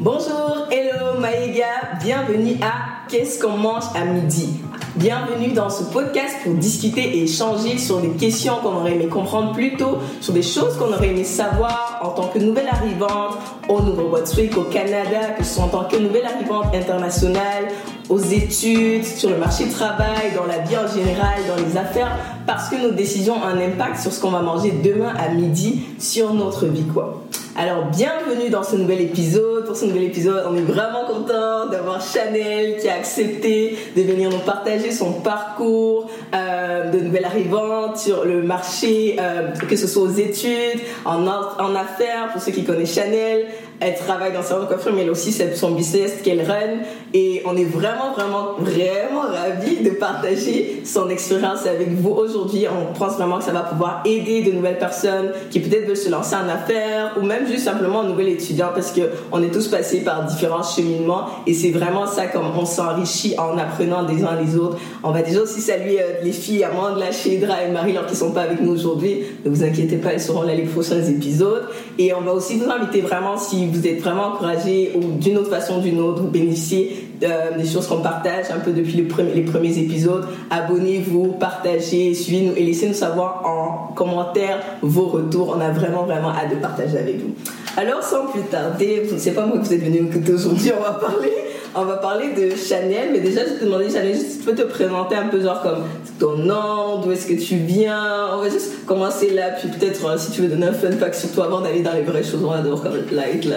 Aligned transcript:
Bonjour, 0.00 0.68
hello 0.70 1.18
Maïga, 1.18 1.98
bienvenue 2.00 2.54
à 2.62 3.08
Qu'est-ce 3.08 3.40
qu'on 3.40 3.56
mange 3.56 3.82
à 3.96 4.04
midi? 4.04 4.50
Bienvenue 4.94 5.52
dans 5.52 5.70
ce 5.70 5.82
podcast 5.82 6.36
pour 6.44 6.54
discuter 6.54 7.00
et 7.00 7.24
échanger 7.24 7.78
sur 7.78 8.00
des 8.00 8.10
questions 8.10 8.58
qu'on 8.62 8.76
aurait 8.76 8.92
aimé 8.92 9.08
comprendre 9.08 9.52
plus 9.52 9.76
tôt, 9.76 9.98
sur 10.20 10.32
des 10.32 10.42
choses 10.42 10.76
qu'on 10.76 10.92
aurait 10.92 11.08
aimé 11.08 11.24
savoir 11.24 11.98
en 12.00 12.10
tant 12.10 12.28
que 12.28 12.38
nouvelle 12.38 12.68
arrivante 12.68 13.38
au 13.68 13.80
Nouveau-Brunswick, 13.80 14.56
au 14.56 14.62
Canada, 14.62 15.30
que 15.36 15.42
ce 15.42 15.56
soit 15.56 15.64
en 15.64 15.68
tant 15.68 15.84
que 15.84 15.96
nouvelle 15.96 16.26
arrivante 16.26 16.72
internationale, 16.72 17.66
aux 18.08 18.20
études, 18.20 19.04
sur 19.04 19.30
le 19.30 19.36
marché 19.36 19.64
du 19.64 19.72
travail, 19.72 20.32
dans 20.36 20.46
la 20.46 20.58
vie 20.58 20.76
en 20.76 20.86
général, 20.86 21.40
dans 21.48 21.56
les 21.56 21.76
affaires, 21.76 22.16
parce 22.46 22.68
que 22.68 22.76
nos 22.76 22.92
décisions 22.92 23.34
ont 23.34 23.44
un 23.44 23.60
impact 23.60 23.98
sur 23.98 24.12
ce 24.12 24.20
qu'on 24.20 24.30
va 24.30 24.42
manger 24.42 24.70
demain 24.70 25.12
à 25.18 25.30
midi 25.30 25.82
sur 25.98 26.34
notre 26.34 26.66
vie, 26.66 26.86
quoi. 26.86 27.24
Alors, 27.60 27.86
bienvenue 27.86 28.50
dans 28.50 28.62
ce 28.62 28.76
nouvel 28.76 29.00
épisode. 29.00 29.66
Pour 29.66 29.74
ce 29.74 29.84
nouvel 29.84 30.04
épisode, 30.04 30.44
on 30.48 30.54
est 30.54 30.60
vraiment 30.60 31.04
content 31.06 31.66
d'avoir 31.66 32.00
Chanel 32.00 32.76
qui 32.76 32.88
a 32.88 32.94
accepté 32.94 33.76
de 33.96 34.02
venir 34.02 34.30
nous 34.30 34.38
partager 34.38 34.92
son 34.92 35.14
parcours 35.14 36.08
euh, 36.36 36.88
de 36.92 37.00
nouvelle 37.00 37.24
arrivante 37.24 37.98
sur 37.98 38.24
le 38.24 38.44
marché, 38.44 39.16
euh, 39.18 39.50
que 39.68 39.74
ce 39.74 39.88
soit 39.88 40.04
aux 40.04 40.12
études, 40.12 40.82
en, 41.04 41.26
en 41.26 41.74
affaires, 41.74 42.28
pour 42.32 42.40
ceux 42.40 42.52
qui 42.52 42.62
connaissent 42.62 42.94
Chanel, 42.94 43.46
elle 43.80 43.94
travaille 43.94 44.32
dans 44.32 44.40
de 44.40 44.66
coiffure, 44.66 44.92
mais 44.92 45.02
elle 45.02 45.10
aussi 45.10 45.30
c'est 45.30 45.54
son 45.54 45.72
business 45.72 46.14
qu'elle 46.22 46.42
run. 46.42 46.80
Et 47.14 47.42
on 47.46 47.56
est 47.56 47.64
vraiment, 47.64 48.12
vraiment, 48.12 48.54
vraiment 48.58 49.20
ravis 49.20 49.82
de 49.82 49.90
partager 49.90 50.82
son 50.84 51.08
expérience 51.08 51.66
avec 51.66 51.92
vous 51.92 52.10
aujourd'hui. 52.10 52.66
On 52.68 52.92
pense 52.92 53.14
vraiment 53.14 53.38
que 53.38 53.44
ça 53.44 53.52
va 53.52 53.60
pouvoir 53.60 54.02
aider 54.04 54.42
de 54.42 54.52
nouvelles 54.52 54.78
personnes 54.78 55.30
qui 55.50 55.60
peut-être 55.60 55.86
veulent 55.86 55.96
se 55.96 56.10
lancer 56.10 56.34
en 56.34 56.48
affaires 56.48 57.16
ou 57.20 57.24
même 57.24 57.46
juste 57.46 57.64
simplement 57.64 58.00
un 58.00 58.08
nouvel 58.08 58.28
étudiant 58.28 58.68
parce 58.74 58.90
que 58.90 59.02
on 59.32 59.42
est 59.42 59.50
tous 59.50 59.68
passés 59.68 60.00
par 60.00 60.24
différents 60.24 60.62
cheminements 60.62 61.26
et 61.46 61.54
c'est 61.54 61.70
vraiment 61.70 62.06
ça 62.06 62.26
comme 62.26 62.46
on 62.56 62.66
s'enrichit 62.66 63.36
en 63.38 63.56
apprenant 63.56 64.02
des 64.02 64.24
uns 64.24 64.36
les 64.40 64.56
autres. 64.56 64.78
On 65.02 65.12
va 65.12 65.22
déjà 65.22 65.40
aussi 65.40 65.60
saluer 65.60 66.00
euh, 66.00 66.24
les 66.24 66.32
filles 66.32 66.64
Amanda, 66.64 67.12
Shedra 67.12 67.62
et 67.62 67.70
Marie, 67.70 67.96
alors 67.96 68.06
qui 68.06 68.16
sont 68.16 68.32
pas 68.32 68.42
avec 68.42 68.60
nous 68.60 68.72
aujourd'hui. 68.72 69.22
Ne 69.44 69.50
vous 69.50 69.62
inquiétez 69.62 69.96
pas, 69.96 70.12
elles 70.12 70.20
seront 70.20 70.42
là 70.42 70.54
les 70.54 70.64
prochains 70.64 71.02
épisodes. 71.02 71.68
Et 71.98 72.12
on 72.12 72.20
va 72.20 72.32
aussi 72.32 72.58
vous 72.58 72.70
inviter 72.70 73.00
vraiment 73.00 73.36
si 73.38 73.67
vous 73.70 73.86
êtes 73.86 74.00
vraiment 74.00 74.28
encouragé 74.28 74.92
ou 74.94 75.18
d'une 75.18 75.38
autre 75.38 75.50
façon 75.50 75.78
d'une 75.78 76.00
autre, 76.00 76.22
vous 76.22 76.28
bénéficiez 76.28 77.08
euh, 77.22 77.56
des 77.58 77.66
choses 77.66 77.86
qu'on 77.86 78.00
partage 78.00 78.46
un 78.54 78.60
peu 78.60 78.72
depuis 78.72 78.94
les 78.94 79.02
premiers, 79.02 79.34
les 79.34 79.42
premiers 79.42 79.78
épisodes. 79.78 80.26
Abonnez-vous, 80.50 81.36
partagez, 81.38 82.14
suivez-nous 82.14 82.52
et 82.56 82.64
laissez-nous 82.64 82.94
savoir 82.94 83.42
en 83.44 83.92
commentaire 83.94 84.60
vos 84.82 85.06
retours. 85.06 85.54
On 85.56 85.60
a 85.60 85.70
vraiment, 85.70 86.04
vraiment 86.04 86.30
hâte 86.30 86.50
de 86.50 86.56
partager 86.56 86.98
avec 86.98 87.20
vous. 87.20 87.34
Alors, 87.76 88.02
sans 88.02 88.26
plus 88.26 88.42
tarder, 88.42 89.02
je 89.08 89.14
ne 89.14 89.18
sais 89.18 89.32
pas 89.32 89.46
moi 89.46 89.58
que 89.58 89.64
vous 89.64 89.72
êtes 89.72 89.84
venu 89.84 90.08
écouter 90.08 90.32
aujourd'hui, 90.32 90.72
on 90.76 90.82
va 90.82 90.94
parler 90.94 91.32
on 91.74 91.84
va 91.84 91.96
parler 91.96 92.32
de 92.32 92.56
Chanel, 92.56 93.10
mais 93.12 93.20
déjà, 93.20 93.42
je 93.46 93.54
te 93.60 93.64
demandais, 93.64 93.90
Chanel, 93.90 94.16
si 94.16 94.38
tu 94.38 94.44
peux 94.44 94.54
te 94.54 94.62
présenter 94.62 95.14
un 95.14 95.28
peu, 95.28 95.40
genre 95.40 95.62
comme 95.62 95.84
ton 96.18 96.36
nom, 96.36 97.00
d'où 97.02 97.12
est-ce 97.12 97.26
que 97.26 97.40
tu 97.40 97.56
viens? 97.56 98.28
On 98.34 98.42
va 98.42 98.48
juste 98.48 98.84
commencer 98.86 99.30
là, 99.30 99.50
puis 99.50 99.68
peut-être 99.68 100.04
euh, 100.06 100.16
si 100.18 100.32
tu 100.32 100.42
veux 100.42 100.48
donner 100.48 100.66
un 100.66 100.72
fun 100.72 100.90
fact 100.92 101.14
sur 101.14 101.30
toi 101.32 101.46
avant 101.46 101.60
d'aller 101.60 101.82
dans 101.82 101.92
les 101.92 102.02
vraies 102.02 102.24
choses, 102.24 102.42
on 102.42 102.50
va 102.50 102.58
d'abord 102.58 102.82
comme 102.82 102.94
light 103.12 103.44
là. 103.44 103.56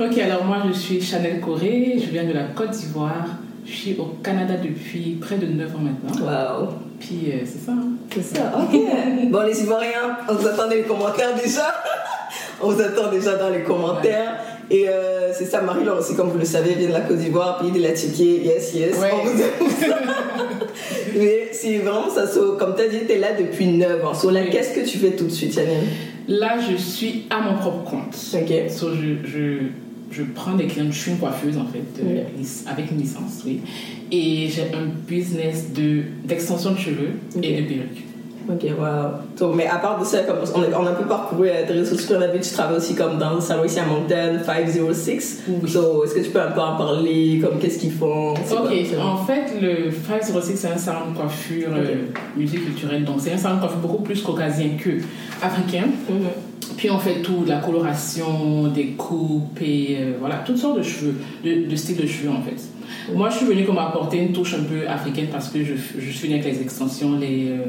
ok, 0.00 0.18
alors 0.18 0.44
moi, 0.44 0.58
je 0.68 0.78
suis 0.78 1.00
Chanel 1.02 1.40
Corée, 1.40 1.98
je 1.98 2.10
viens 2.10 2.24
de 2.24 2.32
la 2.32 2.44
Côte 2.44 2.70
d'Ivoire. 2.70 3.26
Je 3.66 3.72
suis 3.72 3.96
au 3.98 4.14
Canada 4.22 4.54
depuis 4.62 5.18
près 5.20 5.36
de 5.36 5.46
9 5.46 5.74
ans 5.74 5.78
maintenant. 5.80 6.24
Waouh! 6.24 6.68
Puis 7.00 7.32
euh, 7.32 7.38
c'est 7.44 7.66
ça. 7.66 7.72
Hein. 7.72 7.94
C'est 8.14 8.36
ça, 8.36 8.52
ok. 8.56 8.80
bon, 9.28 9.40
les 9.42 9.60
Ivoiriens, 9.60 10.18
on 10.28 10.34
vous 10.34 10.46
attend 10.46 10.64
dans 10.64 10.70
les 10.70 10.82
commentaires 10.82 11.34
déjà. 11.34 11.74
on 12.62 12.70
vous 12.70 12.80
attend 12.80 13.10
déjà 13.10 13.34
dans 13.34 13.50
les 13.50 13.62
commentaires. 13.64 14.36
Et 14.70 14.88
euh, 14.88 15.32
c'est 15.32 15.44
ça, 15.44 15.62
Marie-Laure 15.62 15.98
aussi, 15.98 16.16
comme 16.16 16.30
vous 16.30 16.38
le 16.38 16.44
savez, 16.44 16.74
vient 16.74 16.88
de 16.88 16.92
la 16.92 17.02
Côte 17.02 17.18
d'Ivoire, 17.18 17.58
pays 17.58 17.70
de 17.70 17.80
la 17.80 17.90
yes, 17.90 18.74
yes. 18.74 18.96
Mais 21.16 21.48
c'est 21.52 21.78
vraiment 21.78 22.10
ça, 22.10 22.24
comme 22.58 22.74
tu 22.74 22.82
as 22.82 22.88
dit, 22.88 23.06
tu 23.06 23.12
es 23.12 23.18
là 23.18 23.28
depuis 23.38 23.66
9 23.66 24.04
ans. 24.04 24.14
So, 24.14 24.30
là, 24.30 24.44
qu'est-ce 24.46 24.74
que 24.74 24.86
tu 24.86 24.98
fais 24.98 25.12
tout 25.12 25.24
de 25.24 25.30
suite, 25.30 25.54
Chanel 25.54 25.84
Là, 26.28 26.58
je 26.58 26.76
suis 26.76 27.26
à 27.30 27.40
mon 27.40 27.56
propre 27.58 27.84
compte. 27.88 28.16
Ok. 28.34 28.70
So, 28.70 28.88
je, 28.94 29.26
je, 29.26 29.58
je 30.10 30.22
prends 30.22 30.54
des 30.54 30.66
clients, 30.66 30.90
je 30.90 30.98
suis 30.98 31.10
une 31.12 31.18
coiffeuse 31.18 31.56
en 31.56 31.66
fait, 31.66 32.02
euh, 32.02 32.24
avec 32.66 32.90
une 32.90 32.98
licence, 32.98 33.42
oui. 33.46 33.60
Et 34.10 34.48
j'ai 34.48 34.62
un 34.74 34.86
business 35.06 35.66
d'extension 36.24 36.72
de, 36.72 36.78
cheveux 36.78 37.12
et 37.42 37.62
de 37.62 37.68
perruques. 37.68 38.04
Ok, 38.48 38.64
wow. 38.78 39.54
mais 39.54 39.66
à 39.66 39.76
part 39.76 39.98
de 39.98 40.04
ça, 40.04 40.20
comme 40.20 40.36
on, 40.54 40.62
a, 40.62 40.80
on 40.80 40.86
a 40.86 40.90
un 40.90 40.94
peu 40.94 41.04
parcouru 41.04 41.48
tes 41.66 41.72
réseaux 41.72 41.96
sociaux, 41.96 42.16
on 42.18 42.22
a 42.22 42.28
vu 42.28 42.38
que 42.38 42.44
tu 42.44 42.52
travailles 42.52 42.76
aussi 42.76 42.94
comme 42.94 43.18
dans 43.18 43.34
le 43.34 43.40
salon 43.40 43.64
ici 43.64 43.80
à 43.80 43.86
Mountain 43.86 44.42
506. 44.44 45.42
Oui. 45.48 45.68
So, 45.68 46.04
est-ce 46.04 46.14
que 46.14 46.20
tu 46.20 46.30
peux 46.30 46.40
un 46.40 46.52
peu 46.52 46.60
en 46.60 46.76
parler, 46.76 47.40
comme 47.42 47.58
qu'est-ce 47.58 47.78
qu'ils 47.78 47.92
font? 47.92 48.34
Ok, 48.34 48.72
en 49.00 49.16
fait, 49.24 49.60
le 49.60 49.90
506 49.90 50.56
c'est 50.56 50.68
un 50.68 50.76
salon 50.76 51.10
de 51.12 51.16
coiffure 51.16 51.70
okay. 51.70 51.80
euh, 51.80 51.94
multiculturel, 52.36 53.04
donc 53.04 53.16
c'est 53.18 53.32
un 53.32 53.38
salon 53.38 53.56
de 53.56 53.60
coiffure 53.60 53.78
beaucoup 53.78 54.02
plus 54.02 54.22
caucasien 54.22 54.70
que 54.78 54.90
africain. 55.42 55.86
Mm-hmm. 56.10 56.76
Puis 56.76 56.90
on 56.90 56.98
fait 56.98 57.22
tout, 57.22 57.44
la 57.46 57.58
coloration, 57.58 58.68
des 58.68 58.88
coupes 58.88 59.60
et 59.60 59.96
euh, 59.98 60.12
voilà, 60.20 60.36
toutes 60.46 60.58
sortes 60.58 60.78
de 60.78 60.82
cheveux, 60.82 61.14
de, 61.44 61.68
de 61.68 61.76
styles 61.76 61.96
de 61.96 62.06
cheveux 62.06 62.30
en 62.30 62.42
fait. 62.42 62.62
Moi, 63.12 63.30
je 63.30 63.36
suis 63.38 63.46
venue 63.46 63.64
comme 63.64 63.78
apporter 63.78 64.18
une 64.18 64.32
touche 64.32 64.54
un 64.54 64.62
peu 64.62 64.86
africaine 64.88 65.28
parce 65.30 65.48
que 65.48 65.64
je, 65.64 65.74
je 65.98 66.10
suis 66.10 66.28
venue 66.28 66.40
avec 66.40 66.52
les 66.52 66.62
extensions, 66.62 67.16
les, 67.18 67.50
euh, 67.50 67.64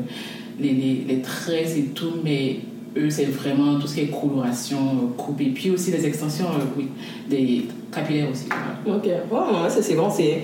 les, 0.59 0.73
les, 0.73 1.05
les, 1.07 1.21
tresses 1.21 1.75
et 1.77 1.85
tout, 1.93 2.13
mais 2.23 2.59
eux, 2.97 3.09
c'est 3.09 3.25
vraiment 3.25 3.79
tout 3.79 3.87
ce 3.87 3.95
qui 3.95 4.01
est 4.01 4.07
coloration, 4.07 4.77
euh, 4.77 5.07
coupe, 5.17 5.41
et 5.41 5.49
puis 5.49 5.71
aussi 5.71 5.91
les 5.91 6.05
extensions, 6.05 6.47
euh, 6.47 6.81
oui, 7.29 7.67
capillaires 7.93 8.27
aussi. 8.31 8.45
Ok, 8.87 9.03
ouais, 9.05 9.69
ça 9.69 9.81
c'est 9.81 9.95
bon, 9.95 10.09
c'est, 10.09 10.41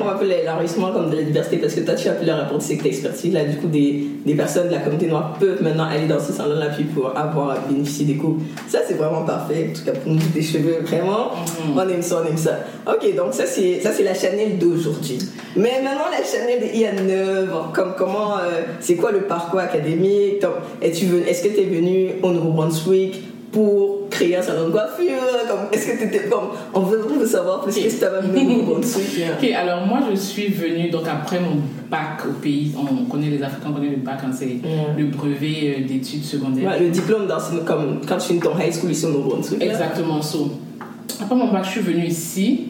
on 0.00 0.04
va 0.04 0.12
appeler 0.12 0.38
l'enrichissement 0.46 0.90
comme 0.92 1.10
de 1.10 1.16
la 1.16 1.22
diversité 1.22 1.58
parce 1.58 1.74
que 1.74 1.80
toi 1.80 1.94
tu 1.94 2.08
as 2.08 2.12
pu 2.12 2.24
leur 2.24 2.40
apporter 2.40 2.76
cette 2.76 2.86
expertise 2.86 3.32
là, 3.32 3.44
du 3.44 3.56
coup 3.56 3.66
des, 3.68 4.06
des 4.24 4.34
personnes 4.34 4.68
de 4.68 4.72
la 4.72 4.78
communauté 4.80 5.06
noire 5.06 5.36
peuvent 5.38 5.62
maintenant 5.62 5.84
aller 5.84 6.06
dans 6.06 6.18
ce 6.18 6.32
salon 6.32 6.54
là 6.56 6.66
puis 6.74 6.84
pour 6.84 7.16
avoir 7.16 7.56
bénéficié 7.68 8.06
des 8.06 8.14
coupes. 8.16 8.40
Ça 8.68 8.78
c'est 8.86 8.94
vraiment 8.94 9.22
parfait, 9.22 9.70
en 9.70 9.78
tout 9.78 9.84
cas 9.84 9.92
pour 9.92 10.12
nous 10.12 10.18
des 10.34 10.42
cheveux, 10.42 10.78
vraiment, 10.82 11.30
Mhm. 11.66 11.78
on 11.78 11.88
aime 11.88 12.02
ça, 12.02 12.22
on 12.24 12.28
aime 12.28 12.36
ça. 12.36 12.58
Ok, 12.86 13.14
donc 13.16 13.32
ça 13.34 13.44
c'est, 13.46 13.80
ça 13.80 13.90
c'est 13.92 14.02
la 14.02 14.14
Chanel 14.14 14.58
d'aujourd'hui. 14.58 15.18
Mais 15.56 15.80
maintenant 15.82 16.06
la 16.10 16.24
Chanel 16.24 16.60
d'il 16.72 16.80
y 16.80 16.86
a 16.86 16.92
9 16.92 17.54
ans, 17.54 17.66
comme 17.72 17.94
comment, 17.96 18.38
euh, 18.38 18.62
c'est 18.80 18.96
quoi 18.96 19.12
le 19.12 19.20
parcours 19.22 19.60
académique? 19.60 20.40
Donc, 20.42 20.52
es-tu 20.82 21.06
venu, 21.06 21.22
Est-ce 21.22 21.44
que 21.44 21.48
tu 21.54 21.60
es 21.60 21.64
venu 21.64 22.10
au 22.22 22.30
Nouveau-Brunswick 22.32 23.22
pour 23.52 23.93
créer 24.14 24.36
un 24.36 24.42
salon 24.42 24.66
de 24.66 24.70
coiffure 24.70 25.22
comme, 25.48 25.60
Est-ce 25.72 25.86
que 25.88 25.98
tu 25.98 26.04
étais 26.04 26.28
comme. 26.28 26.48
On 26.72 26.80
veut, 26.80 27.04
on 27.12 27.18
veut 27.18 27.26
savoir 27.26 27.62
plus 27.62 27.74
qu'est-ce 27.74 27.96
que 27.96 28.00
tu 28.00 28.04
avais 28.06 28.26
venu 28.26 28.38
au 28.40 28.58
Nouveau-Brunswick. 28.58 29.24
Ok, 29.42 29.50
alors 29.52 29.86
moi 29.86 30.00
je 30.10 30.16
suis 30.16 30.48
venue, 30.48 30.90
donc 30.90 31.02
après 31.08 31.40
mon 31.40 31.56
bac 31.90 32.24
au 32.28 32.32
pays, 32.40 32.72
on 32.78 33.04
connaît 33.10 33.28
les 33.30 33.42
Africains, 33.42 33.68
on 33.70 33.74
connaît 33.74 33.90
le 33.90 33.96
bac, 33.96 34.20
hein, 34.24 34.30
c'est 34.32 34.46
Mm. 34.46 34.96
le 34.98 35.04
brevet 35.06 35.76
euh, 35.78 35.86
d'études 35.86 36.24
secondaires. 36.24 36.70
Ouais, 36.70 36.80
le 36.80 36.90
diplôme, 36.90 37.26
dans, 37.26 37.38
comme 37.66 38.00
quand 38.06 38.16
tu 38.18 38.28
finis 38.28 38.40
ton 38.40 38.56
high 38.58 38.72
school 38.72 38.90
ici 38.92 39.06
au 39.06 39.10
Nouveau-Brunswick. 39.10 39.62
Exactement, 39.62 40.22
so. 40.22 40.50
Après 41.20 41.34
mon 41.34 41.52
bac, 41.52 41.64
je 41.64 41.70
suis 41.70 41.80
venue 41.80 42.06
ici, 42.06 42.68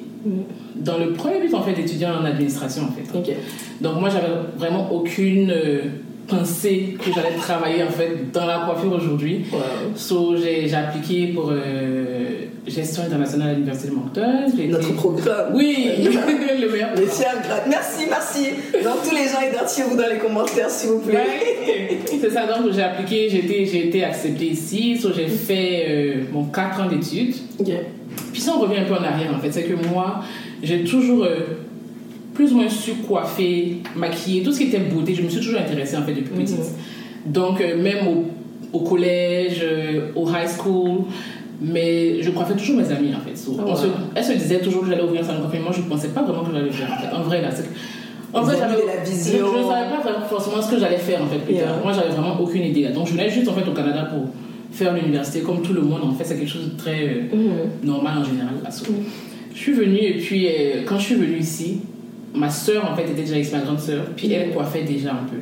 dans 0.76 0.98
le 0.98 1.12
premier 1.12 1.40
but 1.40 1.52
en 1.54 1.62
fait 1.62 1.74
d'étudier 1.74 2.06
en 2.06 2.24
administration 2.24 2.82
en 2.84 2.92
fait. 2.92 3.18
Ok. 3.18 3.36
Donc 3.80 4.00
moi 4.00 4.08
j'avais 4.08 4.32
vraiment 4.56 4.90
aucune 4.92 5.50
euh, 5.50 5.82
pensée 6.26 6.96
que 6.98 7.10
j'allais 7.14 7.36
travailler 7.36 7.82
en 7.82 7.90
fait 7.90 8.30
dans 8.32 8.46
la 8.46 8.60
coiffure 8.66 8.92
aujourd'hui. 8.92 9.44
Wow. 9.52 9.58
So 9.96 10.36
j'ai 10.36 10.74
appliqué 10.74 11.28
pour 11.28 11.50
euh, 11.50 12.46
gestion 12.66 13.02
internationale 13.04 13.50
à 13.50 13.52
l'université 13.54 13.88
de 13.90 13.94
Moncton. 13.94 14.46
Notre 14.68 14.84
été- 14.86 14.94
programme. 14.94 15.52
Oui, 15.54 15.88
le 15.98 16.70
meilleur. 16.72 16.90
Merci, 17.68 18.02
merci. 18.08 18.46
Donc 18.82 18.94
tous 19.08 19.14
les 19.14 19.24
gens, 19.24 19.40
identifiez-vous 19.52 19.96
dans 19.96 20.08
les 20.10 20.18
commentaires, 20.18 20.70
s'il 20.70 20.90
vous 20.90 20.98
plaît. 21.00 21.14
Ouais, 21.14 21.98
c'est 22.06 22.30
ça, 22.30 22.46
donc 22.46 22.72
j'ai 22.72 22.82
appliqué, 22.82 23.28
j'ai 23.28 23.38
été, 23.38 23.66
j'ai 23.66 23.88
été 23.88 24.04
acceptée 24.04 24.46
ici, 24.46 24.96
so, 24.96 25.10
j'ai 25.14 25.26
fait 25.28 25.86
euh, 25.88 26.14
mon 26.32 26.44
4 26.44 26.80
ans 26.80 26.86
d'études. 26.88 27.34
Puis 28.32 28.40
ça, 28.40 28.52
on 28.56 28.60
revient 28.60 28.78
un 28.80 28.84
peu 28.84 28.94
en 28.94 29.04
arrière 29.04 29.32
en 29.34 29.40
fait, 29.40 29.52
c'est 29.52 29.64
que 29.64 29.74
moi, 29.88 30.20
j'ai 30.62 30.84
toujours 30.84 31.24
euh, 31.24 31.40
plus 32.34 32.52
ou 32.52 32.56
moins 32.56 32.68
su 32.68 32.94
coiffer, 33.06 33.76
maquiller, 33.96 34.42
tout 34.42 34.52
ce 34.52 34.58
qui 34.58 34.64
était 34.64 34.78
beauté, 34.80 35.14
je 35.14 35.22
me 35.22 35.28
suis 35.28 35.40
toujours 35.40 35.60
intéressée 35.60 35.96
en 35.96 36.02
fait 36.02 36.12
depuis 36.14 36.32
petite. 36.34 36.58
Donc 37.26 37.60
euh, 37.60 37.80
même 37.80 38.06
au, 38.08 38.24
au 38.76 38.80
collège, 38.80 39.60
euh, 39.62 40.08
au 40.16 40.28
high 40.28 40.48
school, 40.48 41.02
mais 41.62 42.20
je 42.22 42.30
coiffais 42.30 42.54
toujours 42.54 42.76
mes 42.76 42.90
amis 42.90 43.12
en 43.14 43.20
fait. 43.26 43.36
So, 43.36 43.56
Oh, 43.58 43.62
on 43.66 43.76
se- 43.76 43.86
wow. 43.86 43.92
elles 44.14 44.24
se 44.24 44.32
disaient 44.32 44.58
toujours 44.60 44.82
que 44.82 44.88
j'allais 44.88 45.02
ouvrir 45.02 45.20
un 45.22 45.24
salon 45.24 45.38
de 45.38 45.44
coiffure, 45.44 45.62
moi 45.62 45.72
je 45.74 45.80
ne 45.82 45.86
pensais 45.88 46.08
pas 46.08 46.22
vraiment 46.22 46.42
que 46.44 46.52
j'allais 46.52 46.66
le 46.66 46.72
faire 46.72 46.92
en 46.92 46.96
fait. 47.00 47.16
En 47.16 47.22
vrai 47.22 47.40
là, 47.40 47.48
en 48.32 48.42
avez 48.48 48.58
j'avais 48.58 48.82
de 48.82 48.86
la 48.88 48.96
vision. 49.04 49.38
je 49.52 49.58
ne 49.58 49.62
savais 49.62 49.90
pas 50.02 50.26
forcément 50.28 50.60
ce 50.60 50.70
que 50.72 50.78
j'allais 50.80 50.96
faire 50.98 51.22
en 51.22 51.26
fait 51.26 51.52
Yeah. 51.52 51.66
Moi, 51.84 51.92
j'avais 51.92 52.08
vraiment 52.08 52.36
aucune 52.40 52.62
idée 52.64 52.82
là. 52.82 52.90
Donc, 52.90 53.06
je 53.06 53.12
venais 53.12 53.30
juste 53.30 53.48
en 53.48 53.52
fait 53.52 53.68
au 53.68 53.72
Canada 53.72 54.08
pour 54.12 54.24
faire 54.72 54.92
l'université 54.92 55.40
comme 55.40 55.62
tout 55.62 55.72
le 55.72 55.82
monde. 55.82 56.00
En 56.02 56.12
fait, 56.12 56.24
c'est 56.24 56.36
quelque 56.36 56.50
chose 56.50 56.68
de 56.72 56.76
très 56.76 57.04
euh, 57.04 57.22
Mhm. 57.36 57.88
normal 57.88 58.18
en 58.18 58.24
général. 58.24 58.54
Là, 58.64 58.70
so. 58.72 58.86
Je 59.54 59.60
suis 59.60 59.72
venue 59.72 59.98
et 59.98 60.14
puis 60.18 60.48
quand 60.84 60.98
je 60.98 61.04
suis 61.04 61.14
venue 61.14 61.38
ici, 61.38 61.78
ma 62.34 62.50
soeur 62.50 62.90
en 62.90 62.96
fait 62.96 63.04
était 63.04 63.14
déjà 63.22 63.38
ici, 63.38 63.52
ma 63.52 63.60
grande 63.60 63.80
soeur, 63.80 64.04
puis 64.16 64.32
elle 64.32 64.52
coiffait 64.52 64.82
déjà 64.82 65.12
un 65.12 65.24
peu. 65.24 65.36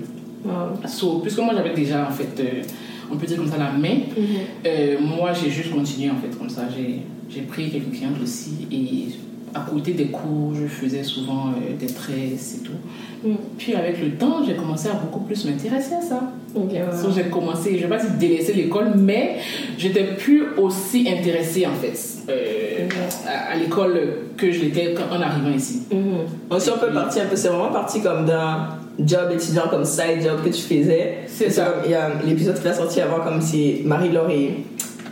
Wow. 0.49 0.87
So, 0.89 1.19
puisque 1.21 1.39
moi 1.39 1.55
j'avais 1.57 1.75
déjà 1.75 2.07
en 2.09 2.11
fait, 2.13 2.39
euh, 2.41 2.63
on 3.11 3.17
peut 3.17 3.27
dire 3.27 3.37
comme 3.39 3.49
ça 3.51 3.59
la 3.59 3.71
main, 3.73 4.01
Mhm. 4.17 4.25
euh, 4.67 4.97
moi 5.01 5.33
j'ai 5.33 5.51
juste 5.51 5.71
continué 5.73 6.11
en 6.11 6.17
fait 6.17 6.37
comme 6.39 6.51
ça. 6.51 6.63
J'ai 6.77 7.01
j'ai 7.31 7.43
pris 7.43 7.71
quelques 7.71 7.93
clientes 7.93 8.21
aussi 8.23 8.67
et 8.71 9.07
à 9.55 9.61
côté 9.61 9.93
des 9.93 10.07
cours, 10.07 10.55
je 10.55 10.67
faisais 10.67 11.03
souvent 11.03 11.49
euh, 11.49 11.77
des 11.79 11.87
tresses 11.87 12.57
et 12.61 12.65
tout. 12.65 13.29
Mm. 13.29 13.35
Puis 13.59 13.75
avec 13.75 14.01
le 14.03 14.11
temps, 14.13 14.43
j'ai 14.47 14.55
commencé 14.55 14.89
à 14.89 14.95
beaucoup 14.95 15.21
plus 15.21 15.45
m'intéresser 15.45 15.95
à 15.95 16.01
ça. 16.03 16.33
Ok, 16.55 16.71
ouais. 16.73 16.83
So, 17.01 17.09
j'ai 17.15 17.25
commencé, 17.25 17.77
je 17.79 17.83
vais 17.85 17.89
pas 17.89 17.99
dire 18.03 18.11
délaisser 18.19 18.53
l'école, 18.53 18.93
mais 18.97 19.37
j'étais 19.79 20.05
plus 20.05 20.45
aussi 20.59 21.09
intéressée 21.09 21.67
en 21.67 21.75
fait 21.75 21.97
euh, 22.29 22.87
à, 23.27 23.53
à 23.53 23.57
l'école 23.57 23.99
que 24.37 24.51
je 24.53 24.61
l'étais 24.61 24.95
quand- 24.95 25.15
en 25.17 25.21
arrivant 25.21 25.51
ici. 25.57 25.83
Mhm. 25.93 26.59
Si 26.61 26.71
on 26.71 26.79
peut 26.79 26.93
partir 26.93 27.23
un 27.23 27.27
peu, 27.27 27.37
c'est 27.37 27.49
vraiment 27.49 27.73
parti 27.73 28.01
comme 28.03 28.27
d'un 28.27 28.69
job 28.99 29.31
étudiant, 29.35 29.63
comme 29.71 29.85
side 29.85 30.23
job 30.23 30.41
que 30.45 30.51
tu 30.51 30.61
faisais. 30.63 31.19
C'est 31.27 31.51
ça. 31.51 31.77
Il 31.87 31.91
y 31.91 31.95
a 31.95 32.11
l'épisode 32.27 32.57
qui 32.57 32.65
va 32.65 32.75
sortir 32.75 33.05
avant, 33.11 33.25
comme 33.25 33.41
si 33.41 33.81
Marie-Laure 33.85 34.31
et, 34.31 34.57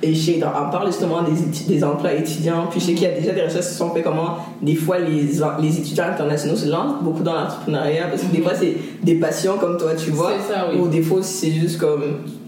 et 0.02 0.14
Shade 0.14 0.44
en 0.44 0.70
parlent 0.70 0.86
justement 0.86 1.20
des, 1.22 1.84
emplois 1.84 2.12
étudiants. 2.14 2.66
Puis 2.70 2.80
je 2.80 2.86
sais 2.86 2.94
qu'il 2.94 3.02
y 3.02 3.06
a 3.06 3.18
déjà 3.18 3.32
des 3.32 3.42
recherches 3.42 3.68
qui 3.68 3.74
sont 3.74 3.90
faites 3.90 4.04
comment 4.04 4.38
des 4.62 4.74
fois 4.74 4.98
les, 4.98 5.28
les 5.60 5.78
étudiants 5.78 6.06
internationaux 6.06 6.56
se 6.56 6.68
lancent 6.68 7.02
beaucoup 7.02 7.22
dans 7.22 7.34
l'entrepreneuriat 7.34 8.06
parce 8.08 8.22
que 8.22 8.34
des 8.34 8.42
fois 8.42 8.52
c'est 8.54 8.76
des 9.02 9.14
passions 9.16 9.58
comme 9.58 9.76
toi, 9.78 9.94
tu 9.94 10.10
vois. 10.10 10.32
C'est 10.38 10.52
ça, 10.52 10.68
oui. 10.72 10.80
Ou 10.80 10.88
des 10.88 11.02
fois 11.02 11.20
c'est 11.22 11.50
juste 11.50 11.78
comme. 11.78 12.02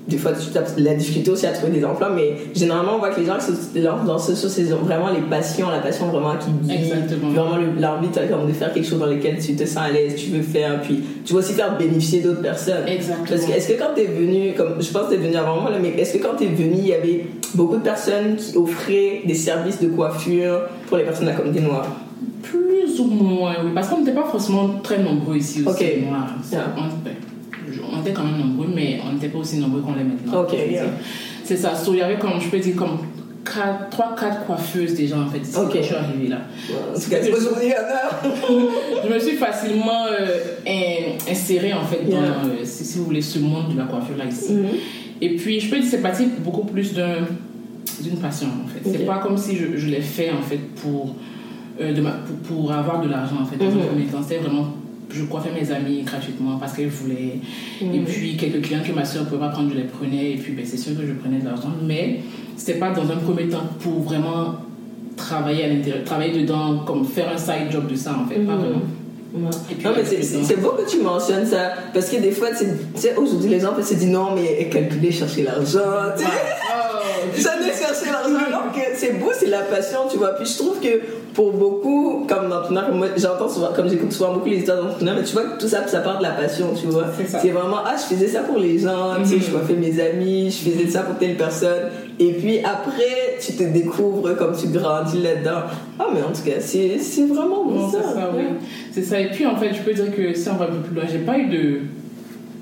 Des 0.08 0.18
fois, 0.18 0.32
tu 0.32 0.58
as 0.58 0.62
la 0.80 0.94
difficulté 0.94 1.30
aussi 1.30 1.46
à 1.46 1.52
trouver 1.52 1.72
des 1.78 1.84
emplois, 1.84 2.10
mais 2.10 2.34
généralement, 2.56 2.96
on 2.96 2.98
voit 2.98 3.10
que 3.10 3.20
les 3.20 3.26
gens 3.26 3.36
qui 3.38 3.80
dans 3.80 4.18
ce, 4.18 4.34
sur 4.34 4.50
ces- 4.50 4.64
vraiment 4.64 5.10
les 5.14 5.20
passions, 5.20 5.70
la 5.70 5.78
passion 5.78 6.08
vraiment 6.08 6.34
qui 6.36 6.50
guide, 6.50 6.92
Exactement. 6.92 7.30
vraiment 7.30 7.56
l'envie 7.80 8.08
t'as 8.12 8.26
comme 8.26 8.48
de 8.48 8.52
faire 8.52 8.72
quelque 8.72 8.84
chose 8.88 8.98
dans 8.98 9.06
lequel 9.06 9.38
tu 9.38 9.54
te 9.54 9.64
sens 9.64 9.76
à 9.78 9.90
l'aise, 9.90 10.16
tu 10.16 10.30
veux 10.30 10.42
faire, 10.42 10.80
puis 10.82 11.00
tu 11.24 11.32
veux 11.34 11.38
aussi 11.38 11.52
faire 11.52 11.76
bénéficier 11.78 12.20
d'autres 12.20 12.42
personnes. 12.42 12.86
Exactement. 12.88 13.26
Parce 13.28 13.44
que 13.46 13.52
est-ce 13.52 13.68
que 13.68 13.78
quand 13.78 13.94
t'es 13.94 14.06
venu, 14.06 14.54
comme 14.56 14.74
je 14.82 14.90
pense 14.90 15.04
que 15.06 15.10
t'es 15.10 15.18
venu 15.18 15.36
avant 15.36 15.60
moi, 15.60 15.70
là, 15.70 15.78
mais 15.80 15.90
est-ce 15.90 16.18
que 16.18 16.22
quand 16.22 16.34
t'es 16.36 16.46
venu, 16.46 16.74
il 16.78 16.88
y 16.88 16.94
avait 16.94 17.26
beaucoup 17.54 17.76
de 17.76 17.82
personnes 17.82 18.34
qui 18.34 18.56
offraient 18.56 19.22
des 19.24 19.34
services 19.34 19.80
de 19.80 19.86
coiffure 19.86 20.62
pour 20.88 20.96
les 20.96 21.04
personnes 21.04 21.28
à 21.28 21.32
comme 21.32 21.52
des 21.52 21.60
noirs? 21.60 21.86
Plus 22.42 22.98
ou 22.98 23.04
moins, 23.04 23.54
oui, 23.64 23.70
parce 23.72 23.86
qu'on 23.88 24.00
n'était 24.00 24.12
pas 24.12 24.24
forcément 24.24 24.68
très 24.82 24.98
nombreux 24.98 25.36
ici 25.36 25.62
aussi, 25.64 25.68
Ok. 25.84 26.02
noirs. 26.08 26.26
Yeah. 26.50 26.60
Je- 26.76 26.80
on 26.80 26.86
était 28.02 28.12
quand 28.12 28.24
même 28.24 28.38
nombreux, 28.38 28.68
mais 28.74 29.00
on 29.08 29.12
n'était 29.14 29.28
pas 29.28 29.38
aussi 29.38 29.56
nombreux 29.58 29.80
qu'on 29.80 29.94
l'est 29.94 30.04
maintenant. 30.04 30.42
Ok, 30.42 30.50
je 30.66 30.72
yeah. 30.72 30.84
C'est 31.44 31.56
ça. 31.56 31.74
So, 31.74 31.92
il 31.94 31.98
y 31.98 32.02
avait 32.02 32.18
comme, 32.18 32.40
je 32.40 32.48
peux 32.48 32.58
dire, 32.58 32.76
comme 32.76 32.98
3-4 33.44 34.46
coiffeuses 34.46 34.94
déjà 34.94 35.18
en 35.18 35.26
fait 35.26 35.38
ici 35.38 35.56
Ok. 35.56 35.72
quand 35.72 35.78
je 35.80 35.86
suis 35.86 35.94
arrivée 35.94 36.28
là. 36.28 36.38
Y 36.96 37.72
en 37.72 37.92
a. 37.94 39.04
Je 39.08 39.12
me 39.12 39.18
suis 39.18 39.36
facilement 39.36 40.06
euh, 40.10 40.38
in- 40.66 41.30
insérée 41.30 41.72
en 41.72 41.84
fait 41.84 42.08
dans, 42.08 42.18
euh, 42.18 42.64
si, 42.64 42.84
si 42.84 42.98
vous 42.98 43.04
voulez, 43.06 43.20
ce 43.22 43.38
monde 43.40 43.72
de 43.74 43.78
la 43.78 43.84
coiffure 43.84 44.16
là 44.16 44.24
ici. 44.26 44.52
Mhm. 44.52 44.66
Et 45.20 45.36
puis, 45.36 45.60
je 45.60 45.70
peux 45.70 45.78
dire 45.78 45.88
c'est 45.90 46.02
parti 46.02 46.26
beaucoup 46.38 46.64
plus 46.64 46.92
d'un- 46.94 47.26
d'une 48.00 48.16
passion, 48.16 48.48
en 48.64 48.68
fait. 48.68 48.80
C'est 48.90 49.06
pas 49.06 49.18
comme 49.18 49.36
si 49.36 49.56
je, 49.56 49.76
je 49.76 49.88
l'ai 49.88 50.00
fait, 50.00 50.30
en 50.30 50.42
fait, 50.42 50.58
pour, 50.80 51.14
euh, 51.80 51.92
de 51.92 52.00
ma- 52.00 52.12
pour, 52.12 52.36
pour 52.58 52.72
avoir 52.72 53.00
de 53.02 53.08
l'argent, 53.08 53.36
en 53.42 53.44
fait. 53.44 53.56
Premier 53.56 54.06
temps, 54.06 54.22
c'était 54.22 54.38
vraiment... 54.40 54.68
Je 55.12 55.24
coiffais 55.24 55.50
mes 55.52 55.70
amis 55.72 56.02
gratuitement 56.02 56.56
parce 56.58 56.72
qu'elles 56.72 56.88
voulaient. 56.88 57.38
Et 57.80 57.84
Mhm. 57.84 58.04
puis, 58.04 58.36
quelques 58.36 58.62
clients 58.62 58.82
que 58.86 58.92
ma 58.92 59.04
soeur 59.04 59.24
ne 59.24 59.28
pouvait 59.28 59.40
pas 59.40 59.48
prendre, 59.50 59.70
je 59.70 59.76
les 59.76 59.84
prenais. 59.84 60.32
Et 60.32 60.36
puis, 60.36 60.52
ben, 60.52 60.64
c'est 60.66 60.76
sûr 60.78 60.96
que 60.96 61.06
je 61.06 61.12
prenais 61.12 61.38
de 61.38 61.44
l'argent. 61.44 61.72
Mais 61.82 62.20
c'était 62.56 62.78
pas 62.78 62.90
dans 62.90 63.10
un 63.10 63.16
premier 63.16 63.48
temps 63.48 63.64
pour 63.80 64.00
vraiment 64.02 64.54
travailler 65.16 65.64
à 65.64 65.68
l'intérieur, 65.68 66.04
travailler 66.04 66.40
dedans, 66.40 66.78
comme 66.86 67.04
faire 67.04 67.28
un 67.34 67.38
side 67.38 67.70
job 67.70 67.86
de 67.90 67.94
ça, 67.96 68.14
en 68.24 68.26
fait. 68.28 68.36
Pas 68.40 68.52
Mhm. 68.54 68.58
vraiment. 68.58 68.82
Ouais. 69.34 69.50
Puis, 69.66 69.84
Non, 69.84 69.92
mais 69.96 70.04
c'est- 70.04 70.60
beau 70.60 70.70
que 70.70 70.88
tu 70.90 70.98
mentionnes 70.98 71.46
ça. 71.46 71.72
Parce 71.94 72.08
que 72.10 72.16
des 72.20 72.32
fois, 72.32 72.48
tu 72.50 72.66
sais- 73.00 73.14
aujourd'hui, 73.16 73.48
les 73.50 73.60
gens 73.60 73.72
peuvent 73.72 73.86
se 73.86 73.94
dire 73.94 74.08
non, 74.10 74.34
mais 74.34 74.68
calculer, 74.70 75.10
chercher 75.10 75.42
l'argent. 75.44 75.78
tu 76.16 76.22
sais. 76.24 76.30
Oh, 76.30 77.36
Jamais 77.36 77.72
chercher 77.72 78.10
l'argent. 78.12 78.44
Alors 78.46 78.72
que 78.72 78.80
c'est 78.94 79.18
beau, 79.18 79.30
c'est 79.38 79.46
la 79.46 79.60
passion, 79.60 80.00
tu 80.10 80.18
vois. 80.18 80.34
Puis 80.34 80.46
je 80.46 80.58
trouve 80.58 80.80
que 80.80 81.00
pour 81.34 81.52
beaucoup, 81.52 82.26
comme 82.28 82.48
moi, 82.48 83.06
j'entends 83.16 83.48
souvent, 83.48 83.68
comme 83.74 83.88
j'écoute 83.88 84.12
souvent 84.12 84.34
beaucoup 84.34 84.48
les 84.48 84.58
histoires 84.58 84.82
d'entrepreneurs, 84.82 85.14
mais 85.18 85.24
tu 85.24 85.32
vois 85.32 85.44
que 85.44 85.58
tout 85.60 85.68
ça, 85.68 85.86
ça 85.86 86.00
part 86.00 86.18
de 86.18 86.22
la 86.24 86.32
passion, 86.32 86.66
tu 86.78 86.86
vois. 86.88 87.06
C'est 87.26 87.48
vraiment, 87.50 87.78
ah, 87.84 87.94
je 87.96 88.14
faisais 88.14 88.28
ça 88.28 88.40
pour 88.40 88.58
les 88.58 88.78
gens, 88.78 89.14
tu 89.22 89.26
sais, 89.30 89.36
Mhm. 89.36 89.42
je 89.42 89.50
coiffais 89.50 89.74
mes 89.74 89.98
amis, 90.00 90.50
je 90.50 90.70
faisais 90.70 90.88
ça 90.88 91.02
pour 91.02 91.16
telle 91.16 91.36
personne. 91.36 91.90
Et 92.18 92.32
puis 92.34 92.58
après, 92.60 93.38
tu 93.40 93.52
te 93.54 93.62
découvres 93.64 94.36
comme 94.36 94.54
tu 94.56 94.66
grandis 94.68 95.22
là-dedans. 95.22 95.62
Ah, 95.98 96.06
mais 96.14 96.20
en 96.22 96.32
tout 96.32 96.42
cas, 96.44 96.60
c'est 96.60 96.98
vraiment 97.26 97.64
Non, 97.64 97.90
ça. 97.90 97.98
c'est 98.02 98.14
ça, 98.14 98.30
oui. 98.36 98.44
C'est 98.92 99.02
ça. 99.02 99.20
Et 99.20 99.30
puis, 99.30 99.46
en 99.46 99.56
fait, 99.56 99.72
je 99.74 99.80
peux 99.80 99.94
dire 99.94 100.14
que 100.14 100.34
si 100.34 100.48
on 100.50 100.54
va 100.56 100.66
un 100.66 100.68
peu 100.68 100.78
plus 100.78 100.94
loin, 100.94 101.04
j'ai 101.10 101.18
pas 101.20 101.38
eu 101.38 101.46
de. 101.46 101.80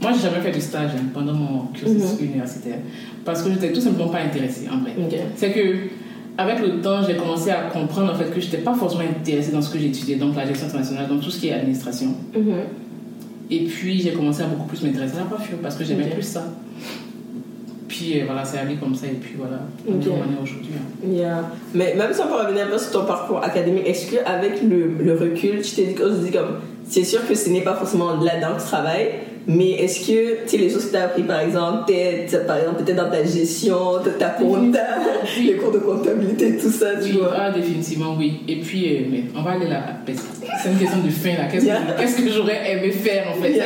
Moi, 0.01 0.13
j'ai 0.15 0.31
jamais 0.31 0.41
fait 0.41 0.53
de 0.53 0.61
stage 0.61 0.91
hein, 0.97 1.03
pendant 1.13 1.35
mon 1.35 1.65
cursus 1.75 2.19
universitaire 2.21 2.79
parce 3.25 3.43
que 3.43 3.51
j'étais 3.51 3.71
tout 3.73 3.81
simplement 3.83 4.09
pas 4.09 4.19
intéressée, 4.21 4.67
en 4.73 4.79
vrai. 4.83 4.93
Ok. 4.99 5.19
C'est 5.37 5.51
que, 5.53 5.61
avec 6.39 6.61
le 6.61 6.81
temps, 6.81 7.03
j'ai 7.07 7.17
commencé 7.17 7.51
à 7.51 7.63
comprendre 7.73 8.13
en 8.13 8.15
fait 8.15 8.33
que 8.33 8.41
j'étais 8.41 8.59
pas 8.59 8.75
forcément 8.75 9.03
intéressée 9.03 9.53
dans 9.53 9.61
ce 9.63 9.71
que 9.73 9.79
j'étudiais, 9.79 10.17
donc 10.17 10.37
la 10.37 10.47
gestion 10.47 10.67
internationale, 10.69 11.09
donc 11.09 11.21
tout 11.23 11.31
ce 11.31 11.39
qui 11.41 11.49
est 11.49 11.53
administration. 11.53 12.15
Mhm. 12.35 12.55
Et 13.51 13.65
puis, 13.65 14.01
j'ai 14.01 14.13
commencé 14.13 14.43
à 14.43 14.47
beaucoup 14.47 14.67
plus 14.69 14.83
m'intéresser 14.83 15.17
à 15.17 15.21
la 15.21 15.25
coiffure 15.25 15.59
parce 15.63 15.75
que 15.75 15.85
j'aimais 15.85 16.07
plus 16.09 16.23
ça. 16.23 16.45
Puis, 17.89 18.21
euh, 18.21 18.25
voilà, 18.27 18.45
c'est 18.45 18.59
allé 18.59 18.77
comme 18.77 18.95
ça. 18.95 19.07
Et 19.07 19.11
puis, 19.21 19.35
voilà, 19.37 19.63
on 19.89 19.95
Ok. 19.97 20.07
est 20.07 20.43
aujourd'hui. 20.43 20.71
hein. 20.77 21.09
Yeah. 21.13 21.51
Mais 21.75 21.95
même 21.97 22.13
si 22.13 22.21
on 22.21 22.29
peut 22.29 22.45
revenir 22.47 22.67
un 22.67 22.71
peu 22.71 22.79
sur 22.79 22.93
ton 22.93 23.05
parcours 23.05 23.43
académique, 23.43 23.83
est-ce 23.87 24.15
qu'avec 24.15 24.63
le, 24.63 24.93
le 25.05 25.13
recul, 25.15 25.61
tu 25.63 25.73
t'es 25.75 25.85
dit, 25.87 25.95
dit 25.95 26.31
comme, 26.31 26.59
c'est 26.89 27.03
sûr 27.03 27.27
que 27.27 27.35
ce 27.35 27.51
n'est 27.51 27.63
pas 27.63 27.75
forcément 27.75 28.15
là-dedans 28.21 28.55
que 28.57 28.61
tu 28.63 28.69
travailles, 28.69 29.09
mais 29.53 29.71
est-ce 29.83 30.07
que, 30.07 30.43
tu 30.45 30.49
sais, 30.49 30.57
les 30.59 30.71
choses 30.71 30.87
que 30.87 30.91
tu 30.91 30.97
as 30.97 31.05
appris, 31.07 31.23
par 31.25 31.41
exemple, 31.41 31.93
par 32.47 32.59
exemple, 32.59 32.85
peut-être 32.85 32.97
dans 32.97 33.11
ta 33.11 33.25
gestion, 33.25 33.77
ta- 34.05 34.11
ta 34.11 34.29
compta, 34.31 34.79
Oui. 35.37 35.45
les 35.47 35.55
cours 35.57 35.73
de 35.73 35.79
comptabilité, 35.79 36.57
tout 36.57 36.71
ça, 36.71 36.97
tu 37.03 37.13
Oui, 37.13 37.19
vois. 37.19 37.35
ah, 37.37 37.51
définitivement, 37.51 38.15
oui. 38.19 38.41
Et 38.47 38.57
puis, 38.61 38.87
euh, 38.87 39.01
mais 39.11 39.23
on 39.37 39.43
va 39.43 39.53
aller 39.53 39.67
là. 39.69 39.83
C'est 40.63 40.71
une 40.73 40.79
question 40.79 41.01
de 41.05 41.11
fin, 41.11 41.31
là. 41.35 41.49
Qu'est-ce 41.51 41.65
Yeah. 41.67 41.81
que, 41.81 42.31
j'aurais 42.33 42.73
aimé 42.73 42.91
faire, 42.93 43.27
en 43.31 43.43
fait? 43.43 43.53
Yeah. 43.53 43.65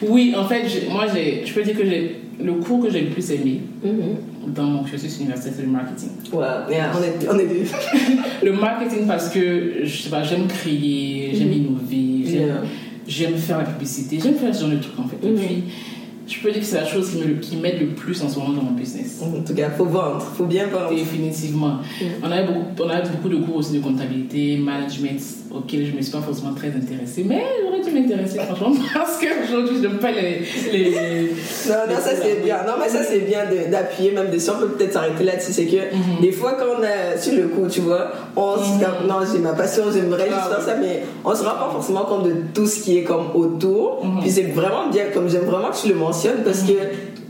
C'est 0.00 0.06
que, 0.06 0.10
Oui, 0.12 0.34
en 0.36 0.44
fait, 0.46 0.62
moi, 0.90 1.04
je 1.06 1.52
peux 1.52 1.62
dire 1.62 1.76
que 1.76 1.84
j'ai, 1.84 2.16
le 2.42 2.52
cours 2.54 2.82
que 2.84 2.90
j'ai 2.90 3.02
le 3.02 3.10
plus 3.10 3.30
aimé 3.30 3.60
Mhm. 3.84 4.52
dans 4.54 4.64
mon 4.64 4.82
cursus 4.82 5.18
universitaire, 5.20 5.52
c'est 5.56 5.62
le 5.62 5.68
marketing. 5.68 6.08
Ouais, 6.32 6.44
yeah, 6.74 6.90
on 6.98 7.02
est, 7.02 7.28
on 7.30 7.38
est 7.38 7.46
deux. 7.46 7.64
Le 8.42 8.52
marketing 8.52 9.06
parce 9.06 9.28
que, 9.30 9.84
je 9.84 10.02
sais 10.02 10.10
pas, 10.10 10.22
j'aime 10.24 10.46
créer, 10.48 11.30
j'aime 11.34 11.52
innover, 11.52 12.24
j'aime, 12.30 12.40
Yeah. 12.46 12.62
J'aime 13.06 13.36
faire 13.36 13.58
la 13.58 13.64
publicité, 13.64 14.18
j'aime 14.22 14.34
faire 14.36 14.54
ce 14.54 14.60
genre 14.62 14.70
de 14.70 14.76
trucs, 14.78 14.98
en 14.98 15.04
fait. 15.08 15.16
Et 15.26 15.30
Mhm. 15.30 15.36
puis, 15.38 15.62
je 16.26 16.40
peux 16.40 16.50
dire 16.50 16.60
que 16.60 16.66
c'est 16.66 16.76
la 16.80 16.86
chose 16.86 17.10
qui, 17.42 17.56
m'aide 17.56 17.80
le 17.80 17.86
plus 17.88 18.22
en 18.22 18.28
ce 18.28 18.38
moment 18.38 18.54
dans 18.54 18.62
mon 18.62 18.72
business. 18.72 19.20
En 19.22 19.42
tout 19.42 19.54
cas, 19.54 19.70
faut 19.70 19.84
vendre, 19.84 20.22
faut 20.22 20.46
bien 20.46 20.66
vendre. 20.68 20.94
Définitivement. 20.94 21.78
On 22.22 22.30
avait, 22.30 22.46
beaucoup, 22.46 22.82
on 22.82 22.88
avait 22.88 23.08
beaucoup 23.10 23.28
de 23.28 23.36
cours 23.36 23.56
aussi 23.56 23.74
de 23.74 23.80
comptabilité, 23.80 24.56
management, 24.56 25.20
auxquels 25.54 25.86
je 25.86 25.92
ne 25.92 25.96
me 25.98 26.02
suis 26.02 26.12
pas 26.12 26.20
forcément 26.20 26.52
très 26.54 26.68
intéressée. 26.68 27.24
Mais 27.26 27.42
j'aurais 27.62 27.80
dû 27.80 27.90
m'intéresser, 27.90 28.38
franchement, 28.40 28.72
parce 28.94 29.18
qu'aujourd'hui, 29.18 29.76
je 29.82 29.88
n'aime 29.88 29.98
pas 29.98 30.10
les. 30.10 30.40
les... 30.72 30.90
Non, 30.90 31.74
non, 31.88 31.96
ça 32.00 32.10
c'est 32.20 32.42
bien. 32.44 32.56
Non, 32.66 32.72
mais 32.80 32.88
ça 32.88 33.02
c'est 33.04 33.20
bien 33.20 33.44
d'appuyer 33.70 34.10
même 34.12 34.30
dessus. 34.30 34.50
On 34.54 34.60
peut 34.60 34.68
peut-être 34.72 34.92
s'arrêter 34.92 35.24
là-dessus. 35.24 35.52
C'est 35.52 35.66
que 35.66 35.74
Mhm. 35.94 36.20
des 36.22 36.32
fois, 36.32 36.54
quand 36.58 36.66
on 36.78 36.82
a 36.82 37.16
sur 37.18 37.34
le 37.34 37.48
coup, 37.48 37.66
tu 37.68 37.80
vois, 37.80 38.10
on 38.36 38.56
se 38.56 38.78
dit, 38.78 38.84
comme, 38.84 39.06
non, 39.08 39.16
j'ai 39.30 39.38
ma 39.38 39.52
passion, 39.52 39.84
j'aimerais 39.92 40.26
juste 40.26 40.36
Ah, 40.44 40.48
faire 40.56 40.62
ça, 40.64 40.74
mais 40.80 41.02
on 41.24 41.34
se 41.34 41.42
rend 41.44 41.50
pas 41.56 41.68
forcément 41.72 42.04
compte 42.04 42.24
de 42.26 42.34
tout 42.52 42.66
ce 42.66 42.80
qui 42.82 42.98
est 42.98 43.02
comme 43.04 43.26
autour. 43.34 44.04
Mhm. 44.04 44.20
Puis 44.22 44.30
c'est 44.30 44.42
vraiment 44.52 44.88
bien, 44.90 45.04
comme 45.12 45.28
j'aime 45.28 45.44
vraiment 45.44 45.70
que 45.70 45.76
tu 45.80 45.88
le 45.88 45.94
mentionnes 45.94 46.42
parce 46.44 46.62
que 46.62 46.72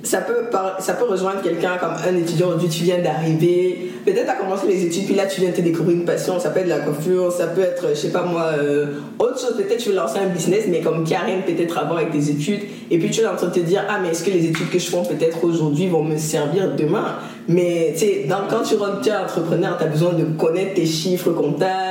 ça 0.04 0.18
peut, 0.20 0.44
par- 0.50 0.76
ça 0.80 0.92
peut 0.92 1.04
rejoindre 1.06 1.42
quelqu'un 1.42 1.76
comme 1.80 1.94
un 2.06 2.16
étudiant 2.16 2.49
aujourd'hui, 2.49 2.68
tu 2.68 2.84
viens 2.84 2.99
d'arriver, 2.99 3.90
peut-être 4.04 4.28
à 4.30 4.34
commencer 4.34 4.66
les 4.68 4.84
études, 4.84 5.06
puis 5.06 5.14
là 5.14 5.26
tu 5.26 5.40
viens 5.40 5.50
de 5.50 5.56
te 5.56 5.61
découvrir 5.62 5.96
une 5.96 6.04
passion, 6.04 6.38
ça 6.38 6.50
peut 6.50 6.61
être 6.61 6.68
la 6.68 6.80
coiffure, 6.80 7.32
ça 7.32 7.46
peut 7.49 7.62
être, 7.62 7.88
je 7.90 7.94
sais 7.94 8.11
pas 8.11 8.23
moi, 8.23 8.50
euh, 8.58 8.87
autre 9.18 9.40
chose, 9.40 9.56
peut-être 9.56 9.78
tu 9.78 9.88
veux 9.88 9.96
lancer 9.96 10.18
un 10.18 10.28
business, 10.28 10.64
mais 10.68 10.80
comme 10.80 11.04
rien 11.04 11.40
peut-être 11.46 11.75
voir 11.87 11.96
avec 11.99 12.12
tes 12.12 12.30
études, 12.30 12.61
et 12.90 12.99
puis 12.99 13.11
tu 13.11 13.23
es 13.23 13.26
en 13.26 13.34
train 13.34 13.49
de 13.49 13.52
te 13.54 13.61
dire, 13.61 13.82
ah 13.88 13.99
mais 14.02 14.11
est-ce 14.11 14.23
que 14.23 14.30
les 14.30 14.46
études 14.46 14.70
que 14.70 14.78
je 14.78 14.87
fais 14.87 15.02
peut-être 15.08 15.42
aujourd'hui 15.42 15.88
vont 15.88 16.04
me 16.04 16.16
servir 16.16 16.75
demain? 16.76 17.16
Mais 17.49 17.92
tu 17.94 18.00
sais, 18.00 18.26
quand 18.28 18.62
tu 18.62 18.76
rentres, 18.76 19.00
tu 19.02 19.08
es 19.11 19.16
entrepreneur, 19.16 19.76
tu 19.76 19.84
as 19.84 19.88
besoin 19.88 20.12
de 20.14 20.25
connaître 20.38 20.75
tes 20.75 20.87
chiffres 20.87 21.30
comptables, 21.30 21.84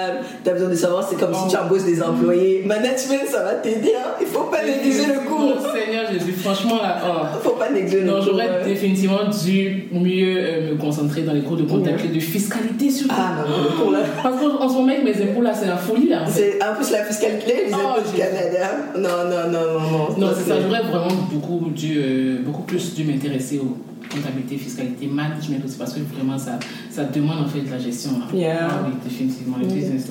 tu 0.43 0.49
as 0.49 0.53
besoin 0.53 0.69
de 0.69 0.75
savoir, 0.75 1.07
c'est 1.07 1.15
comme 1.19 1.33
si 1.33 1.47
tu 1.49 1.57
embauches 1.57 1.83
des 1.85 2.01
employés. 2.01 2.63
Management, 2.65 3.25
ça 3.29 3.43
va 3.43 3.53
t'aider, 3.55 3.93
hein. 3.97 4.09
il 4.21 4.27
faut 4.27 4.43
pas 4.45 4.63
négliger 4.65 5.05
le 5.07 5.27
cours. 5.27 5.39
Mon 5.41 5.55
Seigneur 5.73 6.05
Jésus, 6.11 6.31
franchement, 6.33 6.75
là. 6.81 6.97
oh. 7.05 7.37
Faut 7.43 7.51
pas 7.55 7.69
négliger 7.71 8.01
le 8.01 8.05
Non, 8.07 8.13
cours. 8.15 8.23
j'aurais 8.25 8.47
ouais. 8.49 8.65
définitivement 8.65 9.19
dû 9.45 9.85
mieux 9.91 10.37
euh, 10.37 10.71
me 10.71 10.75
concentrer 10.77 11.21
dans 11.23 11.33
les 11.33 11.41
cours 11.41 11.57
de 11.57 11.63
comptabilité, 11.63 12.13
de 12.15 12.19
fiscalité 12.19 12.89
surtout. 12.89 13.15
Ah, 13.17 13.43
non, 13.47 13.63
le 13.63 13.69
cours 13.81 13.91
là. 13.91 13.99
Parce 14.21 14.35
qu'en 14.39 14.69
ce 14.69 14.73
moment, 14.75 14.89
avec 14.91 15.03
mes 15.03 15.21
impôts, 15.21 15.41
là, 15.41 15.53
c'est 15.53 15.67
la 15.67 15.77
folie, 15.77 16.09
là. 16.09 16.23
en 16.23 16.25
fait. 16.27 16.57
C'est 16.59 16.63
en 16.65 16.75
plus 16.75 16.91
la 16.91 17.03
fiscalité, 17.03 17.65
les 17.67 17.73
Oh, 17.73 17.89
impôts 17.89 18.09
du. 18.11 18.17
Canada. 18.17 18.69
Non, 18.97 19.09
non, 19.29 19.51
non, 19.51 19.73
non, 19.73 19.91
non. 19.91 20.07
Non, 20.27 20.33
c'est 20.37 20.49
ça. 20.49 20.55
J'aurais 20.61 20.81
vraiment 20.83 21.13
beaucoup, 21.31 21.69
dû, 21.69 21.95
euh, 21.97 22.37
beaucoup 22.45 22.63
plus 22.63 22.93
dû 22.95 23.03
m'intéresser 23.03 23.59
aux 23.59 23.77
comptabilité, 24.13 24.57
fiscalité, 24.57 25.07
management 25.07 25.63
aussi, 25.65 25.75
parce 25.77 25.93
que 25.93 25.99
vraiment, 26.15 26.37
ça, 26.37 26.59
ça 26.91 27.03
demande 27.05 27.45
en 27.45 27.47
fait 27.47 27.61
de 27.61 27.71
la 27.71 27.79
gestion. 27.79 28.11
Yeah. 28.31 28.67
Ah 28.69 28.83
oui, 28.85 28.93
définitivement, 29.03 29.57
le 29.59 29.65
Ok. 29.65 29.73
business 29.73 30.02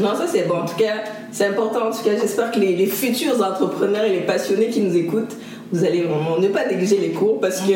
Non, 0.00 0.14
ça 0.16 0.26
c'est 0.26 0.46
bon. 0.46 0.56
En 0.56 0.66
tout 0.66 0.76
cas, 0.76 1.04
c'est 1.30 1.46
important. 1.46 1.88
En 1.88 1.90
tout 1.90 2.02
cas, 2.04 2.16
j'espère 2.20 2.50
que 2.50 2.60
les 2.60 2.86
futurs 2.86 3.42
entrepreneurs 3.42 4.04
et 4.04 4.10
les 4.10 4.26
passionnés 4.26 4.68
qui 4.68 4.80
nous 4.80 4.96
écoutent 4.96 5.36
vous 5.72 5.84
allez 5.84 6.02
vraiment 6.02 6.38
ne 6.38 6.48
pas 6.48 6.66
négliger 6.66 6.98
les 6.98 7.10
cours 7.10 7.40
parce 7.40 7.60
que 7.60 7.72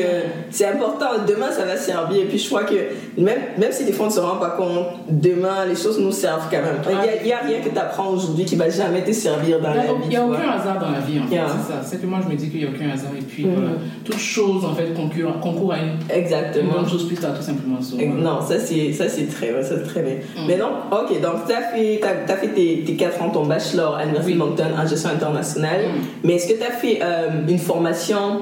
c'est 0.50 0.67
important. 0.67 1.07
Demain, 1.26 1.50
ça 1.50 1.65
va 1.65 1.76
servir. 1.76 2.23
Et 2.23 2.25
puis, 2.26 2.38
je 2.38 2.47
crois 2.47 2.65
que 2.65 2.75
même, 3.17 3.38
même 3.59 3.73
si 3.73 3.85
des 3.85 3.93
fois 3.93 4.07
on 4.07 4.09
ne 4.11 4.15
se 4.15 4.21
rend 4.21 4.37
pas 4.37 4.50
compte, 4.50 4.87
demain, 5.09 5.65
les 5.67 5.76
choses 5.76 5.99
nous 5.99 6.12
servent 6.12 6.49
quand 6.50 6.59
même. 6.59 6.76
Il 7.21 7.26
n'y 7.26 7.33
a, 7.33 7.38
rien 7.38 7.61
que 7.61 7.71
tu 7.71 7.79
apprends 7.79 8.11
aujourd'hui 8.11 8.45
qui 8.45 8.57
va 8.57 8.69
jamais 8.69 9.03
te 9.03 9.12
servir 9.12 9.61
dans 9.61 9.73
la 9.73 9.83
vie. 9.83 9.88
Il 10.05 10.09
n'y 10.11 10.17
a 10.17 10.26
aucun 10.26 10.50
hasard 10.50 10.79
dans 10.79 10.91
la 10.91 11.00
vie, 11.00 11.19
en 11.21 11.26
fait. 11.26 11.37
C'est 11.37 11.73
ça. 11.73 11.81
C'est 11.83 12.00
que 12.00 12.07
moi, 12.07 12.21
je 12.23 12.31
me 12.31 12.37
dis 12.37 12.50
qu'il 12.50 12.61
n'y 12.61 12.67
a 12.67 12.69
aucun 12.69 12.91
hasard. 12.91 13.12
Et 13.19 13.23
puis, 13.23 13.45
voilà. 13.45 13.71
Mm-hmm. 13.71 14.05
Toute 14.05 14.19
chose, 14.19 14.65
en 14.65 14.75
fait, 14.75 14.93
concourt, 14.93 15.41
concourt 15.41 15.73
à 15.73 15.79
une, 15.79 15.97
Exactement. 16.15 16.75
bonne 16.75 16.88
chose 16.88 17.07
plus 17.07 17.17
tard, 17.17 17.35
tout 17.35 17.43
simplement. 17.43 17.79
Non, 18.21 18.41
ça, 18.43 18.59
c'est 18.59 18.93
très, 19.29 19.62
ça, 19.62 19.79
très 19.81 20.03
bien. 20.03 20.15
Mm. 20.15 20.47
Mais 20.49 20.57
non, 20.59 20.69
ok, 20.91 21.21
donc 21.23 21.47
tu 21.47 21.53
as 21.53 21.62
fait, 21.62 22.00
as, 22.03 22.37
fait 22.37 22.49
tes, 22.49 22.85
tes 22.85 22.95
4 22.95 23.23
ans, 23.23 23.31
ton 23.31 23.47
bachelor 23.47 23.95
à 23.95 24.03
l'Université 24.03 24.37
Moncton 24.37 24.67
en 24.76 24.87
gestion 24.87 25.11
internationale. 25.11 25.81
Mm. 25.81 26.00
Mais 26.25 26.35
est-ce 26.35 26.53
que 26.53 26.59
tu 26.59 26.65
as 26.65 26.73
fait 26.73 26.99
euh, 27.03 27.47
une 27.49 27.59
formation 27.59 27.86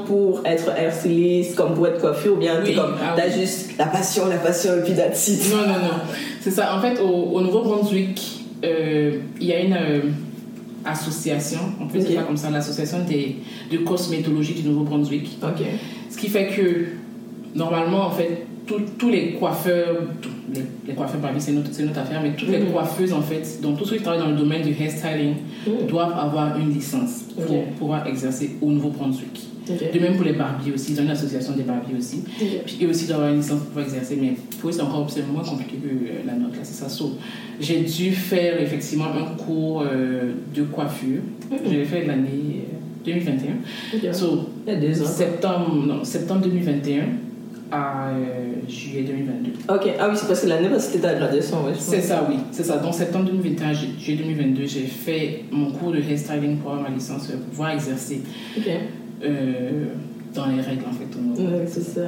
pour 0.06 0.42
être 0.44 0.70
hairstylist, 0.76 1.54
comme 1.54 1.74
pour 1.74 1.86
être 1.86 2.00
coiffure, 2.00 2.34
ou 2.34 2.36
bien 2.36 2.62
tu 2.64 2.72
ah 2.78 3.14
as 3.16 3.30
juste 3.30 3.72
la 3.78 3.86
passion, 3.86 4.26
la 4.28 4.36
passion, 4.36 4.78
et 4.78 4.82
puis 4.82 4.94
that's 4.94 5.28
Non, 5.50 5.58
non, 5.58 5.66
non. 5.66 6.00
C'est 6.40 6.50
ça. 6.50 6.76
En 6.76 6.80
fait, 6.80 7.00
au, 7.00 7.40
Nouveau-Brunswick, 7.40 8.44
euh, 8.64 9.18
il 9.40 9.46
y 9.46 9.52
a 9.52 9.60
une 9.60 9.74
euh, 9.74 10.00
association, 10.84 11.60
on 11.80 11.86
peut 11.86 11.98
dire 11.98 12.26
comme 12.26 12.36
ça, 12.36 12.50
l'association 12.50 12.98
de 13.70 13.78
cosmétologie 13.78 14.54
du 14.54 14.68
Nouveau-Brunswick. 14.68 15.38
Ok. 15.42 15.64
Ce 16.10 16.16
qui 16.16 16.28
fait 16.28 16.48
que, 16.48 16.86
normalement, 17.54 18.06
en 18.06 18.10
fait, 18.10 18.46
tous 18.66 19.08
les 19.10 19.32
coiffeurs, 19.32 20.02
les, 20.86 20.94
coiffeurs, 20.94 21.20
c'est 21.38 21.52
notre, 21.52 21.70
notre, 21.82 21.98
affaire, 21.98 22.20
mais 22.22 22.32
toutes 22.32 22.48
les 22.48 22.60
mm-hmm. 22.60 22.72
coiffeuses, 22.72 23.12
en 23.12 23.22
fait, 23.22 23.60
donc 23.60 23.78
tous 23.78 23.84
ceux 23.84 23.96
qui 23.96 24.02
travaillent 24.02 24.22
dans 24.22 24.30
le 24.30 24.36
domaine 24.36 24.62
du 24.62 24.70
hairstyling, 24.70 25.34
mm-hmm. 25.66 25.86
doivent 25.86 26.18
avoir 26.18 26.58
une 26.58 26.72
licence 26.72 27.24
pour 27.46 27.64
pouvoir 27.78 28.06
exercer 28.06 28.56
au 28.60 28.70
Nouveau-Brunswick. 28.70 29.48
De 29.66 29.98
même 29.98 30.16
pour 30.16 30.26
les 30.26 30.34
barbiers 30.34 30.72
aussi, 30.74 30.92
ils 30.92 31.00
ont 31.00 31.04
une 31.04 31.10
association 31.10 31.54
des 31.54 31.62
barbiers 31.62 31.96
aussi. 31.96 32.22
Puis 32.66 32.78
eux 32.82 32.88
aussi 32.88 33.06
doivent 33.06 33.20
avoir 33.20 33.32
une 33.32 33.40
licence 33.40 33.60
pour 33.60 33.68
pouvoir 33.68 33.86
exercer, 33.86 34.18
mais 34.20 34.34
pour 34.60 34.68
eux 34.68 34.72
c'est 34.72 34.82
encore 34.82 35.08
moins 35.32 35.42
compliqué 35.42 35.76
que 35.76 35.88
euh, 35.88 36.26
la 36.26 36.34
nôtre, 36.34 36.56
c'est 36.62 36.86
ça. 36.86 37.04
j'ai 37.58 37.80
dû 37.80 38.12
faire 38.12 38.60
effectivement 38.60 39.06
un 39.06 39.42
cours 39.42 39.84
euh, 39.90 40.32
de 40.54 40.62
coiffure. 40.64 41.20
Mm-hmm. 41.50 41.56
Je 41.66 41.70
l'ai 41.70 41.84
fait 41.84 42.04
l'année 42.04 42.66
2021. 43.06 43.52
Euh, 44.04 44.12
so, 44.12 44.50
Il 44.66 44.72
y 44.72 44.76
a 44.76 44.80
deux 44.80 45.02
ans. 45.02 45.06
Septembre, 45.06 45.86
non, 45.86 46.04
septembre 46.04 46.42
2021 46.42 47.04
à 47.70 48.10
juillet 48.68 49.02
2022. 49.02 49.74
Ok, 49.74 49.90
ah 49.98 50.08
oui, 50.10 50.16
c'est 50.16 50.26
parce 50.26 50.40
que 50.40 50.46
l'année 50.46 50.68
passée 50.68 50.92
c'était 50.92 51.08
ta 51.08 51.14
graduation, 51.14 51.64
ouais. 51.64 51.72
C'est 51.78 52.00
ça, 52.00 52.26
oui, 52.28 52.36
c'est 52.50 52.64
ça. 52.64 52.78
Donc 52.78 52.94
septembre 52.94 53.26
2021, 53.26 53.72
juillet 53.72 54.22
2022, 54.22 54.66
j'ai 54.66 54.82
fait 54.82 55.44
mon 55.50 55.70
cours 55.70 55.92
de 55.92 55.98
hairstyling 55.98 56.58
pour 56.58 56.72
avoir 56.72 56.88
ma 56.88 56.94
licence, 56.94 57.26
pour 57.26 57.40
pouvoir 57.40 57.70
exercer. 57.70 58.22
Ok. 58.56 58.68
Euh, 59.22 59.86
dans 60.34 60.46
les 60.46 60.60
règles 60.60 60.84
en 60.88 60.92
fait. 60.92 61.42
Ouais, 61.42 61.64
c'est 61.66 61.82
ça. 61.82 62.00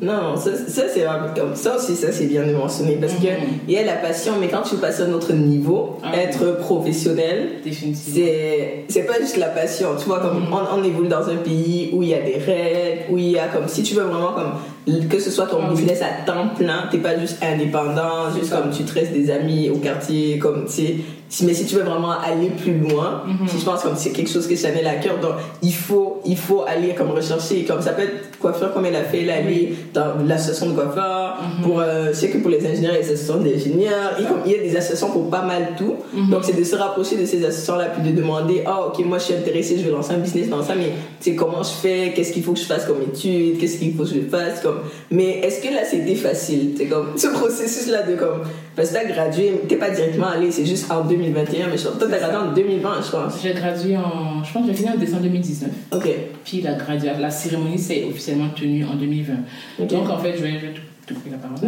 Non, 0.00 0.36
ça, 0.36 0.50
ça 0.66 0.82
c'est 0.92 1.04
comme 1.38 1.54
ça 1.54 1.76
aussi, 1.76 1.94
ça 1.94 2.12
c'est 2.12 2.26
bien 2.26 2.46
de 2.46 2.52
mentionner 2.52 2.96
parce 2.96 3.14
qu'il 3.14 3.30
mhm. 3.30 3.68
y 3.68 3.78
a 3.78 3.84
la 3.84 3.94
passion, 3.94 4.34
mais 4.40 4.48
quand 4.48 4.62
tu 4.62 4.76
passes 4.76 5.00
à 5.00 5.04
un 5.04 5.12
autre 5.12 5.32
niveau, 5.32 5.98
ah 6.02 6.14
être 6.16 6.58
professionnel, 6.58 7.60
c'est 7.64 9.06
pas 9.06 9.20
juste 9.20 9.36
la 9.38 9.48
passion. 9.48 9.88
Tu 9.98 10.06
vois, 10.06 10.20
comme 10.20 10.40
mhm. 10.40 10.52
on, 10.52 10.80
on, 10.80 10.84
évolue 10.84 11.08
dans 11.08 11.28
un 11.28 11.36
pays 11.36 11.90
où 11.92 12.02
il 12.02 12.10
y 12.10 12.14
a 12.14 12.20
des 12.20 12.36
règles, 12.36 13.02
où 13.10 13.18
il 13.18 13.30
y 13.30 13.38
a 13.38 13.48
comme 13.48 13.68
si 13.68 13.82
tu 13.82 13.94
veux 13.94 14.02
vraiment 14.02 14.32
comme 14.32 14.52
que 14.86 15.20
ce 15.20 15.30
soit 15.30 15.46
ton 15.46 15.60
ah 15.62 15.70
business 15.70 16.00
à 16.02 16.24
temps 16.26 16.48
plein, 16.56 16.88
t'es 16.90 16.98
pas 16.98 17.18
juste 17.18 17.38
indépendant, 17.42 18.32
juste 18.36 18.50
comme 18.50 18.70
tu 18.70 18.84
traites 18.84 19.12
des 19.12 19.30
amis 19.30 19.70
au 19.70 19.76
quartier, 19.76 20.38
comme 20.38 20.64
tu 20.66 20.72
sais. 20.72 21.44
Mais 21.44 21.54
si 21.54 21.64
tu 21.64 21.76
veux 21.76 21.82
vraiment 21.82 22.18
aller 22.18 22.50
plus 22.50 22.78
loin, 22.78 23.22
mhm. 23.26 23.48
si 23.48 23.58
je 23.58 23.64
pense 23.64 23.82
comme 23.82 23.96
c'est 23.96 24.10
quelque 24.10 24.30
chose 24.30 24.46
que 24.46 24.56
Chanel 24.56 24.86
à 24.86 24.96
cœur, 24.96 25.18
donc 25.18 25.34
il 25.62 25.72
faut, 25.72 26.20
il 26.26 26.36
faut 26.36 26.64
aller 26.66 26.94
comme 26.94 27.10
rechercher, 27.10 27.64
comme 27.64 27.80
ça 27.80 27.92
peut 27.92 28.02
être 28.02 28.31
coiffeur 28.42 28.74
comme 28.74 28.84
elle 28.84 28.96
a 28.96 29.04
fait, 29.04 29.22
elle 29.22 29.30
aller 29.30 29.74
dans 29.94 30.16
l'association 30.26 30.70
de 30.70 30.74
coiffeurs, 30.74 31.40
mhm. 31.40 31.64
pour, 31.64 31.80
euh, 31.80 32.08
je 32.08 32.12
sais 32.12 32.28
que 32.28 32.38
pour 32.38 32.50
les 32.50 32.64
ingénieurs, 32.66 32.92
des 32.92 33.00
associations 33.00 33.38
d'ingénieurs, 33.38 34.18
il 34.44 34.52
y 34.52 34.54
a 34.54 34.58
des 34.58 34.76
associations 34.76 35.10
pour 35.10 35.30
pas 35.30 35.42
mal 35.42 35.74
tout. 35.78 35.94
Mhm. 36.12 36.30
Donc 36.30 36.44
c'est 36.44 36.58
de 36.58 36.64
se 36.64 36.76
rapprocher 36.76 37.16
de 37.16 37.24
ces 37.24 37.44
associations-là, 37.44 37.86
puis 37.96 38.10
de 38.10 38.16
demander, 38.16 38.64
oh 38.66 38.88
ok, 38.88 39.04
moi 39.06 39.18
je 39.18 39.24
suis 39.24 39.34
intéressé, 39.34 39.78
je 39.78 39.84
vais 39.84 39.90
lancer 39.90 40.12
un 40.12 40.18
business 40.18 40.48
dans 40.48 40.62
ça, 40.62 40.74
mais 40.74 40.90
tu 41.20 41.30
sais, 41.30 41.36
comment 41.36 41.62
je 41.62 41.70
fais, 41.70 42.12
qu'est-ce 42.14 42.32
qu'il 42.32 42.42
faut 42.42 42.52
que 42.52 42.60
je 42.60 42.64
fasse 42.64 42.84
comme 42.84 43.02
étude, 43.02 43.58
qu'est-ce 43.58 43.78
qu'il 43.78 43.94
faut 43.94 44.02
que 44.02 44.10
je 44.10 44.20
fasse, 44.28 44.60
comme. 44.60 44.80
Mais 45.10 45.38
est-ce 45.38 45.62
que 45.62 45.72
là 45.72 45.84
c'était 45.88 46.16
facile, 46.16 46.74
c'est 46.76 46.86
comme, 46.86 47.12
ce 47.16 47.28
processus-là 47.28 48.02
de 48.02 48.16
comme, 48.16 48.42
parce 48.74 48.88
que 48.88 48.94
t'as 48.94 49.04
gradué, 49.04 49.52
t'es 49.68 49.76
pas 49.76 49.90
directement 49.90 50.28
allé, 50.28 50.50
c'est 50.50 50.64
juste 50.64 50.90
en 50.90 51.04
2021, 51.04 51.68
mais 51.68 51.76
je 51.76 51.82
toi, 51.84 52.08
t'as 52.10 52.18
gradué 52.18 52.36
en 52.36 52.52
2020, 52.52 52.90
je 53.04 53.10
pense. 53.10 53.42
J'ai 53.42 53.52
gradué 53.52 53.96
en. 53.96 54.42
Je 54.42 54.52
pense 54.52 54.62
que 54.66 54.72
j'ai 54.72 54.78
fini 54.78 54.90
en 54.90 54.98
décembre 54.98 55.22
2019. 55.22 55.70
Ok. 55.92 56.08
Puis 56.44 56.60
la, 56.62 56.74
graduation, 56.74 57.20
la 57.20 57.30
cérémonie 57.30 57.78
s'est 57.78 58.04
officiellement 58.08 58.31
tenue 58.54 58.84
en 58.84 58.94
2020. 58.94 59.86
Donc 59.86 60.08
en 60.08 60.18
fait, 60.18 60.36
je 60.36 60.42
vais, 60.42 60.58
te 61.06 61.14
couper 61.14 61.30
la 61.30 61.38
parole. 61.38 61.58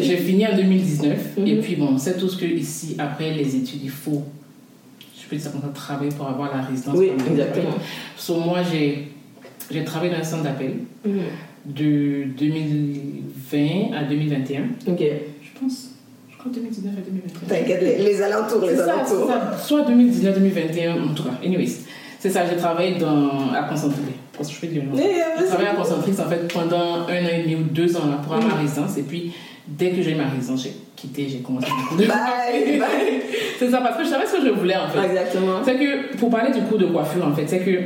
J'ai 0.00 0.16
fini 0.16 0.46
en 0.46 0.56
2019. 0.56 1.38
Et 1.38 1.54
mhm. 1.54 1.62
puis 1.62 1.76
bon, 1.76 1.98
c'est 1.98 2.16
tout 2.18 2.28
ce 2.28 2.36
que 2.36 2.46
ici, 2.46 2.96
après 2.98 3.32
les 3.32 3.56
études, 3.56 3.80
il 3.82 3.90
faut. 3.90 4.24
Je 5.20 5.28
peux 5.28 5.36
dire 5.36 5.50
ça, 5.50 5.68
travailler 5.74 6.12
pour 6.12 6.26
avoir 6.26 6.56
la 6.56 6.62
résidence. 6.62 6.94
Oui, 6.96 7.10
exactement. 7.30 7.74
Sur 8.16 8.38
moi, 8.38 8.60
j'ai 8.62 9.84
travaillé 9.84 10.12
dans 10.12 10.20
un 10.20 10.24
centre 10.24 10.44
d'appel 10.44 10.76
mhm. 11.04 11.20
de 11.66 12.24
2020 12.38 13.96
à 13.96 14.04
2021. 14.04 14.62
Ok. 14.86 15.00
Je 15.42 15.60
pense. 15.60 15.90
2019 16.50 16.92
à 16.96 17.00
2021. 17.00 17.48
T'inquiète, 17.48 17.82
les, 17.82 18.04
les, 18.04 18.22
alentours, 18.22 18.62
les 18.62 18.76
ça, 18.76 18.94
alentours. 18.94 19.28
Ça, 19.28 19.58
soit 19.58 19.82
2019, 19.82 20.34
2021, 20.34 21.02
en 21.02 21.14
tout 21.14 21.24
cas. 21.24 21.30
Anyways, 21.44 21.72
c'est 22.18 22.30
ça, 22.30 22.42
j'ai 22.48 22.56
travaillé 22.56 22.98
dans, 22.98 23.52
à 23.52 23.62
Concentré. 24.38 24.68
Je 24.72 24.80
peux 24.80 24.96
dire 24.96 25.24
J'ai 25.38 25.46
travaillé 25.46 25.68
à 25.68 25.74
Concentrix 25.74 26.12
en 26.12 26.28
fait 26.28 26.52
pendant 26.52 27.06
un 27.08 27.24
an 27.24 27.28
et 27.32 27.42
demi 27.42 27.56
ou 27.56 27.64
deux 27.64 27.96
ans 27.96 28.06
là, 28.06 28.20
pour 28.22 28.34
avoir 28.34 28.48
ma 28.48 28.60
résidence. 28.62 28.96
Et 28.96 29.02
puis, 29.02 29.32
dès 29.66 29.90
que 29.90 30.02
j'ai 30.02 30.12
eu 30.12 30.14
ma 30.14 30.28
résidence, 30.28 30.62
j'ai 30.62 30.72
quitté, 30.96 31.28
j'ai 31.28 31.38
commencé 31.40 31.66
à 31.66 31.96
de 31.96 32.06
Bye, 32.06 32.78
bye. 32.78 32.88
C'est 33.58 33.70
ça, 33.70 33.80
parce 33.80 33.98
que 33.98 34.04
je 34.04 34.08
savais 34.08 34.26
ce 34.26 34.36
que 34.36 34.46
je 34.46 34.50
voulais 34.50 34.76
en 34.76 34.88
fait. 34.88 35.06
Exactement. 35.06 35.60
C'est 35.64 35.76
que, 35.76 36.16
pour 36.16 36.30
parler 36.30 36.52
du 36.52 36.60
cours 36.66 36.78
de 36.78 36.86
coiffure 36.86 37.26
en 37.26 37.34
fait, 37.34 37.46
c'est 37.46 37.60
que 37.60 37.80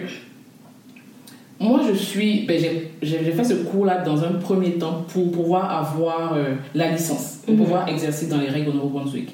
moi, 1.63 1.81
je 1.89 1.95
suis. 1.95 2.45
Ben, 2.45 2.61
j'ai 3.01 3.19
fait 3.19 3.45
ce 3.45 3.55
cours-là 3.55 3.99
dans 3.99 4.25
un 4.25 4.33
premier 4.33 4.73
temps 4.73 5.05
pour 5.09 5.31
pouvoir 5.31 5.71
avoir 5.71 6.35
euh, 6.35 6.55
la 6.75 6.91
licence, 6.91 7.39
pour 7.47 7.55
mhm. 7.55 7.61
pouvoir 7.63 7.89
exercer 7.89 8.27
dans 8.27 8.39
les 8.39 8.49
règles 8.49 8.71
au 8.71 8.73
Nouveau-Brunswick. 8.73 9.29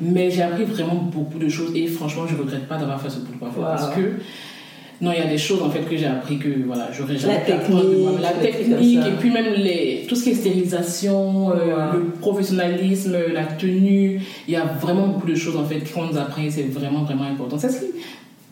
Mais 0.00 0.30
j'ai 0.30 0.42
appris 0.42 0.64
vraiment 0.64 0.94
beaucoup 0.94 1.38
de 1.38 1.48
choses 1.48 1.72
et 1.74 1.86
franchement, 1.86 2.26
je 2.26 2.34
ne 2.34 2.40
regrette 2.40 2.66
pas 2.66 2.76
d'avoir 2.76 3.00
fait 3.00 3.10
ce 3.10 3.18
cours 3.18 3.48
de 3.48 3.60
Parce 3.60 3.94
que. 3.94 4.14
Non, 5.00 5.12
il 5.12 5.18
y 5.18 5.22
a 5.22 5.26
des 5.26 5.36
choses 5.36 5.62
en 5.62 5.68
fait 5.68 5.80
que 5.80 5.96
j'ai 5.96 6.06
appris 6.06 6.38
que 6.38 6.48
voilà, 6.66 6.88
j'aurais 6.90 7.16
jamais 7.16 7.34
la 7.34 7.40
technique, 7.40 8.20
la 8.20 8.32
technique 8.32 9.06
et 9.06 9.10
puis 9.20 9.30
même 9.30 9.52
les, 9.54 10.06
tout 10.08 10.14
ce 10.14 10.24
qui 10.24 10.30
est 10.30 10.34
stérilisation, 10.34 11.50
euh, 11.50 11.92
le 11.92 12.04
professionnalisme, 12.20 13.14
la 13.34 13.44
tenue. 13.44 14.22
Il 14.48 14.54
y 14.54 14.56
a 14.56 14.64
vraiment 14.64 15.08
beaucoup 15.08 15.26
de 15.26 15.34
choses 15.34 15.56
en 15.56 15.64
fait 15.64 15.80
qu'on 15.92 16.06
nous 16.06 16.16
apprend 16.16 16.42
c'est 16.48 16.62
vraiment 16.62 17.02
vraiment 17.02 17.24
important. 17.24 17.58
C'est 17.58 17.68
ce 17.68 17.80
qui, 17.80 17.86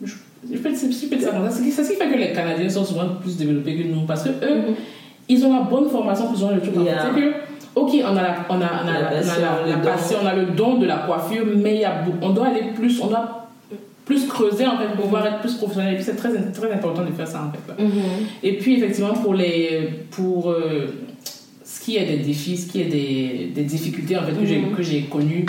je 0.05 0.57
peux, 0.59 0.75
c'est 0.75 0.91
ce 0.91 0.99
qui 0.99 1.07
fait 1.07 2.11
que 2.11 2.17
les 2.17 2.31
Canadiens 2.31 2.69
sont 2.69 2.85
souvent 2.85 3.07
plus 3.19 3.37
développés 3.37 3.75
que 3.77 3.87
nous 3.87 4.05
parce 4.05 4.23
que 4.23 4.29
eux, 4.29 4.33
mm-hmm. 4.41 4.75
ils 5.29 5.45
ont 5.45 5.53
la 5.55 5.63
bonne 5.63 5.89
formation 5.89 6.27
pour 6.27 6.37
de 6.37 6.59
trucs. 6.59 6.75
Yeah. 6.75 7.07
C'est 7.07 7.19
que, 7.19 7.33
ok, 7.73 7.91
on 8.03 8.17
a, 8.17 8.21
la, 8.21 8.35
on 8.49 8.61
a, 8.61 8.69
on 8.83 8.87
a, 8.87 9.65
la, 9.65 9.77
passion, 9.77 10.17
on 10.21 10.27
a 10.27 10.35
le 10.35 10.45
don 10.47 10.77
de 10.77 10.85
la 10.85 10.97
coiffure, 10.97 11.45
mais 11.55 11.77
y 11.77 11.85
a, 11.85 12.03
on 12.21 12.29
doit 12.29 12.47
aller 12.47 12.73
plus, 12.75 13.01
on 13.01 13.07
doit 13.07 13.44
plus 14.05 14.27
creuser 14.27 14.67
en 14.67 14.77
fait 14.77 14.87
pour 14.95 15.05
pouvoir 15.05 15.25
être 15.25 15.39
plus 15.39 15.55
professionnel. 15.55 15.93
Et 15.93 15.95
puis 15.95 16.05
c'est 16.05 16.15
très, 16.15 16.29
très 16.51 16.71
important 16.71 17.03
de 17.03 17.11
faire 17.11 17.27
ça 17.27 17.43
en 17.43 17.51
fait. 17.51 17.83
Mm-hmm. 17.83 18.43
Et 18.43 18.57
puis 18.57 18.77
effectivement, 18.77 19.13
pour, 19.13 19.33
les, 19.33 19.89
pour 20.11 20.51
euh, 20.51 20.87
ce 21.63 21.81
qui 21.81 21.97
est 21.97 22.05
des 22.05 22.17
défis, 22.17 22.57
ce 22.57 22.71
qui 22.71 22.81
est 22.81 22.85
des, 22.85 23.51
des 23.53 23.63
difficultés 23.63 24.15
en 24.15 24.23
fait, 24.23 24.33
que 24.33 24.45
j'ai 24.45 25.01
mm-hmm. 25.01 25.09
connues 25.09 25.45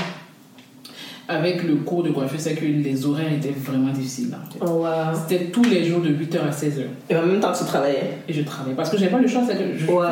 avec 1.28 1.64
le 1.64 1.76
cours 1.76 2.02
de 2.02 2.10
coiffure, 2.10 2.38
c'est 2.38 2.54
que 2.54 2.64
les 2.64 3.04
horaires 3.04 3.32
étaient 3.32 3.50
vraiment 3.50 3.92
difficiles. 3.92 4.30
Oh, 4.60 4.84
wow. 4.84 4.86
C'était 5.14 5.46
tous 5.46 5.64
les 5.64 5.84
jours 5.84 6.00
de 6.00 6.10
8h 6.10 6.38
à 6.38 6.50
16h. 6.50 6.82
Et 7.10 7.16
en 7.16 7.26
même 7.26 7.40
temps, 7.40 7.52
tu 7.52 7.64
travaillais 7.64 8.18
Et 8.28 8.32
je 8.32 8.42
travaillais. 8.42 8.76
Parce 8.76 8.90
que 8.90 8.96
j'avais 8.96 9.10
pas 9.10 9.18
le 9.18 9.26
choix, 9.26 9.42
c'est 9.46 9.56
que 9.56 9.76
je 9.76 9.86
wow. 9.86 10.02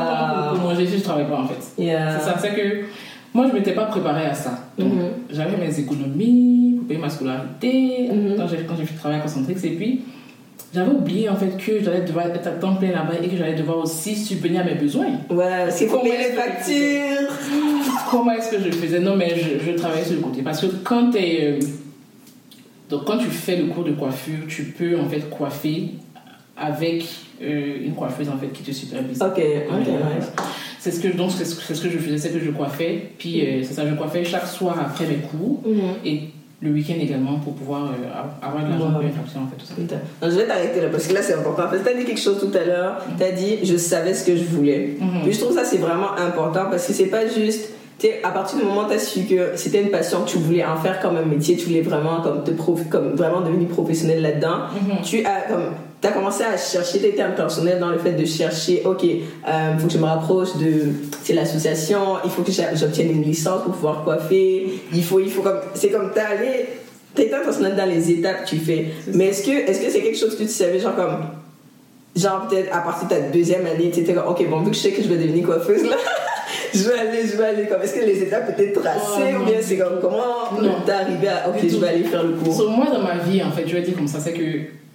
pour, 0.51 0.59
manger 0.59 0.87
si 0.87 0.99
je 0.99 1.05
travaillais 1.05 1.29
pas 1.29 1.39
en 1.39 1.47
fait. 1.47 1.63
C'est 1.77 2.25
ça, 2.25 2.37
c'est 2.41 2.55
que 2.55 2.85
moi 3.33 3.47
je 3.49 3.57
m'étais 3.57 3.73
pas 3.73 3.85
préparée 3.85 4.27
à 4.27 4.35
ça. 4.35 4.59
Donc 4.77 4.93
mm-hmm. 4.93 5.35
j'avais 5.35 5.57
mes 5.57 5.79
économies 5.79 6.74
payer 6.87 7.01
ma 7.01 7.11
scolarité 7.11 8.09
mm-hmm. 8.09 8.37
quand 8.37 8.47
j'ai 8.49 8.85
fait 8.85 8.95
travailler 8.95 9.21
à 9.21 9.23
Concentrix. 9.23 9.57
Et 9.65 9.71
puis 9.71 10.03
j'avais 10.75 10.91
oublié 10.91 11.29
en 11.29 11.37
fait 11.37 11.57
que 11.57 11.83
j'allais 11.83 12.03
devoir 12.03 12.27
être 12.27 12.47
à 12.47 12.51
temps 12.51 12.75
plein 12.75 12.91
là-bas 12.91 13.15
et 13.23 13.29
que 13.29 13.37
j'allais 13.37 13.55
devoir 13.55 13.79
aussi 13.79 14.17
subvenir 14.17 14.63
à 14.63 14.65
mes 14.65 14.75
besoins. 14.75 15.07
Ouais, 15.31 15.71
c'est 15.71 15.87
pour 15.87 16.03
payer 16.03 16.19
les 16.19 16.33
factures? 16.33 17.31
Comment 18.11 18.33
est-ce 18.33 18.51
que 18.51 18.59
je 18.59 18.71
faisais? 18.71 19.01
Non, 19.01 19.17
mais 19.17 19.35
je, 19.37 19.65
je, 19.65 19.77
travaillais 19.77 20.05
sur 20.05 20.15
le 20.15 20.21
côté. 20.21 20.43
Parce 20.43 20.61
que 20.61 20.67
quand 20.83 21.11
tu 21.11 21.19
euh, 21.19 21.59
donc 22.91 23.05
quand 23.05 23.19
tu 23.19 23.27
fais 23.27 23.57
le 23.57 23.67
cours 23.67 23.85
de 23.85 23.93
coiffure, 23.93 24.47
tu 24.49 24.65
peux 24.65 24.99
en 24.99 25.09
fait 25.09 25.31
coiffer 25.31 25.91
avec 26.57 27.05
euh, 27.43 27.85
une 27.85 27.95
coiffeuse 27.95 28.29
en 28.29 28.39
fait 28.39 28.49
qui 28.49 28.63
te 28.63 28.73
supervise. 28.73 29.21
Ok, 29.23 29.41
ok, 29.69 29.95
C'est 30.79 30.91
ce 30.91 31.01
que 31.01 31.09
donc 31.17 31.31
c'est 31.33 31.45
ce, 31.45 31.83
que 31.83 31.91
je 31.91 31.99
faisais, 31.99 32.19
c'est 32.19 32.31
que 32.31 32.39
je 32.39 32.51
coiffais, 32.51 33.11
puis 33.19 33.41
euh, 33.41 33.63
c'est 33.63 33.75
ça, 33.75 33.89
je 33.89 33.95
coiffais 33.95 34.25
chaque 34.25 34.47
soir 34.47 34.79
après 34.79 35.07
mes 35.07 35.17
cours, 35.17 35.63
mm-hmm. 35.67 36.07
et 36.07 36.21
le 36.65 36.71
week-end 36.71 36.95
également 36.99 37.39
pour 37.39 37.55
pouvoir 37.55 37.85
euh, 37.85 38.43
avoir 38.43 38.65
de 38.65 38.71
l'argent 38.71 38.91
pour 38.93 39.03
une 39.03 39.13
fraction 39.13 39.41
en 39.43 39.47
fait 39.47 39.57
tout 39.57 39.67
ça. 39.67 39.75
Non, 40.23 40.31
je 40.31 40.37
vais 40.37 40.47
t'arrêter 40.47 40.81
là 40.81 40.89
parce 40.91 41.07
que 41.07 41.13
là 41.13 41.21
c'est 41.23 41.35
important. 41.35 41.65
Parce 41.71 41.79
que 41.79 41.89
tu 41.89 41.95
as 41.95 41.99
dit 41.99 42.05
quelque 42.05 42.21
chose 42.21 42.39
tout 42.41 42.57
à 42.57 42.65
l'heure, 42.65 43.05
tu 43.19 43.23
as 43.23 43.33
dit 43.33 43.59
je 43.65 43.77
savais 43.77 44.15
ce 44.15 44.25
que 44.25 44.35
je 44.35 44.45
voulais. 44.45 44.97
Mais 45.25 45.31
je 45.31 45.39
trouve 45.41 45.55
ça 45.55 45.65
c'est 45.65 45.77
vraiment 45.79 46.13
important 46.17 46.67
parce 46.71 46.87
que 46.87 46.93
c'est 46.95 47.07
pas 47.07 47.29
juste 47.29 47.69
sais, 47.99 48.21
à 48.23 48.31
partir 48.31 48.59
du 48.59 48.65
moment 48.65 48.85
où 48.85 48.89
tu 48.89 48.95
as 48.95 48.99
su 48.99 49.21
que 49.25 49.57
c'était 49.57 49.81
une 49.83 49.91
passion 49.91 50.23
que 50.23 50.31
tu 50.31 50.39
voulais 50.39 50.65
en 50.65 50.77
faire 50.77 51.01
comme 51.01 51.17
un 51.17 51.25
métier, 51.25 51.57
tu 51.57 51.67
voulais 51.67 51.81
vraiment 51.83 52.21
comme 52.23 52.43
te 52.45 52.51
prof- 52.51 52.89
comme 52.91 53.15
vraiment 53.15 53.41
devenir 53.41 53.69
professionnel 53.69 54.21
là-dedans, 54.23 54.59
Mhm. 54.75 55.03
tu 55.05 55.25
as 55.25 55.43
comme 55.43 55.65
tu 56.01 56.09
as 56.09 56.13
commencé 56.13 56.43
à 56.45 56.57
chercher 56.59 56.99
tes 56.99 57.15
termes 57.15 57.35
personnels 57.35 57.79
dans 57.79 57.89
le 57.89 57.97
fait 57.99 58.13
de 58.13 58.27
chercher 58.27 58.83
OK, 58.85 59.05
il 59.05 59.23
faut 59.79 59.87
que 59.87 59.93
je 59.93 59.97
me 59.99 60.05
rapproche 60.05 60.55
de 60.57 60.89
c'est 61.23 61.33
l'association, 61.33 62.17
il 62.25 62.31
faut 62.31 62.43
que 62.43 62.53
j'obtienne 62.53 63.11
une 63.11 63.23
licence 63.23 63.63
pour 63.63 63.73
pouvoir 63.73 64.05
coiffer, 64.05 64.81
il 64.93 65.03
faut 65.03 65.19
il 65.21 65.31
faut 65.31 65.41
comme 65.43 65.61
c'est 65.75 65.89
comme 65.89 66.11
tu 66.13 66.21
allé 66.21 66.67
tes 67.15 67.31
termes 67.31 67.45
personnels 67.45 67.77
dans 67.77 67.87
les 67.87 68.11
étapes 68.11 68.45
que 68.45 68.51
tu 68.51 68.57
fais. 68.59 68.87
C'est 69.07 69.15
Mais 69.17 69.27
est-ce 69.29 69.45
que 69.45 69.51
est-ce 69.53 69.81
que 69.81 69.89
c'est 69.91 70.01
quelque 70.03 70.19
chose 70.19 70.35
que 70.37 70.43
tu 70.43 70.49
savais 70.49 70.79
genre 70.79 70.95
comme 70.97 71.17
genre 72.17 72.49
peut-être 72.49 72.75
à 72.75 72.81
partir 72.81 73.09
de 73.09 73.15
ta 73.15 73.21
deuxième 73.21 73.65
année, 73.67 73.91
tu 73.91 74.01
étais 74.01 74.13
comme 74.15 74.29
OK, 74.29 74.47
bon 74.51 74.61
vu 74.61 74.71
que 74.73 74.77
je 74.77 74.83
sais 74.83 74.91
que 74.91 75.03
je 75.03 75.09
vais 75.09 75.17
devenir 75.17 75.47
coiffeuse 75.47 75.85
là 75.85 75.97
je 76.75 76.89
vais 76.89 76.99
aller, 76.99 77.27
je 77.27 77.37
vais 77.37 77.45
aller. 77.45 77.67
Comme, 77.67 77.83
est-ce 77.83 77.95
que 77.95 78.05
les 78.05 78.23
étapes 78.23 78.51
étaient 78.51 78.73
tracées 78.73 79.35
Oh, 79.37 79.43
ou 79.43 79.47
bien 79.47 79.59
c'est 79.61 79.79
comme 79.79 80.01
comment 80.01 80.83
t'es 80.85 80.93
arrivé 80.93 81.29
à 81.29 81.49
OK, 81.49 81.57
je 81.63 81.77
vais 81.77 81.89
aller 81.89 82.05
faire 82.05 82.23
le 82.25 82.33
cours. 82.33 82.55
So, 82.55 82.69
moi, 82.69 82.87
dans 82.93 83.03
ma 83.03 83.19
vie, 83.19 83.43
en 83.43 83.51
fait, 83.51 83.67
je 83.67 83.75
vais 83.75 83.83
dire 83.83 83.95
comme 83.95 84.09
ça, 84.09 84.21
c'est 84.21 84.33
que 84.33 84.43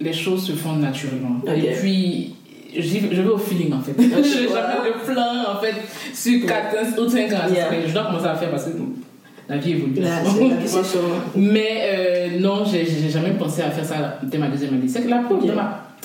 les 0.00 0.12
choses 0.12 0.46
se 0.46 0.52
font 0.52 0.74
naturellement. 0.74 1.40
Et 1.46 1.72
puis, 1.72 2.34
je 2.76 3.22
vais 3.22 3.28
au 3.28 3.38
feeling, 3.38 3.72
en 3.72 3.80
fait. 3.80 3.94
je 3.98 4.02
n'ai 4.06 4.48
jamais 4.48 4.88
de 4.88 5.12
plan, 5.12 5.54
en 5.54 5.60
fait, 5.60 5.74
sur 6.14 6.46
4 6.46 7.00
ou 7.00 7.08
5 7.08 7.32
ans. 7.32 7.52
Yeah. 7.52 7.68
Je 7.86 7.92
dois 7.92 8.04
commencer 8.04 8.26
à 8.26 8.34
faire 8.34 8.50
parce 8.50 8.64
que 8.64 8.70
la 9.48 9.56
vie 9.56 9.72
évolue. 9.72 9.94
Mais 11.36 11.80
euh, 11.82 12.40
non, 12.40 12.64
j'ai 12.64 13.10
jamais 13.10 13.32
pensé 13.32 13.62
à 13.62 13.70
faire 13.70 13.84
ça 13.84 14.18
dès 14.22 14.38
ma 14.38 14.48
deuxième 14.48 14.74
année. 14.74 14.88
C'est 14.88 15.02
que 15.02 15.08
la 15.08 15.18
preuve, 15.18 15.38
Ok. 15.38 15.50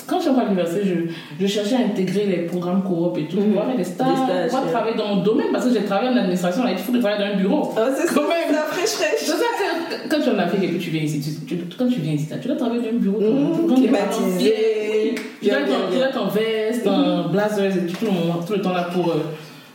Quand 0.06 0.20
j'étais 0.20 0.38
à 0.38 0.44
l'université, 0.44 0.80
je, 0.84 0.94
je 1.40 1.46
cherchais 1.46 1.74
à 1.76 1.80
intégrer 1.80 2.26
les 2.26 2.36
programmes 2.46 2.82
coop 2.82 3.16
et 3.18 3.24
tout, 3.26 3.38
Mhm. 3.40 3.52
pour 3.52 3.62
avoir 3.62 3.76
des 3.76 3.84
stages, 3.84 4.08
Des 4.08 4.14
stages, 4.16 4.50
pour 4.50 4.60
yeah. 4.60 4.70
travailler 4.72 4.96
dans 4.96 5.08
mon 5.16 5.22
domaine, 5.22 5.48
parce 5.52 5.64
que 5.66 5.72
j'ai 5.72 5.84
travaillé 5.84 6.10
en 6.10 6.16
administration, 6.16 6.64
là, 6.64 6.70
il 6.72 6.78
faut 6.78 6.92
que 6.92 6.98
je 6.98 7.02
travaille 7.02 7.18
dans 7.28 7.34
un 7.34 7.36
bureau. 7.38 7.72
Oh, 7.76 7.80
c'est 7.96 8.06
ça, 8.06 8.14
Quand 8.14 8.22
même. 8.28 8.52
la 8.52 8.62
fraîche 8.62 8.90
fraîche. 8.90 9.26
que 9.26 10.08
quand 10.08 10.20
tu 10.22 10.28
es 10.28 10.32
en 10.32 10.38
Afrique 10.38 10.62
et 10.64 10.68
que 10.76 10.82
tu 10.82 10.90
viens 10.90 11.02
ici, 11.02 11.20
tu, 11.46 11.56
tu- 11.58 11.76
quand 11.76 11.88
tu 11.88 12.00
viens 12.00 12.12
ici, 12.12 12.28
tu 12.40 12.48
dois 12.48 12.56
travailler 12.56 12.82
dans 12.82 12.88
un 12.88 13.00
bureau, 13.00 13.20
Mmh, 13.20 13.68
quand 13.68 13.74
tu 13.74 13.84
es 13.84 13.86
climatisé. 13.88 15.14
tu 15.42 15.48
dois 15.48 15.58
Bien, 15.58 15.66
bien, 15.66 15.74
être 15.76 15.84
en- 15.86 15.90
tu 15.90 15.96
dois 15.98 16.08
être 16.08 16.22
en 16.22 16.28
veste, 16.28 16.86
en 16.86 17.28
blazer, 17.28 17.76
et 17.76 17.86
tout 17.86 18.06
tout 18.46 18.52
le 18.52 18.60
temps 18.60 18.72
là 18.72 18.88
pour, 18.92 19.08
euh, 19.10 19.14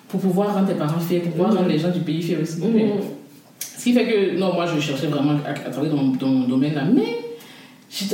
pour 0.07 0.19
pouvoir 0.19 0.53
rendre 0.55 0.67
tes 0.67 0.73
parents 0.75 1.00
fiers, 1.00 1.19
pour 1.19 1.31
pouvoir 1.31 1.51
Mhm. 1.51 1.57
rendre 1.57 1.69
les 1.69 1.77
gens 1.79 1.89
du 1.89 2.00
pays 2.01 2.21
fiers 2.21 2.38
aussi. 2.41 2.61
Mhm. 2.61 3.00
Ce 3.59 3.83
qui 3.83 3.93
fait 3.93 4.05
que, 4.05 4.38
non, 4.38 4.53
moi 4.53 4.65
je 4.67 4.79
cherchais 4.79 5.07
vraiment 5.07 5.33
à, 5.47 5.53
travailler 5.69 5.91
dans, 5.91 6.01
mon- 6.01 6.15
dans 6.15 6.27
mon 6.27 6.47
domaine 6.47 6.75
là, 6.75 6.83
mais 6.93 7.17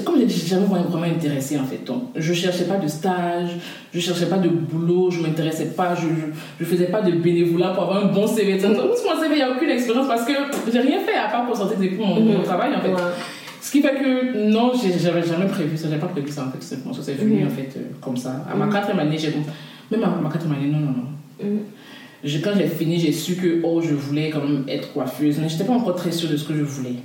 comme 0.04 0.18
j'ai 0.20 0.26
dit, 0.26 0.34
j'étais 0.34 0.48
jamais 0.50 0.66
vraiment, 0.66 1.04
intéressée 1.06 1.58
en 1.60 1.66
fait. 1.66 1.84
Donc, 1.86 2.04
je 2.16 2.34
cherchais 2.34 2.64
pas 2.66 2.78
de 2.78 2.88
stage, 2.88 3.50
je 3.94 4.00
cherchais 4.00 4.26
pas 4.26 4.38
de 4.38 4.50
boulot, 4.50 5.12
je 5.12 5.22
m'intéressais 5.22 5.68
pas, 5.68 5.94
je, 5.96 6.02
je, 6.08 6.26
je 6.60 6.66
faisais 6.66 6.88
pas 6.88 7.02
de 7.02 7.12
bénévolat 7.12 7.70
pour 7.70 7.84
avoir 7.84 8.04
un 8.06 8.08
bon 8.08 8.26
CV. 8.26 8.60
Sur 8.60 8.70
mon 8.70 8.76
CV, 8.76 9.32
il 9.32 9.36
n'y 9.36 9.42
a 9.42 9.52
aucune 9.52 9.70
expérience 9.70 10.08
parce 10.08 10.26
que 10.26 10.34
j'ai 10.72 10.80
rien 10.80 11.00
fait 11.02 11.16
à 11.16 11.30
part 11.30 11.46
concentrer 11.48 11.76
des 11.78 11.90
pour 11.90 12.08
mon, 12.08 12.20
mon 12.22 12.42
travail 12.44 12.76
en 12.76 12.82
fait. 12.82 12.90
Ouais. 12.90 13.12
Ce 13.62 13.72
qui 13.72 13.82
fait 13.82 13.96
que 13.96 14.50
non, 14.50 14.72
j'avais 15.00 15.24
jamais 15.24 15.46
prévu 15.48 15.76
ça, 15.78 15.88
j'avais 15.90 16.00
pas 16.02 16.08
prévu 16.08 16.30
ça 16.32 16.46
en 16.48 16.52
fait, 16.52 16.64
simplement. 16.64 16.94
Ça 16.94 17.04
s'est 17.04 17.14
venu 17.14 17.42
Mhm. 17.42 17.48
en 17.48 17.50
fait 17.52 17.70
euh, 17.78 17.82
comme 18.02 18.16
ça. 18.18 18.46
À 18.52 18.56
ma 18.56 18.68
quatrième 18.68 19.00
année, 19.00 19.18
j'ai 19.18 19.34
même 19.92 20.04
à 20.04 20.08
ma 20.08 20.30
quatrième 20.30 20.58
année, 20.58 20.72
non, 20.72 20.80
non, 20.80 20.94
non. 20.94 21.48
Je- 22.28 22.40
quand 22.40 22.52
j'ai 22.58 22.68
fini, 22.68 23.00
j'ai 23.00 23.12
su 23.12 23.36
que 23.36 23.62
oh, 23.64 23.82
je 23.82 23.94
voulais 23.94 24.30
quand 24.30 24.42
même 24.44 24.64
être 24.68 24.92
coiffeuse, 24.94 25.38
mais 25.40 25.50
j'étais 25.50 25.64
pas 25.64 25.74
encore 25.74 25.96
très 25.96 26.12
sûre 26.12 26.30
de 26.30 26.38
ce 26.38 26.46
que 26.48 26.54
je 26.56 26.64
voulais. 26.64 26.96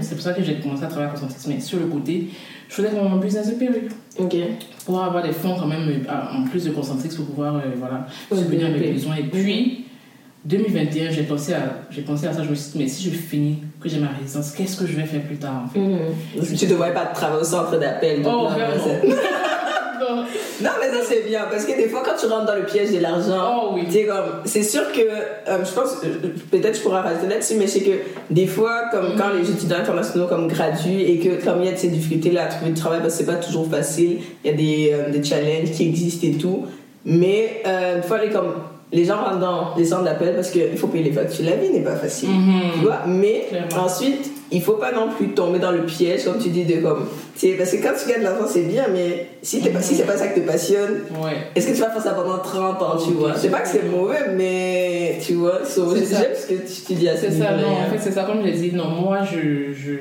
C'est 0.00 0.14
pour 0.14 0.22
ça 0.22 0.32
que 0.32 0.42
j'ai 0.42 0.54
commencé 0.56 0.82
à 0.84 0.86
travailler 0.86 1.10
à 1.10 1.12
Concentrix. 1.14 1.44
Mais 1.48 1.60
sur 1.60 1.78
le 1.78 1.86
côté, 1.86 2.28
je 2.68 2.74
faisais 2.74 2.88
quand 2.94 3.02
même 3.04 3.12
un 3.12 3.16
business 3.18 3.48
de 3.48 3.54
perruque 3.54 3.90
pour 4.86 5.00
avoir 5.02 5.22
des 5.22 5.32
fonds 5.32 5.54
quand 5.58 5.66
même 5.66 5.88
euh, 5.88 6.36
en 6.38 6.44
plus 6.44 6.64
de 6.64 6.70
Concentrix 6.70 7.10
pour 7.14 7.26
pouvoir 7.26 7.56
euh, 7.56 7.60
voilà, 7.76 8.06
Ouais, 8.30 8.38
subvenir 8.38 8.66
à 8.66 8.70
mes 8.70 8.90
besoins. 8.92 9.16
Et 9.16 9.22
puis, 9.24 9.84
2021, 10.44 11.10
j'ai 11.10 11.24
pensé, 11.24 11.52
à, 11.52 11.82
j'ai 11.90 12.00
pensé 12.02 12.26
à 12.26 12.32
ça. 12.32 12.42
Je 12.42 12.48
me 12.50 12.54
suis 12.54 12.72
dit, 12.72 12.78
mais 12.78 12.88
si 12.88 13.04
je 13.04 13.10
finis, 13.10 13.58
que 13.80 13.88
j'ai 13.88 13.98
ma 13.98 14.08
résidence, 14.08 14.52
qu'est-ce 14.52 14.76
que 14.78 14.86
je 14.86 14.96
vais 14.96 15.04
faire 15.04 15.22
plus 15.22 15.36
tard 15.36 15.64
en 15.66 15.68
fait? 15.68 15.78
Mhm. 15.80 15.98
Tu 16.56 16.64
ne 16.64 16.70
devrais 16.70 16.94
pas 16.94 17.06
travailler 17.06 17.42
au 17.42 17.44
centre 17.44 17.78
d'appel. 17.78 18.22
Oh, 18.24 18.48
vraiment. 18.48 18.72
Non. 20.00 20.24
Mais 20.80 20.88
ça 20.88 21.04
c'est 21.08 21.20
bien 21.28 21.42
parce 21.50 21.64
que 21.64 21.76
des 21.76 21.88
fois 21.88 22.02
quand 22.04 22.16
tu 22.18 22.26
rentres 22.26 22.46
dans 22.46 22.54
le 22.56 22.64
piège 22.64 22.92
de 22.92 22.98
l'argent, 23.00 23.62
Oh 23.64 23.70
oui. 23.74 23.82
tu 23.86 23.92
sais, 23.92 24.04
comme, 24.06 24.40
c'est 24.44 24.62
sûr 24.62 24.90
que, 24.92 25.00
euh, 25.00 25.64
je 25.64 25.72
pense, 25.72 25.96
euh, 26.04 26.28
peut-être 26.50 26.76
je 26.76 26.82
pourrais 26.82 27.00
rajouter 27.00 27.26
là-dessus, 27.28 27.54
mais 27.58 27.66
c'est 27.66 27.80
que 27.80 27.92
des 28.30 28.46
fois, 28.46 28.82
comme 28.90 29.14
quand 29.16 29.30
les 29.38 29.48
étudiants 29.50 29.78
internationaux 29.78 30.26
comme 30.26 30.48
graduent 30.48 31.00
et 31.00 31.18
que 31.18 31.44
comme 31.44 31.60
il 31.60 31.66
y 31.66 31.68
a 31.68 31.72
de 31.72 31.76
ces 31.78 31.88
difficultés-là 31.88 32.44
à 32.44 32.46
trouver 32.46 32.70
du 32.72 32.80
travail 32.80 33.00
parce 33.00 33.14
que 33.18 33.24
c'est 33.24 33.30
pas 33.30 33.38
toujours 33.38 33.68
facile, 33.68 34.18
il 34.44 34.50
y 34.50 34.54
a 34.54 34.56
des, 34.56 34.90
euh, 34.92 35.10
des 35.10 35.22
challenges 35.22 35.70
qui 35.72 35.88
existent 35.88 36.26
et 36.26 36.32
tout, 36.32 36.64
mais 37.04 37.62
euh, 37.66 37.96
une 37.96 38.02
fois 38.02 38.18
les, 38.22 38.30
comme, 38.30 38.54
les 38.92 39.04
gens 39.04 39.16
rentrent 39.22 39.38
dans 39.38 39.74
les 39.76 39.84
centres 39.84 40.04
d'appel 40.04 40.34
parce 40.34 40.50
qu'il 40.50 40.76
faut 40.76 40.88
payer 40.88 41.04
les 41.04 41.12
factures, 41.12 41.44
la 41.44 41.56
vie 41.56 41.70
n'est 41.70 41.80
pas 41.84 41.96
facile. 41.96 42.28
Mhm. 42.30 42.60
Tu 42.74 42.84
vois, 42.84 43.00
mais 43.06 43.46
Clairement. 43.48 43.84
ensuite, 43.86 44.30
il 44.52 44.62
faut 44.62 44.74
pas 44.74 44.92
non 44.92 45.08
plus 45.16 45.28
tomber 45.28 45.58
dans 45.58 45.70
le 45.70 45.82
piège, 45.84 46.24
comme 46.24 46.38
tu 46.38 46.48
dis, 46.48 46.64
de 46.64 46.80
comme. 46.80 47.06
Parce 47.58 47.70
que 47.72 47.76
quand 47.82 47.92
tu 48.02 48.08
gagnes 48.08 48.20
de 48.20 48.24
l'argent, 48.24 48.46
c'est 48.48 48.62
bien, 48.62 48.84
mais 48.92 49.26
si, 49.42 49.60
pas, 49.60 49.80
si 49.80 49.94
c'est 49.94 50.04
pas 50.06 50.16
ça 50.16 50.26
qui 50.28 50.40
te 50.40 50.46
passionne, 50.46 51.00
Ouais. 51.22 51.36
est-ce 51.54 51.68
que 51.68 51.72
tu 51.72 51.80
vas 51.80 51.90
faire 51.90 52.02
ça 52.02 52.10
pendant 52.12 52.38
30 52.38 52.82
ans, 52.82 52.96
tu 52.96 53.10
Ok, 53.10 53.16
vois? 53.16 53.34
C'est 53.36 53.48
pas 53.50 53.60
que 53.60 53.68
c'est 53.68 53.84
mauvais, 53.88 54.32
mais 54.36 55.18
tu 55.24 55.34
vois, 55.34 55.64
so, 55.64 55.94
j'aime 55.94 56.04
ce 56.34 56.46
que 56.48 56.54
tu, 56.54 56.82
tu 56.86 56.94
dis 56.94 57.08
à 57.08 57.16
ce 57.16 57.22
C'est 57.26 57.32
ça, 57.38 57.56
non, 57.56 57.68
en 57.68 57.90
fait, 57.90 57.98
c'est 57.98 58.12
ça, 58.12 58.24
comme 58.24 58.44
j'ai 58.44 58.52
dit, 58.52 58.72
non, 58.74 58.88
moi, 58.88 59.20
je, 59.24 59.72
je, 59.72 59.94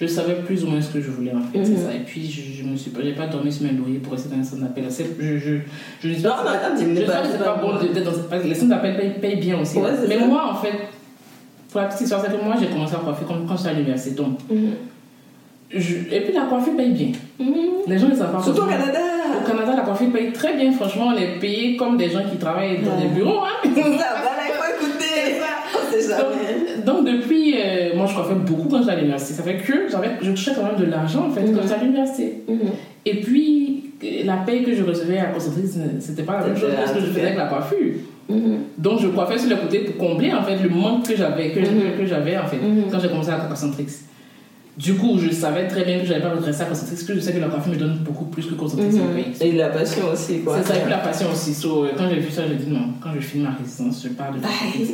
je 0.00 0.06
savais 0.06 0.34
plus 0.46 0.64
ou 0.64 0.68
moins 0.68 0.80
ce 0.80 0.90
que 0.92 1.00
je 1.00 1.10
voulais, 1.10 1.32
en 1.32 1.42
fait, 1.52 1.58
Mhm. 1.58 1.64
c'est 1.64 1.82
ça. 1.82 1.94
Et 1.94 2.04
puis, 2.06 2.30
je, 2.30 2.62
je 2.62 2.68
me 2.68 2.76
suis 2.76 2.90
pas, 2.90 3.00
j'ai 3.02 3.12
pas 3.14 3.26
dormi 3.26 3.50
sur 3.52 3.64
mes 3.66 3.72
lauriers 3.72 3.98
pour 3.98 4.12
rester 4.12 4.28
dans 4.34 4.40
un 4.40 4.44
centre 4.44 4.62
d'appel. 4.62 4.84
Je, 4.88 5.38
je, 5.38 5.56
je 6.02 6.08
ne 6.08 6.14
dis 6.14 6.22
Non, 6.22 6.30
pas 6.30 6.56
que 6.56 6.68
non, 6.68 6.86
non, 6.86 6.92
dis-le 6.94 7.00
je 7.02 7.06
pas, 7.06 7.12
pas 7.12 7.28
que 7.28 7.44
pas 7.44 7.60
bon 7.60 7.78
d'être 7.92 8.04
dans 8.04 8.38
que 8.38 8.46
les 8.46 8.54
centres 8.54 8.70
d'appel 8.70 9.14
payent, 9.20 9.36
bien 9.40 9.60
aussi. 9.60 9.78
Ouais, 9.78 9.90
Mais 10.08 10.18
ça. 10.18 10.24
moi, 10.26 10.50
en 10.52 10.54
fait, 10.54 10.72
pour 11.72 11.80
la 11.80 11.86
petite 11.88 12.02
histoire, 12.02 12.20
c'est 12.24 12.30
que 12.36 12.44
moi, 12.44 12.54
j'ai 12.60 12.66
commencé 12.66 12.94
à 12.94 12.98
coiffer 12.98 13.24
quand, 13.26 13.34
quand 13.48 13.56
j'étais 13.56 13.70
à 13.70 13.72
l'université. 13.72 14.14
Donc, 14.14 14.38
Mhm. 14.50 14.72
je- 15.70 16.14
et 16.14 16.20
puis, 16.20 16.32
la 16.34 16.42
coiffure 16.42 16.76
paye 16.76 16.90
bien. 16.92 17.08
Mhm. 17.40 17.54
Les 17.86 17.98
gens 17.98 18.08
ne 18.08 18.14
savent 18.14 18.32
pas. 18.32 18.42
Surtout 18.42 18.62
au. 18.62 18.66
Canada 18.66 18.98
Au 19.42 19.48
Canada, 19.48 19.72
la 19.76 19.82
coiffure 19.82 20.12
paye 20.12 20.30
très 20.32 20.54
bien. 20.56 20.70
Franchement, 20.72 21.08
on 21.14 21.16
est 21.16 21.38
payé 21.40 21.76
comme 21.76 21.96
des 21.96 22.10
gens 22.10 22.22
qui 22.30 22.36
travaillent 22.36 22.82
dans 22.82 23.00
des 23.00 23.08
bureaux. 23.08 23.40
Hein. 23.40 23.58
Ça, 26.02 26.18
écouter. 26.18 26.84
Donc, 26.84 26.84
donc 26.84 27.06
depuis, 27.06 27.54
euh, 27.56 27.94
moi 27.96 28.06
je 28.06 28.14
coiffais 28.14 28.34
beaucoup 28.34 28.68
quand 28.68 28.78
j'étais 28.80 28.92
à 28.92 28.96
l'université. 28.96 29.34
Ça 29.34 29.42
fait 29.42 29.56
que 29.56 29.72
je 30.22 30.30
touchais 30.30 30.52
quand 30.54 30.64
même 30.64 30.76
de 30.76 30.84
l'argent 30.90 31.26
en 31.28 31.30
fait 31.30 31.42
quand 31.52 31.62
j'étais 31.62 31.74
à 31.74 31.78
l'université. 31.78 32.42
Et 33.06 33.20
puis, 33.20 33.90
la 34.24 34.36
paye 34.38 34.62
que 34.64 34.74
je 34.74 34.82
recevais 34.82 35.18
à 35.18 35.26
Concentrix, 35.26 35.68
c'était 36.00 36.22
pas 36.22 36.40
la 36.40 36.46
même 36.46 36.56
chose 36.56 36.70
que 36.70 36.88
ce 36.88 36.94
que 36.94 37.00
je 37.00 37.06
faisais 37.06 37.22
avec 37.26 37.36
la 37.38 37.46
coiffure. 37.46 37.92
Mhm. 38.28 38.58
Donc 38.78 39.00
je 39.00 39.08
coiffais 39.08 39.38
sur 39.38 39.50
le 39.50 39.56
côté 39.56 39.80
pour 39.80 40.08
combler 40.08 40.32
en 40.32 40.42
fait 40.42 40.56
le 40.56 40.68
manque 40.68 41.06
que 41.08 41.16
j'avais, 41.16 41.50
que, 41.50 41.60
Mhm. 41.60 41.98
que 41.98 42.06
j'avais 42.06 42.36
en 42.38 42.46
fait 42.46 42.56
Mhm. 42.56 42.84
quand 42.90 42.98
j'ai 43.00 43.08
commencé 43.08 43.30
à 43.30 43.36
Concentrix. 43.36 43.86
Du 44.74 44.94
coup, 44.94 45.18
je 45.18 45.30
savais 45.30 45.68
très 45.68 45.84
bien 45.84 45.98
que 45.98 46.06
je 46.06 46.12
n'allais 46.12 46.22
pas 46.22 46.30
redresser 46.30 46.62
à 46.62 46.64
parce 46.64 46.80
que 46.80 47.14
je 47.14 47.20
sais 47.20 47.34
que 47.34 47.38
la 47.38 47.48
coiffure 47.48 47.72
me 47.72 47.78
donne 47.78 47.98
beaucoup 47.98 48.24
plus 48.24 48.46
que 48.46 48.54
Concentrix 48.54 48.86
me 48.86 49.12
paye. 49.14 49.26
Mhm. 49.26 49.34
Et 49.42 49.52
la 49.52 49.68
passion 49.68 50.04
aussi, 50.10 50.40
quoi. 50.40 50.56
C'est 50.62 50.72
ça, 50.72 50.86
et 50.86 50.88
la 50.88 50.96
passion 50.96 51.26
aussi. 51.30 51.52
So, 51.52 51.84
euh, 51.84 51.90
quand 51.94 52.08
j'ai 52.08 52.20
vu 52.20 52.30
ça, 52.30 52.44
j'ai 52.48 52.54
dit 52.54 52.70
non, 52.70 52.86
quand 53.02 53.10
je 53.14 53.20
finis 53.20 53.44
ma 53.44 53.50
résidence, 53.50 54.02
je 54.02 54.08
pars 54.14 54.32
de. 54.32 54.38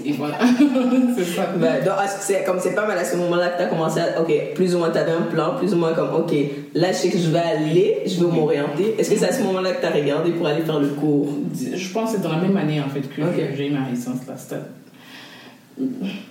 Et 0.05 0.13
voilà. 0.15 0.39
c'est 1.17 1.25
ça. 1.25 1.53
Ben, 1.57 1.85
donc, 1.85 1.95
ah, 1.97 2.09
c'est 2.09 2.43
comme 2.45 2.59
c'est 2.59 2.75
pas 2.75 2.89
mal 2.89 2.99
à 2.99 3.05
ce 3.05 3.17
moment-là 3.19 3.51
que 3.51 3.59
tu 3.59 3.63
as 3.63 3.67
commencé 3.67 4.01
à. 4.01 4.21
Ok, 4.21 4.33
plus 4.57 4.75
ou 4.75 4.79
moins, 4.79 4.91
tu 4.91 4.99
avais 4.99 5.13
un 5.13 5.23
plan, 5.33 5.55
plus 5.57 5.73
ou 5.73 5.77
moins 5.77 5.93
comme, 5.93 6.13
ok, 6.13 6.35
là, 6.75 6.89
je 6.91 6.97
sais 6.97 7.11
que 7.11 7.19
je 7.19 7.31
vais 7.31 7.39
aller, 7.39 7.99
je 8.05 8.19
veux 8.19 8.27
m'orienter. 8.27 8.97
Est-ce 8.99 9.11
que 9.11 9.17
c'est 9.17 9.29
à 9.29 9.33
ce 9.33 9.45
moment-là 9.45 9.75
que 9.75 9.81
tu 9.81 9.87
as 9.87 9.93
regardé 9.93 10.33
pour 10.33 10.49
aller 10.49 10.63
faire 10.63 10.81
le 10.81 10.89
cours? 10.89 11.29
Je 11.55 11.93
pense 11.93 12.11
que 12.11 12.17
c'est 12.17 12.23
dans 12.23 12.33
la 12.33 12.43
même 12.43 12.57
année 12.57 12.81
en 12.81 12.89
fait 12.89 13.03
que 13.03 13.23
Ok. 13.23 13.55
j'ai 13.57 13.69
eu 13.69 13.71
ma 13.71 13.85
résidence 13.85 14.27
là. 14.27 14.59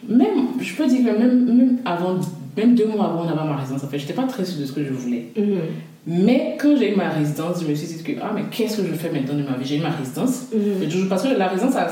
Même, 0.09 0.59
je 0.59 0.75
peux 0.75 0.85
dire 0.87 1.05
que 1.05 1.17
même, 1.17 1.45
même 1.45 1.77
avant, 1.85 2.19
même 2.57 2.75
deux 2.75 2.87
mois 2.87 3.05
avant 3.05 3.25
d'avoir 3.25 3.45
ma 3.45 3.55
résidence, 3.57 3.83
en 3.83 3.87
fait, 3.87 3.99
j'étais 3.99 4.13
pas 4.13 4.23
très 4.23 4.43
sûre 4.43 4.59
de 4.59 4.65
ce 4.65 4.71
que 4.73 4.83
je 4.83 4.91
voulais. 4.91 5.27
Mais 6.05 6.57
quand 6.59 6.75
j'ai 6.77 6.93
eu 6.93 6.95
ma 6.95 7.09
résidence, 7.09 7.61
je 7.61 7.67
me 7.67 7.75
suis 7.75 7.87
dit 7.97 8.03
que, 8.03 8.13
ah, 8.21 8.31
mais 8.33 8.43
qu'est-ce 8.49 8.81
que 8.81 8.87
je 8.87 8.93
fais 8.93 9.09
maintenant 9.11 9.35
de 9.35 9.43
ma 9.43 9.57
vie? 9.57 9.65
J'ai 9.65 9.77
eu 9.77 9.81
ma 9.81 9.89
résidence. 9.89 10.47
Mhm. 10.53 11.07
Parce 11.09 11.23
que 11.23 11.37
la 11.37 11.47
résidence, 11.49 11.73
ça, 11.73 11.87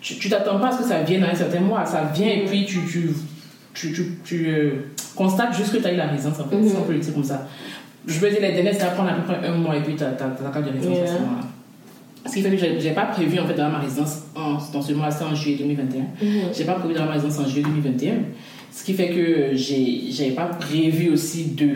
tu 0.00 0.28
t'attends 0.28 0.58
pas 0.58 0.68
à 0.68 0.72
ce 0.72 0.78
que 0.78 0.84
ça 0.84 1.00
vienne 1.02 1.22
à 1.24 1.30
un 1.30 1.34
certain 1.34 1.60
mois. 1.60 1.84
Ça 1.86 2.10
vient 2.12 2.26
et 2.28 2.44
puis 2.44 2.64
tu, 2.66 2.78
tu, 2.90 3.10
tu, 3.74 3.92
tu, 3.92 4.02
tu, 4.24 4.46
euh, 4.48 4.70
constates 5.14 5.56
juste 5.56 5.72
que 5.72 5.78
tu 5.78 5.86
as 5.86 5.92
eu 5.92 5.96
la 5.96 6.08
résidence, 6.08 6.40
en 6.40 6.44
fait, 6.48 6.56
Mhm. 6.56 6.68
si 6.68 6.74
on 6.76 6.82
peut 6.82 6.92
le 6.92 7.12
comme 7.12 7.24
ça. 7.24 7.46
Je 8.06 8.18
veux 8.18 8.30
dire, 8.30 8.40
les 8.42 8.52
délais, 8.52 8.72
ça 8.72 8.86
prend 8.86 9.06
à 9.06 9.12
peu 9.12 9.22
près 9.32 9.46
un 9.46 9.54
mois 9.54 9.76
et 9.76 9.80
puis 9.82 9.94
tu 9.94 10.02
as, 10.02 10.10
ta 10.10 10.26
carte 10.26 10.64
de 10.66 10.72
résidence 10.72 10.98
à 10.98 11.06
ce 11.06 11.12
Yeah. 11.12 11.20
moment-là. 11.20 11.46
Ce 12.26 12.34
qui 12.34 12.42
fait 12.42 12.50
que 12.50 12.56
j'ai 12.56 12.80
j'ai 12.80 12.90
pas 12.92 13.06
prévu 13.06 13.38
en 13.40 13.46
fait 13.46 13.54
d'avoir 13.54 13.72
ma 13.72 13.78
résidence 13.80 14.22
en, 14.36 14.52
dans 14.72 14.82
ce 14.82 14.92
mois, 14.92 15.10
c'est 15.10 15.24
en 15.24 15.34
juillet 15.34 15.56
2021. 15.58 16.02
J'ai 16.52 16.64
pas 16.64 16.74
prévu 16.74 16.94
d'avoir 16.94 17.08
ma 17.16 17.20
résidence 17.20 17.38
en 17.44 17.48
juillet 17.48 17.64
2021. 17.64 18.12
Ce 18.74 18.84
qui 18.84 18.94
fait 18.94 19.08
que 19.10 19.50
j'ai 19.54 20.30
pas 20.30 20.46
prévu 20.46 21.10
aussi 21.10 21.44
de 21.50 21.68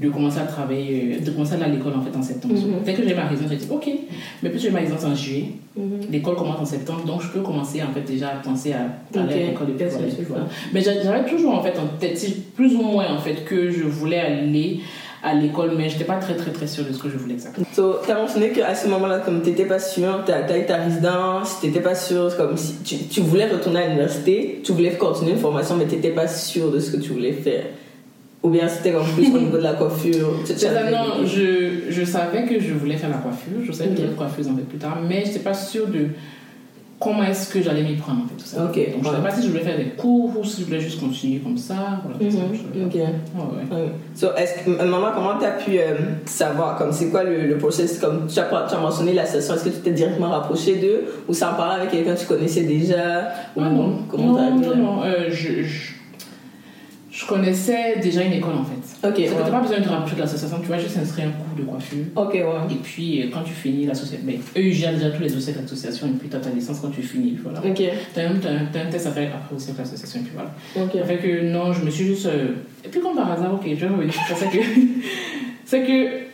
de 0.00 0.08
commencer 0.08 0.38
à 0.40 0.44
travailler, 0.44 1.18
de 1.24 1.30
commencer 1.30 1.52
à 1.52 1.56
aller 1.56 1.64
à 1.64 1.68
l'école 1.68 1.92
en 1.94 2.02
fait 2.02 2.16
en 2.16 2.22
septembre. 2.22 2.54
Mhm. 2.54 2.82
Dès 2.84 2.94
que 2.94 3.06
j'ai 3.06 3.14
ma 3.14 3.26
résidence, 3.26 3.50
j'ai 3.52 3.58
dit 3.58 3.66
ok, 3.70 3.88
mais 4.42 4.50
puis 4.50 4.58
j'ai 4.58 4.70
ma 4.70 4.80
résidence 4.80 5.04
en 5.04 5.14
juillet. 5.14 5.44
Mhm. 5.76 6.00
L'école 6.10 6.34
commence 6.36 6.58
en 6.60 6.64
septembre, 6.64 7.04
donc 7.04 7.22
je 7.22 7.28
peux 7.28 7.40
commencer 7.40 7.80
en 7.82 7.92
fait 7.92 8.00
déjà 8.00 8.28
à 8.30 8.36
penser 8.36 8.72
à 8.72 8.78
aller 9.14 9.24
Ok. 9.24 9.30
à 9.30 9.46
l'école 9.50 9.66
Qu'est-ce 9.78 10.22
voilà. 10.28 10.46
Mais 10.72 10.80
j'a- 10.80 11.00
j'avais 11.02 11.28
toujours 11.30 11.54
en 11.54 11.62
fait 11.62 11.78
en 11.78 11.86
tête, 12.00 12.20
plus 12.56 12.74
ou 12.74 12.82
moins 12.82 13.14
en 13.14 13.18
fait, 13.18 13.44
que 13.44 13.70
je 13.70 13.84
voulais 13.84 14.18
aller 14.18 14.80
à 15.22 15.34
l'école, 15.34 15.72
mais 15.76 15.88
j'étais 15.88 16.04
pas 16.04 16.16
très 16.16 16.34
très 16.34 16.50
très 16.50 16.66
sûre 16.66 16.84
de 16.84 16.92
ce 16.92 16.98
que 16.98 17.08
je 17.08 17.16
voulais 17.16 17.34
exactement. 17.34 17.64
So, 17.72 18.00
t'as 18.04 18.16
mentionné 18.16 18.50
qu'à 18.50 18.74
ce 18.74 18.88
moment-là, 18.88 19.20
comme 19.20 19.40
t'étais 19.40 19.66
pas 19.66 19.78
sûr, 19.78 20.22
t'as 20.26 20.44
as 20.44 20.58
eu 20.58 20.66
ta 20.66 20.76
résidence, 20.76 21.60
t'étais 21.60 21.80
pas 21.80 21.94
sûr, 21.94 22.36
comme 22.36 22.56
si 22.56 22.76
tu, 22.84 22.96
tu 23.06 23.20
voulais 23.20 23.46
retourner 23.46 23.80
à 23.80 23.86
l'université, 23.86 24.60
tu 24.64 24.72
voulais 24.72 24.92
continuer 24.92 25.32
une 25.32 25.38
formation, 25.38 25.76
mais 25.76 25.84
t'étais 25.84 26.10
pas 26.10 26.26
sûr 26.26 26.72
de 26.72 26.80
ce 26.80 26.90
que 26.90 26.96
tu 26.96 27.12
voulais 27.12 27.32
faire. 27.32 27.64
Ou 28.42 28.50
bien 28.50 28.66
c'était 28.66 28.90
comme 28.90 29.06
plus 29.06 29.32
au 29.32 29.38
niveau 29.38 29.58
de 29.58 29.62
la 29.62 29.74
coiffure. 29.74 30.32
non, 30.90 31.24
je, 31.24 31.90
je 31.90 32.04
savais 32.04 32.44
que 32.44 32.58
je 32.58 32.74
voulais 32.74 32.96
faire 32.96 33.10
la 33.10 33.18
coiffure, 33.18 33.64
je 33.64 33.70
savais 33.70 33.90
que 33.90 33.96
je 33.96 34.00
voulais 34.00 34.12
être 34.12 34.18
coiffeuse 34.18 34.48
en 34.48 34.56
fait 34.56 34.62
plus 34.62 34.78
tard, 34.78 34.98
mais 35.08 35.22
j'étais 35.24 35.38
pas 35.38 35.54
sûre 35.54 35.86
de 35.86 36.08
comment 37.02 37.24
est-ce 37.24 37.52
que 37.52 37.60
j'allais 37.60 37.82
m'y 37.82 37.96
prendre 37.96 38.22
en 38.22 38.26
fait 38.28 38.34
tout 38.36 38.44
ça. 38.46 38.64
Ok, 38.64 38.76
Donc 38.76 39.02
je 39.02 39.08
savais 39.08 39.16
ouais. 39.22 39.28
pas 39.28 39.34
si 39.34 39.42
je 39.42 39.48
voulais 39.48 39.62
faire 39.64 39.76
des 39.76 39.90
cours 39.90 40.38
ou 40.38 40.44
si 40.44 40.60
je 40.60 40.66
voulais 40.66 40.80
juste 40.80 41.00
continuer 41.00 41.40
comme 41.40 41.58
ça. 41.58 42.00
Voilà, 42.04 42.18
je 42.20 42.24
Mhm, 42.36 42.46
voulais 42.72 42.84
ok. 42.84 42.92
faire. 42.92 43.08
Ouais, 43.34 43.76
ouais. 43.76 43.82
Ouais. 43.82 43.88
So, 44.14 44.28
est-ce 44.36 44.64
que, 44.64 44.70
maman, 44.70 45.08
comment 45.14 45.34
t'as 45.40 45.52
pu 45.52 45.78
euh, 45.78 45.96
savoir, 46.26 46.76
comme 46.78 46.92
c'est 46.92 47.08
quoi 47.10 47.24
le, 47.24 47.46
le 47.46 47.58
process, 47.58 47.98
comme 47.98 48.26
tu 48.28 48.38
as, 48.38 48.44
tu 48.68 48.74
as 48.74 48.78
mentionné 48.80 49.12
l'association, 49.14 49.54
est-ce 49.54 49.64
que 49.64 49.68
tu 49.70 49.80
t'es 49.82 49.90
directement 49.92 50.30
rapproché 50.30 50.76
d'eux 50.76 51.04
ou 51.28 51.34
ça 51.34 51.52
en 51.52 51.54
parlait 51.54 51.80
avec 51.80 51.90
quelqu'un 51.90 52.14
que 52.14 52.20
tu 52.20 52.26
connaissais 52.26 52.62
déjà 52.62 53.32
ou 53.56 53.60
Ah 53.62 53.68
non, 53.70 53.98
comment 54.08 54.26
non, 54.36 54.54
non, 54.60 54.76
non, 54.76 55.02
euh, 55.04 55.28
je, 55.30 55.62
je, 55.64 55.92
je 57.10 57.26
connaissais 57.26 57.98
déjà 58.00 58.22
une 58.22 58.32
école 58.34 58.54
en 58.54 58.64
fait. 58.64 58.81
Ok, 59.04 59.14
Tu 59.16 59.22
ouais. 59.22 59.28
n'as 59.30 59.50
pas 59.50 59.60
besoin 59.60 59.78
de 59.78 59.84
te 59.84 59.88
rapprocher 59.88 60.14
de 60.16 60.20
l'association, 60.20 60.60
tu 60.60 60.68
vas 60.68 60.78
juste 60.78 60.96
inscrire 60.96 61.26
un 61.28 61.30
cours 61.32 61.56
de 61.58 61.62
coiffure. 61.68 62.04
Ok, 62.14 62.34
ouais. 62.34 62.42
Et 62.70 62.74
puis 62.76 63.22
euh, 63.22 63.26
quand 63.32 63.42
tu 63.42 63.52
finis 63.52 63.86
l'association, 63.86 64.24
ben, 64.24 64.36
eux 64.56 64.60
ils 64.64 64.72
gèrent 64.72 64.92
déjà 64.94 65.10
tous 65.10 65.22
les 65.22 65.30
dossiers 65.30 65.52
de 65.54 65.58
l'association 65.60 66.06
et 66.06 66.10
puis 66.18 66.28
tu 66.28 66.36
as 66.36 66.40
ta 66.40 66.50
licence 66.50 66.78
quand 66.80 66.90
tu 66.90 67.02
finis. 67.02 67.36
Voilà. 67.42 67.58
Ok, 67.60 67.74
Tu 67.74 68.20
as, 68.20 68.28
un 68.28 68.34
t'as 68.72 68.80
un 68.80 68.90
test 68.90 69.06
à 69.06 69.10
faire 69.10 69.32
après 69.34 69.56
aussi 69.56 69.70
avec 69.70 69.78
l'association 69.80 70.20
et 70.20 70.22
puis 70.22 70.32
voilà. 70.34 70.54
ok. 70.86 71.04
Fait 71.06 71.16
que 71.18 71.50
non, 71.52 71.72
je 71.72 71.84
me 71.84 71.90
suis 71.90 72.04
juste. 72.06 72.26
euh, 72.26 72.54
Et 72.84 72.88
puis 72.88 73.00
comme 73.00 73.16
par 73.16 73.30
hasard, 73.32 73.54
ok, 73.54 73.62
je 73.66 73.74
vais 73.74 73.88
revenir 73.88 74.12
sur 74.14 74.22
ça. 74.22 74.34
C'est 74.44 74.50
que, 74.58 74.64
c'est 75.64 75.82
que 75.84 76.31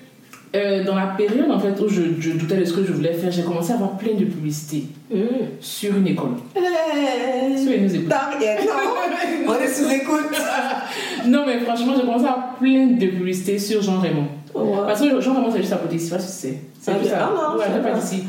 euh, 0.57 0.85
dans 0.85 0.95
la 0.95 1.07
période 1.09 1.51
en 1.51 1.59
fait 1.59 1.79
où 1.81 1.89
je, 1.89 2.03
je 2.19 2.31
doutais 2.31 2.57
de 2.57 2.65
ce 2.65 2.73
que 2.73 2.85
je 2.85 2.93
voulais 2.93 3.13
faire, 3.13 3.31
j'ai 3.31 3.43
commencé 3.43 3.73
à 3.73 3.75
avoir 3.75 3.97
plein 3.97 4.15
de 4.15 4.25
publicités 4.25 4.85
Mm. 5.11 5.17
sur 5.61 5.97
une 5.97 6.07
école. 6.07 6.33
Hey. 6.55 7.57
Sur 7.59 7.71
les 7.71 7.81
nous 7.81 7.95
écoute. 7.95 8.09
Non 8.11 9.49
On 9.49 9.55
est 9.55 9.69
sous 9.69 9.91
écoute. 9.91 10.37
Non 11.27 11.45
mais 11.47 11.59
franchement, 11.61 11.95
j'ai 11.97 12.03
commencé 12.03 12.25
à 12.27 12.33
avoir 12.33 12.55
plein 12.57 12.87
de 12.89 13.07
publicités 13.07 13.59
sur 13.59 13.81
Jean 13.83 14.01
Raymond. 14.01 14.27
Oh, 14.55 14.61
wow. 14.61 14.77
Parce 14.87 15.01
que 15.01 15.21
Jean 15.21 15.35
Raymond 15.35 15.51
c'est 15.51 15.59
juste 15.61 15.73
à 15.73 15.77
côté 15.77 15.97
ici, 15.97 16.11
pas 16.11 16.19
si 16.19 16.31
c'est. 16.31 16.59
C'est 16.81 16.93
Ah, 16.93 16.99
juste 17.01 17.13
à. 17.15 17.31
ah 17.33 17.57
c'est 17.59 17.83
pas 17.83 17.99
d'ici. 17.99 18.23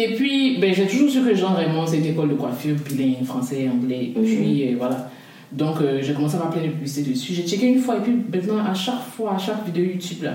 Et 0.00 0.14
puis, 0.14 0.58
ben, 0.60 0.72
j'ai 0.72 0.86
toujours 0.86 1.10
su 1.10 1.20
que 1.22 1.34
Jean 1.34 1.54
Raymond, 1.54 1.84
c'est 1.86 1.96
une 1.98 2.06
école 2.06 2.28
de 2.28 2.34
coiffure 2.34 2.76
bilingue, 2.88 3.24
français, 3.24 3.68
anglais. 3.68 4.12
Mhm. 4.14 4.22
puis, 4.24 4.68
euh, 4.68 4.76
voilà. 4.78 5.10
Donc, 5.50 5.80
euh, 5.80 5.98
j'ai 6.02 6.12
commencé 6.14 6.34
à 6.36 6.38
avoir 6.38 6.52
plein 6.52 6.62
de 6.62 6.68
publicités 6.68 7.10
dessus. 7.10 7.32
J'ai 7.32 7.42
checké 7.42 7.66
une 7.66 7.80
fois, 7.80 7.96
et 7.96 8.00
puis 8.00 8.12
maintenant, 8.32 8.64
à 8.64 8.74
chaque 8.74 9.02
fois, 9.16 9.34
à 9.34 9.38
chaque 9.38 9.64
vidéo 9.66 9.84
YouTube, 9.92 10.22
là, 10.22 10.34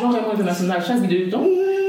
Jean 0.00 0.10
Raymond 0.10 0.40
International, 0.40 1.00
vidéo 1.02 1.18
YouTube, 1.20 1.40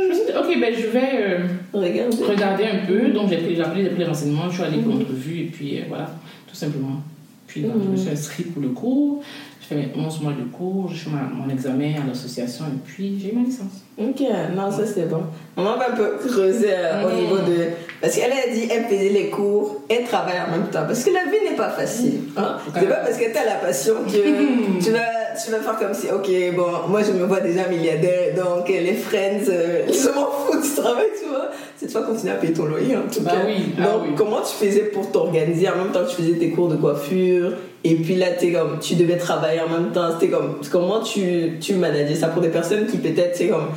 je 0.03 0.09
me 0.09 0.13
suis 0.13 0.25
dit, 0.25 0.31
ok, 0.37 0.59
ben, 0.61 0.73
je 0.77 0.87
vais 0.87 1.09
euh, 1.13 1.37
Regarde. 1.73 2.13
regarder 2.29 2.63
un 2.65 2.85
peu. 2.85 3.09
Donc, 3.11 3.29
j'ai 3.29 3.37
pris, 3.37 3.55
j'ai 3.55 3.63
pris 3.63 3.83
les 3.97 4.05
renseignements, 4.05 4.49
je 4.49 4.55
suis 4.55 4.63
allée 4.63 4.77
pour 4.79 4.93
Mhm. 4.93 4.99
l'entrevue, 4.99 5.39
et 5.41 5.45
puis, 5.45 5.77
euh, 5.79 5.83
voilà, 5.87 6.09
tout 6.47 6.55
simplement. 6.55 7.01
Puis, 7.47 7.61
là, 7.61 7.69
je 7.73 7.79
me 7.87 7.91
Mhm. 7.91 7.97
suis 7.97 8.09
inscrite 8.11 8.53
pour 8.53 8.61
le 8.61 8.69
cours. 8.69 9.21
J'ai 9.69 9.75
fait 9.77 9.89
11 9.97 10.21
mois 10.21 10.33
de 10.33 10.43
cours, 10.55 10.89
j'ai 10.91 10.97
fait 10.97 11.09
ma- 11.09 11.29
mon 11.33 11.49
examen 11.49 11.93
à 12.03 12.07
l'association, 12.07 12.65
et 12.65 12.79
puis, 12.85 13.17
j'ai 13.21 13.31
eu 13.31 13.35
ma 13.37 13.43
licence. 13.45 13.81
Ok, 13.97 14.21
non, 14.55 14.69
ça 14.71 14.85
c'est 14.85 15.07
bon. 15.09 15.23
Maman 15.55 15.77
va 15.77 15.91
un 15.91 15.95
peu 15.95 16.17
creuser 16.27 16.67
euh, 16.71 17.05
au 17.05 17.09
Mm. 17.09 17.15
niveau 17.21 17.37
de. 17.37 17.69
Parce 18.01 18.15
qu'elle 18.17 18.31
a 18.31 18.53
dit, 18.53 18.67
elle 18.69 18.83
faisait 18.85 19.09
les 19.09 19.29
cours 19.29 19.81
et 19.89 20.03
travaille 20.03 20.39
en 20.45 20.51
même 20.51 20.67
temps. 20.69 20.83
Parce 20.85 21.03
que 21.05 21.11
la 21.11 21.31
vie 21.31 21.49
n'est 21.49 21.55
pas 21.55 21.69
facile. 21.69 22.19
Hein? 22.35 22.57
C'est 22.75 22.89
pas 22.89 22.95
parce 22.95 23.17
que 23.17 23.33
t'as 23.33 23.45
la 23.45 23.55
passion 23.55 23.93
que 24.05 24.11
tu 24.83 24.91
vas, 24.91 24.99
tu 25.33 25.51
vas 25.51 25.59
faire 25.59 25.77
comme 25.79 25.93
si, 25.93 26.07
ok, 26.11 26.55
bon, 26.55 26.87
moi 26.89 27.01
je 27.03 27.11
me 27.11 27.25
vois 27.25 27.39
déjà 27.39 27.67
milliardaire, 27.67 28.33
donc 28.35 28.69
euh, 28.69 28.79
les 28.81 28.93
friends, 28.93 29.39
euh, 29.49 29.81
ils 29.87 29.93
s'en 29.93 30.11
foutent 30.11 30.61
du 30.63 30.69
travail, 30.81 31.07
tu 31.21 31.29
vois. 31.29 31.49
C'est 31.77 31.87
toi 31.91 32.01
continuer 32.03 32.33
à 32.33 32.35
payer 32.35 32.53
ton 32.53 32.65
loyer 32.65 32.95
en 32.95 33.01
tout 33.11 33.21
Bah 33.21 33.31
cas. 33.31 33.37
oui, 33.45 33.73
ah 33.79 33.83
donc, 33.83 34.01
oui. 34.03 34.09
comment 34.15 34.39
tu 34.41 34.65
faisais 34.65 34.83
pour 34.85 35.11
t'organiser? 35.11 35.67
En 35.69 35.75
même 35.83 35.91
temps 35.91 36.03
que 36.03 36.09
tu 36.09 36.15
faisais 36.21 36.33
tes 36.37 36.49
cours 36.51 36.69
de 36.69 36.75
coiffure 36.77 37.51
et 37.83 37.95
puis 37.95 38.15
là, 38.15 38.27
comme, 38.53 38.79
tu 38.79 38.95
devais 38.95 39.17
travailler 39.17 39.59
en 39.61 39.67
même 39.69 39.91
temps. 39.91 40.09
C'était 40.17 40.31
comme, 40.31 40.55
comment 40.71 41.01
tu, 41.01 41.57
tu 41.59 41.73
manageais 41.73 42.15
ça 42.15 42.27
pour 42.29 42.41
des 42.41 42.47
personnes 42.49 42.85
qui 42.87 42.97
peut-être, 42.97 43.35
c'est 43.35 43.47
comme, 43.49 43.67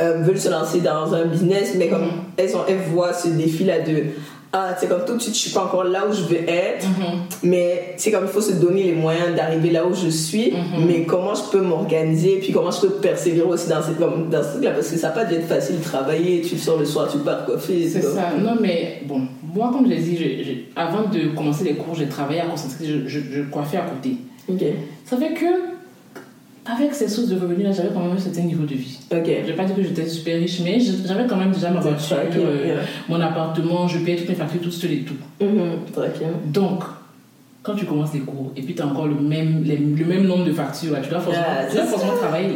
euh, 0.00 0.18
veulent 0.22 0.40
se 0.40 0.48
lancer 0.48 0.80
dans 0.80 1.14
un 1.14 1.26
business, 1.26 1.74
mais 1.76 1.88
comme 1.88 2.02
Mhm. 2.02 2.10
elles, 2.38 2.56
ont, 2.56 2.64
elles 2.68 2.78
voient 2.92 3.12
ce 3.12 3.28
défi-là 3.28 3.80
de, 3.80 4.04
ah, 4.52 4.76
c'est 4.78 4.86
comme 4.88 5.04
tout 5.06 5.14
de 5.16 5.20
suite, 5.22 5.34
je 5.34 5.40
suis 5.40 5.50
pas 5.50 5.64
encore 5.64 5.84
là 5.84 6.04
où 6.08 6.12
je 6.12 6.22
veux 6.22 6.48
être, 6.48 6.86
mais 7.42 7.94
c'est 7.96 8.10
comme 8.10 8.24
il 8.24 8.28
faut 8.30 8.40
se 8.40 8.52
donner 8.52 8.82
les 8.84 8.92
moyens 8.92 9.34
d'arriver 9.34 9.70
là 9.70 9.86
où 9.86 9.94
je 9.94 10.08
suis, 10.08 10.50
Mhm. 10.52 10.86
mais 10.86 11.04
comment 11.04 11.34
je 11.34 11.42
peux 11.50 11.60
m'organiser, 11.62 12.38
puis 12.40 12.52
comment 12.52 12.70
je 12.70 12.80
peux 12.82 12.90
persévérer 12.94 13.46
aussi 13.46 13.68
dans, 13.68 13.82
cette, 13.82 13.98
comme, 13.98 14.28
dans 14.30 14.42
ce 14.42 14.50
truc-là, 14.52 14.72
parce 14.72 14.88
que 14.90 14.96
ça 14.98 15.08
n'a 15.08 15.14
pas 15.14 15.24
dû 15.24 15.34
être 15.34 15.46
facile 15.48 15.78
de 15.78 15.84
travailler, 15.84 16.42
tu 16.42 16.56
sors 16.58 16.78
le 16.78 16.84
soir, 16.84 17.08
tu 17.10 17.18
pars 17.18 17.44
coiffer. 17.46 17.88
C'est 17.88 18.02
ça. 18.02 18.30
Non, 18.42 18.56
mais 18.60 19.02
bon, 19.06 19.22
moi, 19.54 19.70
comme 19.72 19.86
je 19.86 19.90
l'ai 19.90 20.00
dit, 20.00 20.16
je- 20.16 20.44
je- 20.44 20.58
avant 20.76 21.08
de 21.08 21.34
commencer 21.34 21.64
les 21.64 21.74
cours, 21.74 21.94
j'ai 21.94 22.06
travaillé 22.08 22.40
à 22.40 22.46
concentrer, 22.46 22.84
je, 22.86 23.08
je, 23.08 23.20
je 23.32 23.42
coiffais 23.50 23.78
à 23.78 23.82
côté. 23.82 24.16
Ok, 24.48 24.60
Ça 25.04 25.16
fait 25.16 25.34
que, 25.34 25.46
avec 26.64 26.94
ces 26.94 27.08
sources 27.08 27.28
de 27.28 27.34
revenus, 27.38 27.64
là, 27.66 27.72
j'avais 27.72 27.88
quand 27.92 28.00
même 28.00 28.12
un 28.12 28.18
certain 28.18 28.42
niveau 28.42 28.64
de 28.64 28.74
vie. 28.74 28.98
ok. 29.10 29.18
Je 29.26 29.46
vais 29.50 29.56
pas 29.56 29.64
dire 29.64 29.74
que 29.74 29.82
j'étais 29.82 30.06
super 30.08 30.38
riche, 30.38 30.60
mais 30.64 30.78
j'avais 30.80 31.26
quand 31.26 31.36
même 31.36 31.50
déjà 31.50 31.70
ma 31.70 31.80
voiture, 31.80 32.16
euh, 32.36 32.66
yeah. 32.66 32.74
mon 33.08 33.20
appartement, 33.20 33.88
je 33.88 33.98
payais 33.98 34.16
toutes 34.16 34.28
mes 34.28 34.34
factures, 34.36 34.60
tout 34.60 34.70
seul 34.70 34.92
et 34.92 35.00
tout. 35.00 35.14
Mhm, 35.40 35.90
tranquille. 35.92 36.26
Donc, 36.46 36.84
quand 37.64 37.74
tu 37.74 37.84
commences 37.84 38.12
les 38.14 38.20
cours 38.20 38.52
et 38.56 38.62
puis 38.62 38.74
tu 38.74 38.82
as 38.82 38.86
encore 38.86 39.06
le 39.06 39.14
même, 39.16 39.62
les- 39.64 39.76
le 39.76 40.04
même 40.04 40.24
nombre 40.24 40.44
de 40.44 40.52
factures, 40.52 40.96
tu 41.02 41.08
dois 41.10 41.20
forcément, 41.20 41.44
tu 41.68 41.74
dois 41.76 41.84
c'est 41.84 41.90
forcément 41.90 42.12
ça. 42.12 42.18
travailler. 42.18 42.54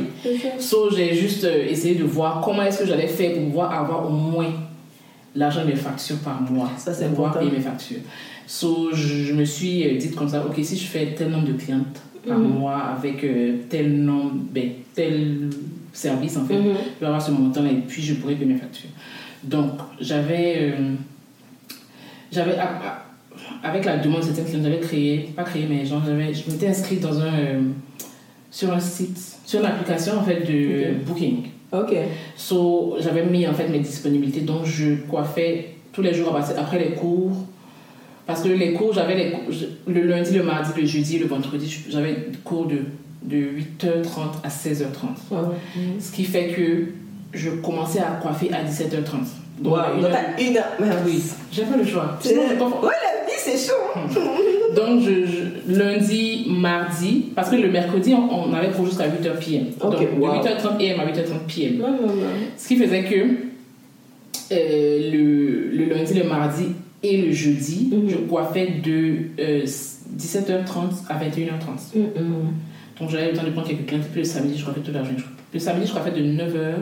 So, 0.61 0.91
j'ai 0.95 1.15
juste 1.15 1.45
euh, 1.45 1.67
essayé 1.69 1.95
de 1.97 2.05
voir 2.05 2.41
comment 2.45 2.63
est-ce 2.63 2.81
que 2.81 2.87
j'allais 2.87 3.07
faire 3.09 3.33
pour 3.35 3.45
pouvoir 3.45 3.73
avoir 3.73 4.07
au 4.07 4.13
moins 4.13 4.53
l'argent 5.35 5.63
de 5.63 5.67
mes 5.67 5.77
factures 5.77 6.19
par 6.19 6.41
mois. 6.43 6.71
Ça, 6.77 6.93
c'est 6.95 7.05
pour 7.07 7.11
pouvoir 7.15 7.31
important. 7.31 7.47
payer 7.47 7.59
mes 7.59 7.63
factures. 7.65 7.99
So, 8.47 8.91
je, 8.93 9.25
je 9.25 9.33
me 9.35 9.45
suis 9.45 9.85
euh, 9.87 9.97
dit 9.99 10.11
comme 10.13 10.29
ça, 10.29 10.45
ok, 10.47 10.55
si 10.65 10.77
je 10.77 10.87
fais 10.87 11.15
tel 11.17 11.31
nombre 11.31 11.47
de 11.49 11.53
clientes 11.55 12.01
par 12.27 12.39
Mhm. 12.39 12.49
mois 12.49 12.77
avec 12.99 13.23
euh, 13.25 13.57
tel 13.69 13.97
nombre, 14.05 14.33
ben, 14.53 14.71
tel 14.95 15.51
service 15.93 16.37
en 16.37 16.45
fait, 16.45 16.55
Mhm. 16.59 16.75
je 16.97 17.01
vais 17.01 17.07
avoir 17.07 17.23
ce 17.23 17.31
montant 17.31 17.65
et 17.65 17.75
puis 17.87 18.03
je 18.03 18.15
pourrais 18.15 18.35
payer 18.35 18.53
mes 18.53 18.59
factures. 18.59 18.91
Donc, 19.45 19.73
j'avais. 20.01 20.57
euh, 20.59 20.95
j'avais. 22.33 22.57
Avec 23.63 23.85
la 23.85 23.99
demande 23.99 24.21
de 24.21 24.33
certaines 24.33 24.63
j'avais 24.63 24.81
créé, 24.81 25.31
pas 25.37 25.43
créé, 25.45 25.67
mais 25.69 25.85
genre, 25.85 26.03
j'avais, 26.07 26.33
je 26.33 26.51
m'étais 26.51 26.69
inscrite 26.69 27.01
dans 27.01 27.19
un. 27.21 27.33
euh, 27.35 27.61
sur 28.51 28.73
un 28.73 28.81
site, 28.81 29.19
sur 29.45 29.61
une 29.61 29.67
application 29.67 30.19
en 30.19 30.23
fait 30.23 30.41
de 30.51 31.01
Ok. 31.01 31.05
booking. 31.07 31.37
Ok. 31.73 31.95
So, 32.37 32.97
j'avais 33.01 33.25
mis 33.27 33.47
en 33.47 33.53
fait 33.53 33.69
mes 33.69 33.81
disponibilités, 33.81 34.41
donc 34.41 34.65
je 34.65 34.95
coiffais 35.09 35.75
tous 35.93 36.01
les 36.01 36.15
jours 36.15 36.35
après 36.57 36.79
les 36.79 36.93
cours. 36.95 37.33
Parce 38.27 38.43
que 38.43 38.49
les 38.49 38.73
cours, 38.73 38.93
j'avais 38.93 39.15
les 39.15 39.31
cours, 39.31 39.45
le 39.87 40.01
lundi, 40.03 40.33
le 40.35 40.43
mardi, 40.43 40.71
le 40.81 40.87
jeudi, 40.87 41.19
le 41.19 41.27
vendredi, 41.27 41.85
j'avais 41.89 42.13
des 42.13 42.39
cours 42.43 42.67
de, 42.67 42.79
de 43.23 43.37
8h30 43.37 44.43
à 44.43 44.49
16h30. 44.49 45.31
Ouais. 45.31 45.39
Ce 46.01 46.11
qui 46.13 46.25
fait 46.25 46.49
que 46.49 46.87
je 47.33 47.51
commençais 47.51 48.01
à 48.01 48.19
coiffer 48.21 48.51
à 48.53 48.65
17h30. 48.65 49.27
Donc, 49.61 49.75
Wow, 49.75 49.83
une 49.97 50.03
donc 50.03 50.11
heure- 50.11 50.19
t'as 50.37 50.43
une 50.43 50.57
heure. 50.57 50.65
Mais 50.81 50.87
oui, 51.07 51.23
j'ai 51.53 51.63
pas 51.63 51.77
le 51.77 51.85
choix. 51.87 52.19
Sinon, 52.21 52.43
Ouais, 52.43 52.49
la 52.53 53.25
vie, 53.27 53.39
c'est 53.39 53.57
chaud. 53.57 53.73
hein. 53.95 54.01
Donc, 54.75 55.01
je, 55.03 55.25
je- 55.25 55.73
lundi, 55.79 56.47
mardi, 56.51 57.27
parce 57.35 57.49
que 57.49 57.57
le 57.57 57.71
mercredi, 57.71 58.13
on, 58.13 58.51
on 58.51 58.53
avait 58.55 58.69
cours 58.73 58.87
jusqu'à 58.87 59.07
8h 59.09 59.39
PM. 59.39 59.67
Ok, 59.81 59.93
Donc, 59.93 60.01
wow. 60.19 60.33
de 60.43 60.49
8h30 60.49 60.93
AM 60.93 61.01
à 61.01 61.07
8h30 61.07 61.47
PM. 61.47 61.83
Ce 62.59 62.69
qui 62.69 62.77
faisait 62.77 63.05
que 63.05 63.15
euh, 64.53 65.11
le, 65.13 65.71
le 65.77 65.95
lundi, 65.95 66.15
le 66.15 66.25
mardi 66.25 66.65
et 67.03 67.23
le 67.23 67.33
jeudi, 67.33 67.89
Mhm. 67.93 68.09
je 68.11 68.17
coiffais 68.17 68.69
de 68.85 69.17
euh, 69.41 69.65
17h30 70.17 71.05
à 71.09 71.15
21h30. 71.19 71.95
Mhm. 71.95 72.05
Donc 73.01 73.11
j'avais 73.11 73.31
le 73.33 73.37
temps 73.37 73.45
de 73.45 73.51
prendre 73.51 73.69
quelques 73.69 73.87
clients. 73.87 74.01
Puis 74.11 74.21
le 74.23 74.25
samedi, 74.27 74.57
je 74.59 74.65
coiffais 74.65 74.81
toute 74.81 74.95
la 74.95 75.03
journée. 75.05 75.19
Le 75.53 75.59
samedi, 75.61 75.87
je 75.87 75.93
coiffais 75.93 76.11
de 76.13 76.23
9h 76.23 76.75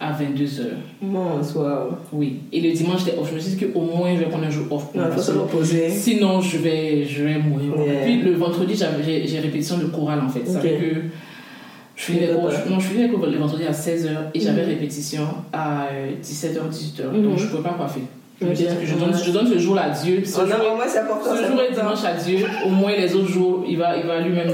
à 0.00 0.12
22h. 0.12 0.62
Non, 1.02 1.42
soit. 1.42 1.98
Oui. 2.12 2.40
Et 2.52 2.60
le 2.60 2.72
dimanche, 2.72 3.04
j'étais 3.04 3.18
off. 3.18 3.28
Je 3.30 3.34
me 3.34 3.40
suis 3.40 3.56
dit 3.56 3.66
qu'au 3.66 3.80
moins, 3.82 4.14
je 4.14 4.20
vais 4.20 4.26
prendre 4.30 4.44
un 4.46 4.50
jour 4.50 4.66
off. 4.70 4.90
pour 4.92 5.00
Non, 5.00 5.10
faut 5.10 5.20
se 5.20 5.32
reposer. 5.32 5.90
Sinon, 5.90 6.40
je 6.40 6.56
vais, 6.58 7.04
je 7.04 7.24
vais 7.24 7.38
mourir. 7.38 7.72
Yeah. 7.76 8.04
Puis 8.04 8.22
le 8.22 8.32
vendredi, 8.34 8.74
j'ai 8.76 9.40
répétition 9.40 9.76
de 9.78 9.84
chorale 9.86 10.20
en 10.20 10.28
fait. 10.28 10.46
Ça 10.46 10.58
Ok. 10.58 10.62
fait 10.62 10.76
que 10.76 11.00
je 11.96 12.02
finis 12.04 12.20
les 12.20 12.28
cours, 12.28 12.48
non, 12.70 12.78
je 12.80 12.86
finis 12.88 13.02
les 13.02 13.08
cours 13.10 13.26
le 13.26 13.36
vendredi 13.36 13.64
à 13.64 13.72
16h 13.72 14.08
et 14.32 14.40
j'avais 14.40 14.62
Mhm. 14.62 14.68
répétition 14.70 15.24
à 15.52 15.88
euh, 15.88 16.12
17h, 16.22 16.68
18h. 16.70 17.12
Mhm. 17.12 17.22
Donc 17.24 17.38
je 17.38 17.44
ne 17.44 17.48
pouvais 17.50 17.62
pas 17.62 17.74
coiffer. 17.74 18.00
Je, 18.40 18.94
donne, 18.94 19.12
je 19.22 19.30
donne 19.32 19.46
ce 19.46 19.58
jour-là 19.58 19.82
à 19.82 19.90
Dieu. 19.90 20.22
Ce 20.24 20.40
Oh, 20.40 20.46
jour, 20.46 20.56
non, 20.58 20.76
moi, 20.76 20.86
c'est 20.88 21.00
important. 21.00 21.30
ce 21.36 21.46
jour 21.46 21.60
est 21.60 21.74
dimanche 21.74 22.04
à 22.04 22.14
Dieu. 22.14 22.46
Au 22.66 22.70
moins 22.70 22.92
les 22.96 23.14
autres 23.14 23.28
jours, 23.28 23.64
il 23.68 23.76
va, 23.76 23.96
il 23.96 24.06
va 24.06 24.20
lui-même 24.20 24.50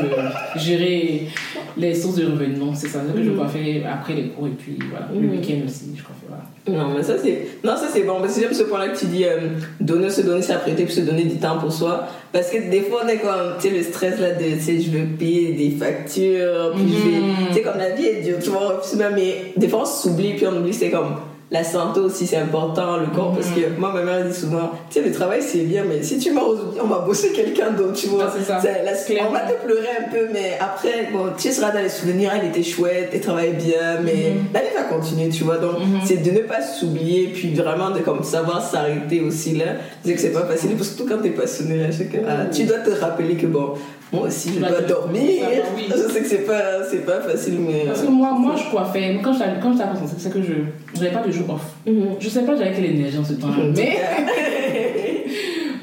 gérer. 0.56 1.28
les 1.76 1.94
sources 1.94 2.16
de 2.16 2.26
revenus. 2.26 2.58
C'est 2.74 2.88
ça 2.88 3.00
que 3.00 3.22
je 3.22 3.30
coiffais 3.30 3.82
après 3.90 4.14
les 4.14 4.28
cours 4.28 4.46
et 4.48 4.50
puis 4.50 4.78
voilà, 4.90 5.08
le 5.14 5.28
week-end 5.28 5.64
aussi, 5.66 5.92
je. 5.96 6.02
Voilà. 6.28 6.42
Non, 6.68 6.92
mais 6.96 7.02
ça 7.04 7.14
c'est, 7.22 7.46
non, 7.62 7.76
ça 7.76 7.86
c'est 7.92 8.02
bon. 8.02 8.14
Parce 8.20 8.34
que 8.34 8.40
j'aime 8.40 8.52
ce 8.52 8.64
point-là 8.64 8.88
que 8.88 8.98
tu 8.98 9.06
dis, 9.06 9.24
euh, 9.24 9.50
donner, 9.80 10.10
se 10.10 10.22
donner, 10.22 10.42
s'apprêter, 10.42 10.84
puis 10.84 10.94
se 10.94 11.02
donner 11.02 11.22
du 11.24 11.36
temps 11.36 11.58
pour 11.58 11.72
soi. 11.72 12.06
Parce 12.32 12.50
que 12.50 12.68
des 12.68 12.80
fois, 12.80 13.02
on 13.04 13.08
est 13.08 13.18
comme, 13.18 13.54
tu 13.60 13.68
sais, 13.68 13.74
le 13.76 13.82
stress 13.84 14.18
là 14.18 14.32
de, 14.32 14.42
tu 14.56 14.60
sais, 14.60 14.80
je 14.80 14.90
veux 14.90 15.06
payer 15.16 15.52
des 15.52 15.70
factures, 15.76 16.72
puis 16.74 16.84
je 16.88 17.08
vais, 17.08 17.22
tu 17.48 17.54
sais, 17.54 17.62
comme 17.62 17.78
la 17.78 17.90
vie 17.90 18.06
est 18.06 18.22
dure, 18.22 18.38
tu 18.42 18.50
vois, 18.50 18.82
mais 19.14 19.52
des 19.56 19.68
fois 19.68 19.82
on 19.82 19.86
s'oublie, 19.86 20.34
puis 20.34 20.46
on 20.48 20.56
oublie, 20.56 20.74
c'est 20.74 20.90
comme, 20.90 21.14
la 21.50 21.62
santé 21.62 22.00
aussi 22.00 22.26
c'est 22.26 22.38
important 22.38 22.96
le 22.96 23.06
corps 23.06 23.32
parce 23.32 23.48
que 23.50 23.60
mhm. 23.60 23.78
moi 23.78 23.92
ma 23.92 24.02
mère 24.02 24.24
dit 24.24 24.34
souvent 24.34 24.72
tu 24.90 25.00
sais 25.00 25.06
le 25.06 25.12
travail 25.12 25.40
c'est 25.40 25.60
bien 25.60 25.84
mais 25.88 26.02
si 26.02 26.18
tu 26.18 26.32
meurs 26.32 26.48
aujourd'hui 26.48 26.80
on 26.82 26.88
va 26.88 26.98
bosser 27.00 27.30
quelqu'un 27.30 27.70
d'autre 27.70 27.92
tu 27.92 28.08
vois 28.08 28.28
ça. 28.44 28.60
on 28.60 29.32
va 29.32 29.40
te 29.40 29.64
pleurer 29.64 29.88
un 30.00 30.10
peu 30.10 30.26
mais 30.32 30.58
après 30.60 31.08
bon 31.12 31.30
tu 31.38 31.52
seras 31.52 31.70
dans 31.70 31.82
les 31.82 31.88
souvenirs 31.88 32.32
elle 32.34 32.48
était 32.48 32.64
chouette 32.64 33.10
elle 33.12 33.20
travaillait 33.20 33.52
bien 33.52 34.00
mais 34.02 34.32
mhm. 34.34 34.46
la 34.52 34.60
vie 34.60 34.74
va 34.74 34.82
continuer 34.84 35.28
tu 35.28 35.44
vois 35.44 35.58
donc 35.58 35.78
mhm. 35.78 36.00
c'est 36.04 36.16
de 36.16 36.30
ne 36.32 36.40
pas 36.40 36.62
s'oublier 36.62 37.28
puis 37.28 37.54
vraiment 37.54 37.90
de 37.90 38.00
comme 38.00 38.24
savoir 38.24 38.60
s'arrêter 38.60 39.20
aussi 39.20 39.56
là 39.56 39.66
c'est 40.04 40.14
que 40.14 40.20
c'est 40.20 40.32
pas 40.32 40.46
facile 40.46 40.70
surtout 40.82 41.06
quand 41.08 41.22
t'es 41.22 41.30
passionné 41.30 41.78
là, 41.78 41.88
ah, 42.28 42.46
tu 42.52 42.64
dois 42.64 42.78
te 42.78 42.90
rappeler 42.90 43.36
que 43.36 43.46
bon 43.46 43.74
moi 44.12 44.26
aussi, 44.28 44.52
je 44.54 44.58
dois 44.60 44.82
dormir. 44.82 45.46
Je 45.88 46.12
sais 46.12 46.20
que 46.20 46.28
c'est 46.28 46.46
pas, 46.46 46.84
c'est 46.88 47.04
pas 47.04 47.20
facile, 47.20 47.58
mais. 47.60 47.84
Parce 47.86 48.02
que 48.02 48.08
moi, 48.08 48.32
moi 48.38 48.54
je 48.56 48.70
coiffais. 48.70 49.18
Quand 49.22 49.32
j'étais 49.32 49.60
quand 49.60 49.78
à 49.80 49.92
c'est 50.16 50.32
que 50.32 50.40
je 50.42 51.00
n'avais 51.00 51.12
pas 51.12 51.26
de 51.26 51.32
jour 51.32 51.50
off. 51.50 51.74
Mhm. 51.86 52.16
Je 52.20 52.28
sais 52.28 52.44
pas, 52.44 52.56
j'avais 52.56 52.72
quelle 52.72 52.86
énergie 52.86 53.18
en 53.18 53.24
ce 53.24 53.34
temps-là. 53.34 53.64
Mais. 53.76 53.98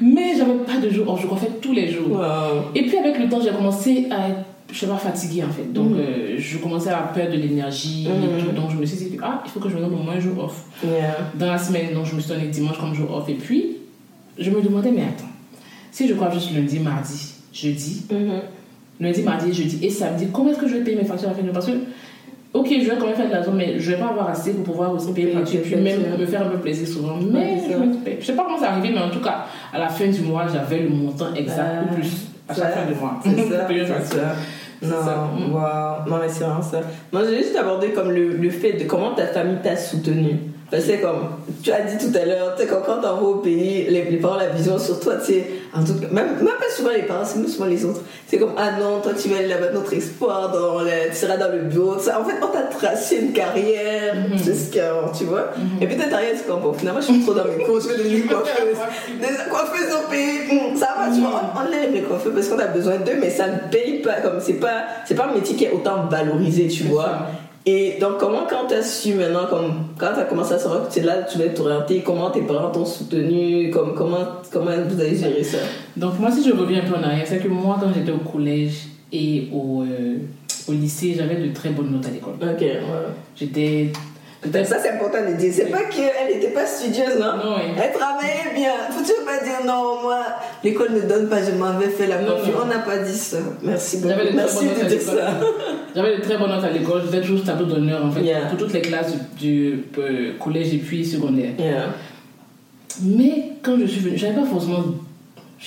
mais 0.00 0.34
j'avais 0.36 0.54
pas 0.64 0.78
de 0.80 0.90
jour 0.90 1.12
off. 1.12 1.20
Je 1.20 1.26
coiffais 1.26 1.50
tous 1.60 1.72
les 1.72 1.90
jours. 1.90 2.22
Et 2.74 2.86
puis, 2.86 2.96
avec 2.96 3.18
le 3.18 3.28
temps, 3.28 3.40
j'ai 3.40 3.50
commencé 3.50 4.06
à 4.10 4.30
être 4.30 4.44
je 4.72 4.78
suis 4.78 4.86
pas 4.86 4.96
fatiguée 4.96 5.44
en 5.44 5.50
fait. 5.50 5.72
Donc, 5.72 5.90
mhm. 5.90 6.00
euh, 6.00 6.34
je 6.36 6.58
commençais 6.58 6.90
à 6.90 7.02
perdre 7.14 7.32
de 7.32 7.36
l'énergie 7.36 8.06
et 8.06 8.08
mhm. 8.08 8.42
tout. 8.42 8.52
Donc, 8.52 8.70
je 8.70 8.76
me 8.76 8.84
suis 8.86 8.96
dit, 8.96 9.16
ah, 9.22 9.42
il 9.44 9.50
faut 9.50 9.60
que 9.60 9.68
je 9.68 9.76
me 9.76 9.80
donne 9.80 9.94
au 9.94 10.02
moins 10.02 10.14
un 10.14 10.20
jour 10.20 10.44
off. 10.44 10.64
Dans 11.34 11.46
la 11.46 11.58
semaine, 11.58 11.92
donc, 11.92 12.06
je 12.06 12.14
me 12.16 12.20
suis 12.20 12.30
donné 12.30 12.48
dimanche 12.48 12.78
comme 12.78 12.94
jour 12.94 13.14
off. 13.14 13.28
Et 13.28 13.34
puis, 13.34 13.76
je 14.38 14.50
me 14.50 14.62
demandais, 14.62 14.90
mais 14.90 15.02
attends, 15.02 15.30
si 15.92 16.08
je 16.08 16.14
coiffe 16.14 16.34
juste 16.34 16.52
lundi, 16.54 16.80
mardi, 16.80 17.33
jeudi, 17.54 18.02
mm 18.10 18.40
lundi, 19.00 19.22
mardi, 19.22 19.52
jeudi 19.52 19.84
et 19.84 19.90
samedi, 19.90 20.28
comment 20.32 20.50
est-ce 20.50 20.60
que 20.60 20.68
je 20.68 20.76
vais 20.76 20.84
payer 20.84 20.96
mes 20.96 21.04
factures 21.04 21.28
à 21.28 21.32
la 21.32 21.36
fin 21.36 21.42
mois 21.42 21.52
Parce 21.52 21.66
que, 21.66 21.72
ok, 22.52 22.68
je 22.70 22.90
vais 22.90 22.96
quand 22.96 23.06
même 23.06 23.16
faire 23.16 23.26
de 23.26 23.32
l'argent, 23.32 23.52
mais 23.52 23.78
je 23.78 23.90
vais 23.90 23.96
pas 23.98 24.08
avoir 24.08 24.28
assez 24.28 24.52
pour 24.52 24.64
pouvoir 24.64 24.92
aussi 24.92 25.12
payer 25.12 25.28
mes 25.28 25.32
factures 25.34 25.60
et 25.60 25.62
puis 25.62 25.76
même 25.76 26.00
me 26.18 26.26
faire 26.26 26.42
un 26.46 26.50
peu 26.50 26.58
plaisir 26.58 26.86
souvent. 26.86 27.16
Mais 27.16 27.60
je, 27.68 27.76
ne 27.76 28.20
sais 28.20 28.34
pas 28.34 28.44
comment 28.44 28.58
c'est 28.58 28.66
arrivé, 28.66 28.90
mais 28.94 29.00
en 29.00 29.10
tout 29.10 29.20
cas, 29.20 29.46
à 29.72 29.78
la 29.78 29.88
fin 29.88 30.06
du 30.06 30.20
mois, 30.20 30.46
j'avais 30.52 30.82
le 30.82 30.90
montant 30.90 31.34
exact 31.34 31.90
ou 31.90 31.94
plus 31.94 32.28
à 32.48 32.54
chaque 32.54 32.74
fin 32.74 32.86
du 32.86 32.98
mois. 32.98 33.20
C'est 33.22 34.14
ça. 34.14 34.36
Non, 34.82 34.90
wow. 35.50 36.10
non, 36.10 36.18
mais 36.20 36.28
c'est 36.28 36.44
vraiment 36.44 36.60
ça. 36.60 36.82
Moi, 37.10 37.22
j'ai 37.24 37.38
juste 37.38 37.56
abordé 37.56 37.90
comme 37.90 38.10
le, 38.10 38.36
le 38.36 38.50
fait 38.50 38.72
de 38.72 38.84
comment 38.84 39.14
ta 39.14 39.28
famille 39.28 39.56
t'a 39.62 39.76
soutenu. 39.76 40.36
C'est 40.80 41.00
comme, 41.00 41.28
tu 41.62 41.70
as 41.72 41.80
dit 41.82 41.98
tout 41.98 42.16
à 42.16 42.24
l'heure, 42.24 42.56
quand, 42.58 42.82
quand 42.86 42.98
on 42.98 43.00
va 43.00 43.22
au 43.22 43.34
pays, 43.36 43.86
les, 43.88 44.04
les, 44.04 44.16
parents, 44.16 44.36
la 44.36 44.48
vision 44.48 44.78
sur 44.78 44.98
toi, 45.00 45.14
tu 45.16 45.32
sais, 45.32 45.44
en 45.74 45.84
tout 45.84 45.94
cas, 45.94 46.08
même, 46.10 46.36
même 46.36 46.58
pas 46.58 46.70
souvent 46.74 46.90
les 46.90 47.02
parents, 47.02 47.24
c'est 47.24 47.46
souvent 47.48 47.66
les 47.66 47.84
autres. 47.84 48.00
C'est 48.26 48.38
comme, 48.38 48.54
ah 48.56 48.72
non, 48.78 49.00
toi 49.00 49.12
tu 49.20 49.28
vas 49.28 49.38
aller 49.38 49.48
là-bas, 49.48 49.70
notre 49.72 49.92
espoir, 49.92 50.50
dans 50.52 50.80
tu 50.84 51.16
seras 51.16 51.36
dans 51.36 51.52
le 51.52 51.62
bureau, 51.62 51.98
ça. 51.98 52.20
En 52.20 52.24
fait, 52.24 52.36
on 52.42 52.48
t'a 52.48 52.62
tracé 52.62 53.16
une 53.16 53.32
carrière, 53.32 54.14
mm 54.14 54.34
-hmm. 54.34 54.44
jusqu'à, 54.44 54.90
tu 55.16 55.24
vois. 55.24 55.46
Mm 55.56 55.62
-hmm. 55.62 55.82
Et 55.82 55.86
puis 55.86 55.96
ta 55.96 56.06
carrière, 56.08 56.34
c'est 56.36 56.46
comme, 56.46 56.60
bon, 56.62 56.72
finalement, 56.72 57.00
je 57.00 57.06
suis 57.12 57.22
trop 57.24 57.34
dans 57.34 57.44
mes 57.44 57.64
cours, 57.66 57.80
je 57.80 57.88
fais 57.88 58.02
des 58.08 58.22
coiffeuses. 58.22 58.80
des 59.22 59.34
coiffeuses 59.52 59.92
au 59.98 60.04
pays, 60.12 60.38
ça 60.82 60.88
va, 60.96 61.04
tu 61.14 61.20
vois, 61.20 61.40
on, 61.40 61.60
on 61.60 61.66
aime 61.78 61.92
les 61.98 62.04
coiffeurs 62.08 62.32
parce 62.36 62.48
qu'on 62.48 62.62
a 62.68 62.70
besoin 62.78 62.96
d'eux, 63.04 63.18
mais 63.22 63.30
ça 63.30 63.46
ne 63.54 63.58
paye 63.74 63.94
pas, 64.06 64.16
comme, 64.24 64.38
c'est 64.46 64.60
pas, 64.64 64.78
c'est 65.06 65.16
pas 65.20 65.26
un 65.30 65.34
métier 65.38 65.54
qui 65.58 65.64
est 65.68 65.74
autant 65.78 65.98
valorisé, 66.16 66.64
tu 66.76 66.84
vois. 66.92 67.12
Et 67.66 67.96
donc, 67.98 68.18
comment, 68.18 68.42
quand 68.48 68.66
tu 68.68 68.74
as 68.74 68.82
su 68.82 69.14
maintenant, 69.14 69.46
comme, 69.48 69.72
quand 69.96 70.12
tu 70.12 70.20
as 70.20 70.24
commencé 70.24 70.52
à 70.52 70.58
savoir 70.58 70.86
que 70.86 70.92
tu 70.92 70.98
es 70.98 71.02
là, 71.02 71.22
tu 71.22 71.38
vas 71.38 71.48
t'orienter, 71.48 72.02
comment 72.04 72.30
tes 72.30 72.42
parents 72.42 72.70
t'ont 72.70 72.84
soutenu, 72.84 73.70
comme, 73.70 73.94
comment, 73.94 74.26
comment 74.52 74.72
vous 74.86 75.00
avez 75.00 75.16
géré 75.16 75.42
ça? 75.42 75.58
Donc, 75.96 76.18
moi, 76.18 76.30
si 76.30 76.46
je 76.46 76.52
reviens 76.54 76.82
un 76.84 76.86
peu 76.86 76.94
en 76.94 77.02
arrière, 77.02 77.26
c'est 77.26 77.38
que 77.38 77.48
moi, 77.48 77.78
quand 77.80 77.88
j'étais 77.94 78.12
au 78.12 78.18
collège 78.18 78.88
et 79.10 79.48
au, 79.50 79.82
euh, 79.82 80.18
au 80.68 80.72
lycée, 80.72 81.14
j'avais 81.16 81.36
de 81.36 81.54
très 81.54 81.70
bonnes 81.70 81.90
notes 81.90 82.06
à 82.06 82.10
l'école. 82.10 82.34
Ok, 82.34 82.60
ouais. 82.60 82.80
J'étais 83.34 83.92
ça, 84.52 84.78
c'est 84.80 84.90
important 84.90 85.18
de 85.28 85.34
dire. 85.34 85.52
C'est 85.54 85.70
pas 85.70 85.84
qu'elle 85.84 86.34
n'était 86.34 86.52
pas 86.52 86.66
studieuse, 86.66 87.18
non, 87.18 87.36
non 87.36 87.56
Elle 87.58 87.92
travaillait 87.92 88.54
bien. 88.54 88.72
Faut-tu 88.90 89.24
pas 89.24 89.42
dire 89.42 89.64
non, 89.66 90.02
moi, 90.02 90.20
l'école 90.62 90.92
ne 90.92 91.00
donne 91.00 91.28
pas, 91.28 91.42
je 91.42 91.52
m'avais 91.52 91.88
fait 91.88 92.06
la 92.06 92.18
confiance. 92.18 92.62
On 92.62 92.66
n'a 92.66 92.80
pas 92.80 92.98
dit 92.98 93.16
ça. 93.16 93.38
Merci 93.62 93.98
beaucoup. 93.98 94.14
Merci 94.34 94.66
de 94.66 94.88
dire 94.88 95.00
ça. 95.00 95.40
J'avais 95.94 96.16
de 96.16 96.22
très 96.22 96.36
bonnes 96.36 96.50
notes 96.50 96.64
à 96.64 96.70
l'école. 96.70 97.02
J'étais 97.04 97.22
toujours 97.22 97.44
tableau 97.44 97.66
d'honneur, 97.66 98.04
en 98.04 98.10
fait, 98.10 98.22
pour 98.48 98.58
toutes 98.58 98.72
les 98.72 98.82
classes 98.82 99.14
du, 99.38 99.84
euh, 99.98 100.32
collège 100.38 100.74
et 100.74 100.78
puis 100.78 101.04
secondaire. 101.04 101.52
Mais 103.02 103.52
quand 103.62 103.76
je 103.80 103.86
suis 103.86 104.00
venue, 104.00 104.16
j'avais 104.16 104.34
pas 104.34 104.46
forcément 104.46 104.84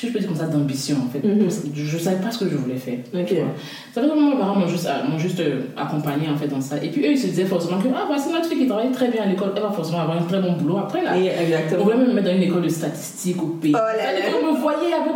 je 0.05 0.11
peux 0.11 0.19
dire 0.19 0.27
comme 0.27 0.37
ça, 0.37 0.45
d'ambition 0.45 0.97
en 1.05 1.09
fait. 1.09 1.25
Mhm. 1.25 1.49
Je 1.73 1.95
ne 1.95 1.99
savais 1.99 2.21
pas 2.21 2.29
ce 2.29 2.39
que 2.39 2.49
je 2.49 2.55
voulais 2.55 2.75
faire. 2.75 2.99
Ça 3.11 3.23
fait 3.23 4.07
que 4.07 4.13
mes 4.13 4.37
parents 4.37 4.55
m'ont 4.55 4.67
juste, 4.67 4.85
euh, 4.85 5.17
juste 5.17 5.39
euh, 5.39 5.61
accompagné 5.75 6.29
en 6.29 6.37
fait 6.37 6.47
dans 6.47 6.61
ça. 6.61 6.75
Et 6.83 6.89
puis 6.89 7.01
eux, 7.01 7.11
ils 7.11 7.17
se 7.17 7.27
disaient 7.27 7.45
forcément 7.45 7.79
que, 7.79 7.87
ah, 7.95 8.03
voici 8.05 8.31
notre 8.31 8.45
fille 8.45 8.59
qui 8.59 8.67
travaille 8.67 8.91
très 8.91 9.07
bien 9.07 9.23
à 9.23 9.25
l'école, 9.25 9.53
elle 9.55 9.63
va 9.63 9.71
forcément 9.71 10.01
avoir 10.01 10.17
un 10.17 10.25
très 10.25 10.39
bon 10.39 10.53
boulot 10.53 10.77
après 10.77 11.03
là. 11.03 11.17
exactement. 11.17 11.81
On 11.81 11.85
voulait 11.85 11.97
même 11.97 12.09
me 12.09 12.13
mettre 12.13 12.27
dans 12.27 12.35
une 12.35 12.43
école 12.43 12.61
de 12.61 12.69
statistique 12.69 13.41
au 13.41 13.47
pays. 13.47 13.73
Oh 13.73 13.77
là 13.77 14.13
là. 14.13 14.19
On 14.39 14.53
me 14.53 14.59
voyait 14.59 14.93
avec 14.93 15.15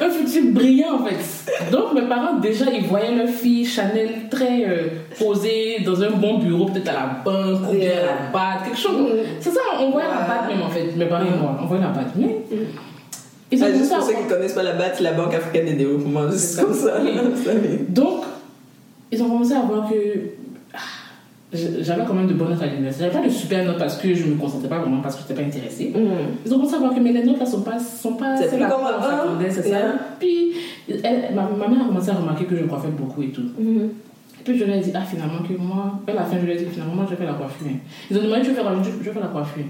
un, 0.00 0.04
un, 0.06 0.10
futur 0.10 0.52
brillant 0.52 1.00
en 1.00 1.04
fait. 1.06 1.70
Donc 1.70 1.94
mes 1.94 2.02
parents, 2.02 2.38
déjà, 2.38 2.66
ils 2.70 2.86
voyaient 2.86 3.14
leur 3.14 3.28
fille 3.28 3.64
Chanel 3.64 4.28
très 4.30 4.64
euh, 4.66 4.88
posée 5.18 5.78
dans 5.86 6.02
un 6.02 6.10
bon 6.10 6.38
bureau, 6.38 6.66
peut-être 6.66 6.88
à 6.88 6.92
la 6.92 7.06
banque 7.24 7.70
ou 7.70 7.76
bien 7.76 7.92
à 7.92 8.06
la 8.06 8.30
BAT, 8.32 8.64
quelque 8.64 8.78
chose. 8.78 8.92
Mm. 8.92 9.26
C'est 9.40 9.50
ça, 9.50 9.60
on 9.80 9.90
voyait 9.90 10.08
la 10.08 10.26
BAT 10.26 10.48
même 10.48 10.62
en 10.62 10.68
fait, 10.68 10.94
mes 10.96 11.06
parents 11.06 11.24
et 11.24 11.38
moi, 11.38 11.58
on 11.62 11.66
voyait 11.66 11.82
la 11.82 11.90
BAT. 11.90 12.04
Mais. 12.16 12.26
Mm. 12.50 12.93
Ils 13.50 13.62
ont 13.62 13.66
ah, 13.68 13.76
juste 13.76 13.94
pour 13.94 14.02
ceux 14.02 14.14
qui 14.14 14.24
ne 14.24 14.28
connaissent 14.28 14.54
pas 14.54 14.62
la 14.62 14.72
BAT, 14.72 15.00
la 15.00 15.12
Banque 15.12 15.34
africaine 15.34 15.66
des 15.66 15.74
développements, 15.74 16.30
juste 16.30 16.60
comme 16.60 16.74
ça. 16.74 16.98
Donc, 17.88 18.24
ils 19.12 19.22
ont 19.22 19.28
commencé 19.28 19.52
à 19.52 19.60
voir 19.60 19.88
que 19.88 19.94
ah, 20.72 20.78
j'avais 21.52 22.04
quand 22.04 22.14
même 22.14 22.26
de 22.26 22.34
bonnes 22.34 22.50
notes 22.50 22.62
à 22.62 22.66
l'université. 22.66 23.04
J'avais 23.04 23.22
pas 23.22 23.28
de 23.28 23.32
super 23.32 23.64
notes 23.64 23.78
parce 23.78 23.96
que 23.96 24.14
je 24.14 24.24
ne 24.24 24.34
me 24.34 24.36
concentrais 24.36 24.68
pas 24.68 24.78
vraiment, 24.78 25.00
parce 25.00 25.16
que 25.16 25.22
je 25.22 25.28
n'étais 25.28 25.42
pas 25.42 25.48
intéressée. 25.48 25.92
Mm. 25.94 25.98
Ils 26.46 26.52
ont 26.52 26.56
commencé 26.56 26.74
à 26.74 26.78
voir 26.78 26.94
que 26.94 27.00
mes 27.00 27.12
notes 27.12 27.38
là 27.38 27.46
sont 27.46 27.62
pas. 27.62 27.78
Sont 27.78 28.14
pas 28.14 28.36
c'est 28.36 28.48
plus 28.48 28.58
comme 28.58 28.86
avant. 28.86 29.38
C'est 29.50 29.68
ça. 29.68 29.78
Puis, 30.18 30.54
elle, 30.88 31.34
ma, 31.34 31.42
ma, 31.42 31.68
mère 31.68 31.82
a 31.82 31.86
commencé 31.86 32.10
à 32.10 32.14
remarquer 32.14 32.44
que 32.44 32.56
je 32.56 32.64
coiffais 32.64 32.88
beaucoup 32.88 33.22
et 33.22 33.28
tout. 33.28 33.42
Mm. 33.58 33.88
Et 34.40 34.44
puis 34.44 34.58
je 34.58 34.64
lui 34.64 34.72
ai 34.72 34.80
dit, 34.80 34.90
ah 34.94 35.00
finalement 35.00 35.42
que 35.42 35.54
moi, 35.54 36.00
à 36.06 36.12
la 36.12 36.24
fin 36.24 36.36
je 36.38 36.44
lui 36.44 36.52
ai 36.52 36.56
dit, 36.56 36.66
finalement 36.70 36.94
moi 36.94 37.04
je 37.06 37.10
vais 37.10 37.16
faire 37.16 37.32
la 37.32 37.38
coiffure. 37.38 37.66
Ils 38.10 38.18
ont 38.18 38.22
demandé, 38.22 38.42
je 38.44 38.50
faire, 38.50 38.84
je 38.84 38.90
vais 38.90 39.12
faire 39.12 39.22
la 39.22 39.28
coiffure. 39.28 39.64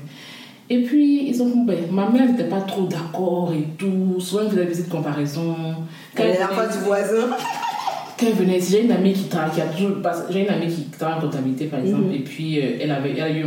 Et 0.71 0.83
puis, 0.83 1.29
ils 1.29 1.43
ont 1.43 1.65
ben, 1.65 1.77
ma 1.91 2.09
mère 2.09 2.27
n'était 2.27 2.49
pas 2.49 2.61
trop 2.63 2.83
d'accord 2.85 3.53
et 3.55 3.65
tout. 3.77 4.19
Souvent, 4.19 4.43
elle 4.45 4.51
faisait 4.51 4.63
des 4.63 4.69
visites 4.69 4.87
de 4.87 4.93
comparaison. 4.93 5.57
Quand 6.17 6.23
elle 6.23 6.39
pas 6.39 6.67
du 6.69 6.79
voisin. 6.79 7.29
Quand 8.19 8.27
elle 8.27 8.33
venait, 8.33 8.61
j'ai 8.61 8.85
une 8.85 8.93
amie 8.93 9.13
qui 9.13 9.25
travaille, 9.25 9.51
qui 9.55 9.61
a 9.61 9.67
toujours, 9.67 9.97
j'ai 10.31 10.43
une 10.43 10.49
amie 10.49 10.69
qui 10.69 10.83
travaille 10.85 11.19
en 11.19 11.21
comptabilité, 11.23 11.67
par 11.67 11.81
exemple, 11.81 12.05
mhm. 12.05 12.15
et 12.15 12.21
puis 12.21 12.61
euh, 12.61 12.79
elle 12.81 12.93
avait, 12.93 13.11
elle 13.11 13.23
a 13.23 13.31
eu 13.31 13.45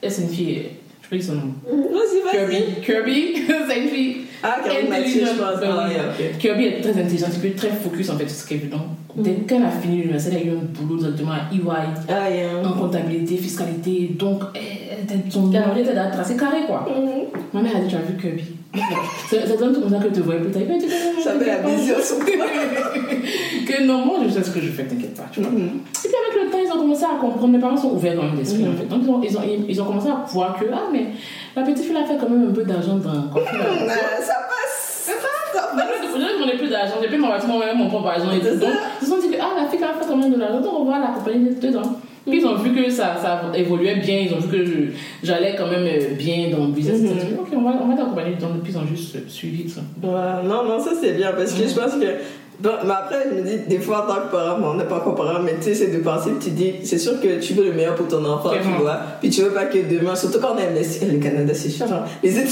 elle 0.00 0.12
c'est 0.12 0.22
une 0.22 0.28
fille, 0.28 0.62
je 1.02 1.08
peux 1.08 1.16
dire 1.16 1.26
son 1.26 1.34
nom. 1.34 1.52
Vas-y, 1.66 2.30
Kirby. 2.30 2.80
Kirby, 2.84 3.34
c'est 3.68 3.82
une 3.82 3.88
fille. 3.88 4.16
Ah, 4.42 4.58
Kirby 4.62 4.88
Mathieu, 4.88 5.22
je 5.26 5.38
pense. 5.38 5.60
Ah, 5.64 5.88
Kirby 6.38 6.64
est 6.66 6.80
très 6.80 6.90
intelligente, 6.90 7.30
et 7.36 7.40
puis 7.40 7.52
très 7.52 7.70
focus 7.70 8.10
en 8.10 8.16
fait 8.16 8.28
sur 8.28 8.38
ce 8.42 8.46
qu'elle 8.46 8.60
veut. 8.60 8.68
Donc, 8.68 8.82
mm. 9.16 9.22
dès 9.22 9.34
qu'elle 9.48 9.64
a 9.64 9.70
fini 9.70 9.96
l'université, 9.96 10.36
elle 10.36 10.48
a 10.48 10.52
eu 10.52 10.56
un 10.56 10.62
boulot 10.62 11.00
directement 11.00 11.32
à 11.32 11.52
EY, 11.52 11.88
ah, 12.08 12.30
yeah. 12.30 12.58
en 12.64 12.72
comptabilité, 12.72 13.36
fiscalité. 13.36 14.14
Donc, 14.16 14.44
son 15.30 15.50
calendrier 15.50 15.84
était 15.84 16.10
tracé 16.10 16.36
carré 16.36 16.58
quoi. 16.66 16.86
Mm. 16.88 17.38
Ma 17.52 17.62
mère 17.62 17.76
a 17.76 17.80
dit 17.80 17.88
Tu 17.88 17.96
as 17.96 18.00
vu 18.00 18.16
Kirby 18.16 18.44
C'est 19.28 19.58
donne 19.58 19.80
comme 19.80 19.90
ça 19.90 19.98
que 19.98 20.12
tu 20.12 20.20
vois 20.20 20.36
plus 20.36 20.50
tard. 20.50 20.62
Ça 21.22 21.38
fait 21.38 21.46
la 21.46 21.58
vision 21.58 21.96
sur. 22.02 22.16
Que 23.68 23.82
non, 23.84 24.06
moi 24.06 24.16
je 24.24 24.30
sais 24.30 24.42
ce 24.42 24.50
que 24.50 24.60
je 24.60 24.70
fais, 24.70 24.84
t'inquiète 24.84 25.14
pas. 25.14 25.26
Tu 25.30 25.40
vois. 25.40 25.50
Mm-hmm. 25.50 26.04
Et 26.04 26.08
puis 26.08 26.14
avec 26.26 26.44
le 26.44 26.50
temps, 26.50 26.58
ils 26.64 26.72
ont 26.72 26.80
commencé 26.80 27.04
à 27.04 27.20
comprendre. 27.20 27.48
Mes 27.48 27.58
parents 27.58 27.76
sont 27.76 27.90
ouverts 27.90 28.16
dans 28.16 28.32
l'esprit 28.34 28.62
mm-hmm. 28.62 28.74
en 28.74 28.76
fait. 28.76 28.86
Donc 28.86 29.02
ils 29.04 29.10
ont, 29.10 29.20
ils, 29.22 29.36
ont, 29.36 29.64
ils 29.68 29.82
ont 29.82 29.84
commencé 29.84 30.08
à 30.08 30.24
voir 30.26 30.58
que, 30.58 30.64
ah, 30.72 30.88
mais 30.90 31.08
la 31.54 31.62
petite 31.62 31.84
fille 31.84 31.96
a 31.96 32.04
fait 32.04 32.16
quand 32.18 32.30
même 32.30 32.48
un 32.48 32.52
peu 32.52 32.64
d'argent 32.64 32.96
dans. 32.96 33.10
Mm, 33.10 33.88
ça 34.20 34.34
passe. 34.48 35.04
C'est 35.04 35.20
ça. 35.20 35.28
Je 36.40 36.44
n'ai 36.44 36.56
plus 36.56 36.68
d'argent, 36.68 36.94
j'ai 37.02 37.08
plus 37.08 37.18
mon 37.18 37.28
moi-même 37.28 37.78
mon 37.78 37.88
propre 37.88 38.08
argent 38.08 38.30
et 38.32 38.40
tout. 38.40 38.56
Donc, 38.56 38.70
ils 39.00 39.06
se 39.06 39.12
sont 39.12 39.20
dit 39.20 39.28
que 39.28 39.36
ah, 39.40 39.60
la 39.60 39.68
fille 39.68 39.82
a 39.82 39.92
fait 39.92 40.06
quand 40.08 40.16
même 40.16 40.32
de 40.32 40.38
l'argent, 40.38 40.60
donc 40.60 40.72
on 40.78 40.84
va 40.84 40.98
l'accompagner 40.98 41.50
dedans. 41.50 42.00
Puis 42.28 42.38
ils 42.40 42.46
ont 42.46 42.56
vu 42.56 42.72
que 42.72 42.90
ça, 42.90 43.16
ça 43.16 43.52
évoluait 43.54 43.96
bien, 43.96 44.20
ils 44.20 44.34
ont 44.34 44.38
vu 44.38 44.48
que 44.48 44.86
j'allais 45.22 45.54
quand 45.56 45.68
même 45.68 45.86
euh, 45.86 46.14
bien 46.14 46.50
dans 46.50 46.66
le 46.66 46.72
business. 46.72 47.00
Dit, 47.00 47.34
ok, 47.38 47.48
on 47.54 47.62
va, 47.62 47.80
on 47.82 47.88
va 47.88 47.96
t'accompagner 47.96 48.34
dedans. 48.36 48.48
Puis 48.62 48.72
ils 48.72 48.78
ont 48.78 48.86
juste 48.86 49.28
suivi 49.28 49.68
ça. 49.68 49.80
non, 50.02 50.64
non, 50.64 50.78
ça 50.80 50.90
c'est 51.00 51.12
bien 51.12 51.32
parce 51.32 51.52
que 51.52 51.68
je 51.68 51.74
pense 51.74 51.94
que 51.94 52.06
Bon, 52.60 52.70
mais 52.84 52.92
après, 52.92 53.24
je 53.30 53.36
me 53.36 53.42
dis, 53.46 53.58
des 53.68 53.78
fois, 53.78 54.04
en 54.04 54.12
tant 54.12 54.20
que 54.26 54.32
parent, 54.32 54.58
on 54.64 54.74
n'est 54.74 54.84
pas 54.84 54.96
encore 54.96 55.14
parent, 55.14 55.38
mais 55.44 55.54
tu 55.58 55.62
sais, 55.62 55.74
c'est 55.76 55.86
de 55.96 55.98
penser, 55.98 56.30
tu 56.42 56.50
dis, 56.50 56.74
c'est 56.82 56.98
sûr 56.98 57.20
que 57.20 57.38
tu 57.40 57.52
veux 57.54 57.64
le 57.66 57.72
meilleur 57.72 57.94
pour 57.94 58.08
ton 58.08 58.24
enfant, 58.24 58.50
tu 58.50 58.82
vois. 58.82 58.96
Puis 59.20 59.30
tu 59.30 59.42
veux 59.42 59.50
pas 59.50 59.66
que 59.66 59.78
demain, 59.78 60.16
surtout 60.16 60.40
quand 60.40 60.54
on 60.56 60.58
a 60.58 60.62
investi, 60.68 61.04
le 61.06 61.18
Canada, 61.18 61.52
c'est 61.54 61.70
cher, 61.70 61.86
genre, 61.86 62.02
les 62.20 62.36
études. 62.36 62.50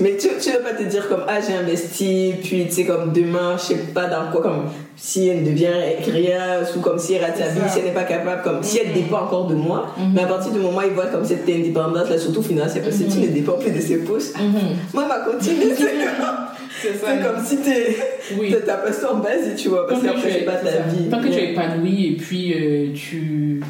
Mais 0.00 0.18
tu, 0.18 0.28
tu 0.38 0.50
veux 0.50 0.58
pas 0.60 0.74
te 0.74 0.82
dire 0.82 1.08
comme, 1.08 1.22
ah, 1.26 1.38
j'ai 1.40 1.54
investi, 1.54 2.34
puis 2.42 2.66
tu 2.66 2.72
sais, 2.74 2.84
comme 2.84 3.10
demain, 3.14 3.56
je 3.56 3.62
sais 3.62 3.74
pas 3.94 4.04
dans 4.06 4.30
quoi, 4.30 4.42
comme, 4.42 4.64
si 4.96 5.28
elle 5.28 5.44
devient 5.44 5.68
rien, 6.06 6.60
ou 6.76 6.80
comme 6.80 6.98
si 6.98 7.14
elle 7.14 7.24
rate 7.24 7.38
sa 7.38 7.46
vie, 7.48 7.60
si 7.70 7.78
elle 7.78 7.86
n'est 7.86 7.90
pas 7.92 8.04
capable, 8.04 8.42
comme, 8.42 8.62
si 8.62 8.78
elle 8.80 8.88
Mhm. 8.88 8.94
dépend 8.94 9.20
encore 9.22 9.46
de 9.46 9.54
moi. 9.54 9.86
Mhm. 9.96 10.12
Mais 10.14 10.24
à 10.24 10.26
partir 10.26 10.52
du 10.52 10.58
moment 10.58 10.78
où 10.80 10.86
il 10.86 10.92
voit 10.92 11.06
comme 11.06 11.24
cette 11.24 11.48
indépendance, 11.48 12.10
là, 12.10 12.18
surtout 12.18 12.42
financière, 12.42 12.82
parce 12.84 12.96
que 12.98 13.04
tu 13.04 13.16
Mhm. 13.18 13.22
ne 13.22 13.28
dépends 13.28 13.52
plus 13.58 13.70
de 13.70 13.80
ses 13.80 13.96
pouces. 13.98 14.34
Moi, 14.92 15.06
ma 15.08 15.20
continue, 15.20 15.72
c'est 16.82 17.22
comme 17.22 17.44
si 17.44 17.56
t'es, 17.58 17.96
Oui. 18.38 18.54
ta 18.66 18.74
passion 18.78 19.08
en 19.12 19.16
base 19.18 19.48
et 19.48 19.54
tu 19.54 19.68
vois, 19.68 19.86
parce 19.86 20.00
que 20.00 20.06
qu'après, 20.06 20.22
tu 20.28 20.32
c'est 20.34 20.40
es- 20.40 20.44
pas 20.44 20.56
ta 20.56 20.70
vie. 20.82 21.08
Tant 21.10 21.20
que 21.22 21.28
tu 21.28 21.38
es 21.38 21.52
épanoui 21.52 22.06
et 22.08 22.16
puis 22.16 22.54
euh, 22.54 22.92
tu, 22.94 23.60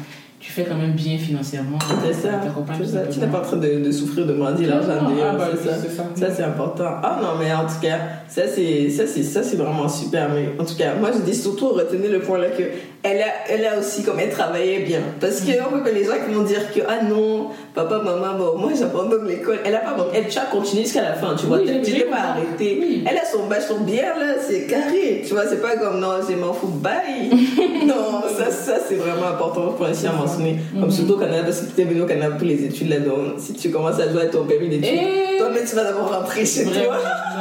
tu 0.49 0.55
fais 0.55 0.63
quand 0.63 0.77
même 0.77 0.93
bien 0.93 1.15
financièrement. 1.19 1.77
C'est 2.03 2.11
ça, 2.11 2.41
c'est 2.79 2.85
ça. 2.87 3.01
Tu 3.11 3.19
n'es 3.19 3.27
pas 3.27 3.37
en 3.37 3.43
train 3.43 3.57
de, 3.57 3.85
de 3.85 3.91
souffrir, 3.91 4.25
de 4.25 4.33
mendier 4.33 4.65
l'argent 4.65 5.03
Non, 5.03 5.09
d'ailleurs, 5.11 5.33
ah 5.33 5.37
bah 5.37 5.49
c'est 5.53 5.69
ça. 5.69 5.75
ça. 5.75 6.03
Ça, 6.15 6.33
c'est 6.35 6.41
important. 6.41 6.89
Ah 7.03 7.19
non, 7.21 7.37
mais 7.39 7.53
en 7.53 7.67
tout 7.67 7.79
cas, 7.79 7.99
ça, 8.27 8.41
c'est, 8.47 8.89
ça, 8.89 9.03
c'est, 9.05 9.21
ça, 9.21 9.43
c'est 9.43 9.57
vraiment 9.57 9.87
super. 9.87 10.27
Mais 10.33 10.49
en 10.59 10.65
tout 10.65 10.75
cas, 10.75 10.95
moi, 10.99 11.11
je 11.13 11.19
dis 11.19 11.35
surtout, 11.35 11.67
retenez 11.67 12.07
le 12.07 12.19
point 12.21 12.39
là 12.39 12.47
que 12.47 12.63
elle 13.03 13.21
a, 13.21 13.27
elle 13.47 13.63
a 13.63 13.77
aussi, 13.77 14.01
comme 14.03 14.19
elle 14.19 14.31
travaillait 14.31 14.79
bien. 14.79 15.01
Parce 15.21 15.41
que, 15.41 15.51
on 15.67 15.71
peut 15.77 15.87
que 15.87 15.93
les 15.95 16.03
gens 16.05 16.13
qui 16.27 16.33
vont 16.33 16.43
dire 16.43 16.73
que, 16.73 16.79
ah 16.87 17.03
non, 17.07 17.49
papa, 17.75 18.01
maman, 18.03 18.35
bon, 18.35 18.57
moi, 18.57 18.71
j'abandonne 18.77 19.27
l'école. 19.27 19.59
Elle 19.63 19.75
a 19.75 19.79
pas, 19.81 19.95
elle, 20.15 20.27
tu 20.29 20.39
as 20.39 20.45
continué 20.45 20.81
jusqu'à 20.83 21.03
la 21.03 21.13
fin, 21.13 21.35
tu 21.35 21.45
vois. 21.45 21.59
Oui, 21.59 21.79
tu 21.83 21.91
j'ai 21.91 22.05
pas 22.05 22.15
compris. 22.17 22.21
arrêté. 22.23 22.77
Oui. 22.81 23.03
Elle 23.07 23.17
a 23.17 23.25
son 23.25 23.45
badge, 23.45 23.65
son 23.67 23.81
bière 23.81 24.17
là, 24.17 24.33
c'est 24.41 24.65
carré. 24.65 25.08
Tu 25.29 25.35
vois, 25.35 25.43
c'est 25.47 25.61
pas 25.61 25.75
comme, 25.77 25.99
non, 25.99 26.13
je 26.27 26.35
m'en 26.35 26.51
fous, 26.51 26.65
bye. 26.65 27.29
non, 27.85 28.23
ça, 28.35 28.49
ça, 28.49 28.79
c'est 28.83 28.95
vraiment 28.95 29.27
important 29.27 29.73
pour 29.73 29.87
ici 29.87 30.07
à 30.07 30.11
mentionner. 30.11 30.57
Comme 30.73 30.89
surtout 30.89 31.13
au 31.13 31.17
Canada, 31.17 31.43
parce 31.43 31.59
que 31.59 31.75
tu 31.75 31.81
es 31.81 31.83
venu 31.83 32.01
au 32.01 32.07
Canada 32.07 32.33
pour 32.35 32.47
les 32.47 32.65
études 32.65 32.89
là-dedans. 32.89 33.37
Si 33.37 33.53
tu 33.53 33.69
commences 33.69 33.99
à 33.99 34.11
jouer 34.11 34.23
à 34.23 34.25
ton 34.25 34.45
permis 34.45 34.69
d'études, 34.69 34.85
Et 34.85 35.37
toi-même, 35.37 35.63
tu 35.69 35.75
vas 35.75 35.83
d'abord 35.83 36.11
rentrer 36.11 36.43
chez 36.43 36.63
toi. 36.63 36.97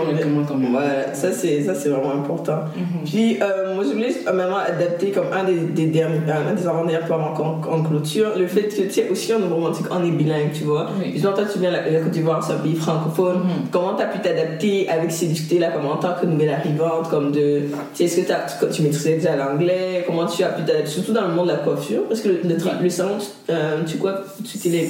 ça, 1.14 1.32
c'est, 1.32 1.62
ça, 1.64 1.76
c'est 1.76 1.90
vraiment 1.90 2.14
important. 2.14 2.60
Mhm. 2.76 3.04
Puis, 3.06 3.38
euh, 3.42 3.76
moi, 3.76 3.84
je 3.84 3.90
voulais 3.94 4.14
euh, 4.28 4.34
maintenant 4.34 4.58
adapter 4.58 5.12
comme 5.12 5.28
un 5.34 5.44
des, 5.44 5.56
des 5.56 5.88
derniers, 5.88 6.20
un 6.30 6.54
des 6.54 6.68
avant-derniers 6.68 7.06
points 7.06 7.18
en, 7.18 7.62
en 7.74 7.84
clôture, 7.84 8.32
le 8.38 8.48
fait 8.48 8.64
que, 8.64 8.82
tu 8.84 8.90
sais, 8.90 9.10
aussi 9.10 9.34
en 9.34 9.40
romantique, 9.54 9.86
on 9.92 10.04
est 10.04 10.12
bilingue, 10.12 10.52
tu 10.54 10.64
vois. 10.64 10.90
Oui. 11.00 11.12
Puis, 11.12 11.22
toi, 11.22 11.34
tu 11.52 11.60
viens 11.60 11.70
de 11.72 11.76
la, 11.76 11.90
la 11.90 12.00
Côte 12.00 12.12
d'Ivoire, 12.12 12.44
c'est 12.44 12.54
un 12.54 12.58
pays 12.58 12.76
francophone. 12.76 13.38
Mhm. 13.40 13.68
Comment 13.72 13.94
t'as 13.96 14.06
pu 14.08 14.20
t'adapter 14.20 14.88
avec 14.90 15.12
ces 15.12 15.28
difficultés-là, 15.28 15.72
comme 15.72 15.86
en 15.86 15.98
tant 15.98 16.14
que 16.20 16.26
nouvelle 16.26 16.50
arrivante, 16.50 17.10
comme 17.10 17.32
de, 17.32 17.62
tu 17.62 17.68
sais, 17.96 18.04
est-ce 18.06 18.22
que 18.22 18.28
t'as- 18.28 18.46
tu, 18.68 18.76
tu 18.76 18.82
maîtrisais 18.84 19.16
déjà 19.16 19.36
l'anglais, 19.36 20.04
comment 20.06 20.26
tu 20.26 20.44
as 20.44 20.50
pu 20.50 20.64
t'adapter, 20.64 20.90
surtout 20.90 21.14
dans 21.14 21.28
le 21.28 21.34
monde 21.34 21.48
de 21.48 21.52
la 21.54 21.58
coiffure, 21.60 22.04
parce 22.08 22.22
que 22.22 22.30
le, 22.30 22.40
le, 22.44 22.56
le 22.84 22.90
salon, 22.90 23.18
euh, 23.50 23.78
tu 23.86 23.98
quoi, 23.98 24.22
tu 24.44 24.70
les 24.70 24.88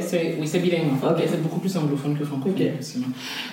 C'est, 0.00 0.36
oui, 0.40 0.46
c'est 0.46 0.58
bilingue. 0.58 0.80
Ok. 1.02 1.22
C'est 1.28 1.42
beaucoup 1.42 1.60
plus 1.60 1.76
anglophone 1.76 2.16
que 2.18 2.24
francophone. 2.24 2.49
Ok. 2.50 2.62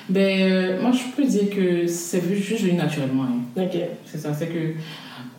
Ben, 0.09 0.39
euh, 0.51 0.81
moi, 0.81 0.91
je 0.91 1.15
peux 1.15 1.27
dire 1.27 1.49
que 1.49 1.87
c'est 1.87 2.21
juste 2.33 2.63
venu 2.63 2.73
naturellement. 2.73 3.23
hein. 3.23 3.61
Ok. 3.63 3.77
C'est 4.05 4.17
ça, 4.17 4.33
c'est 4.33 4.47
que 4.47 4.73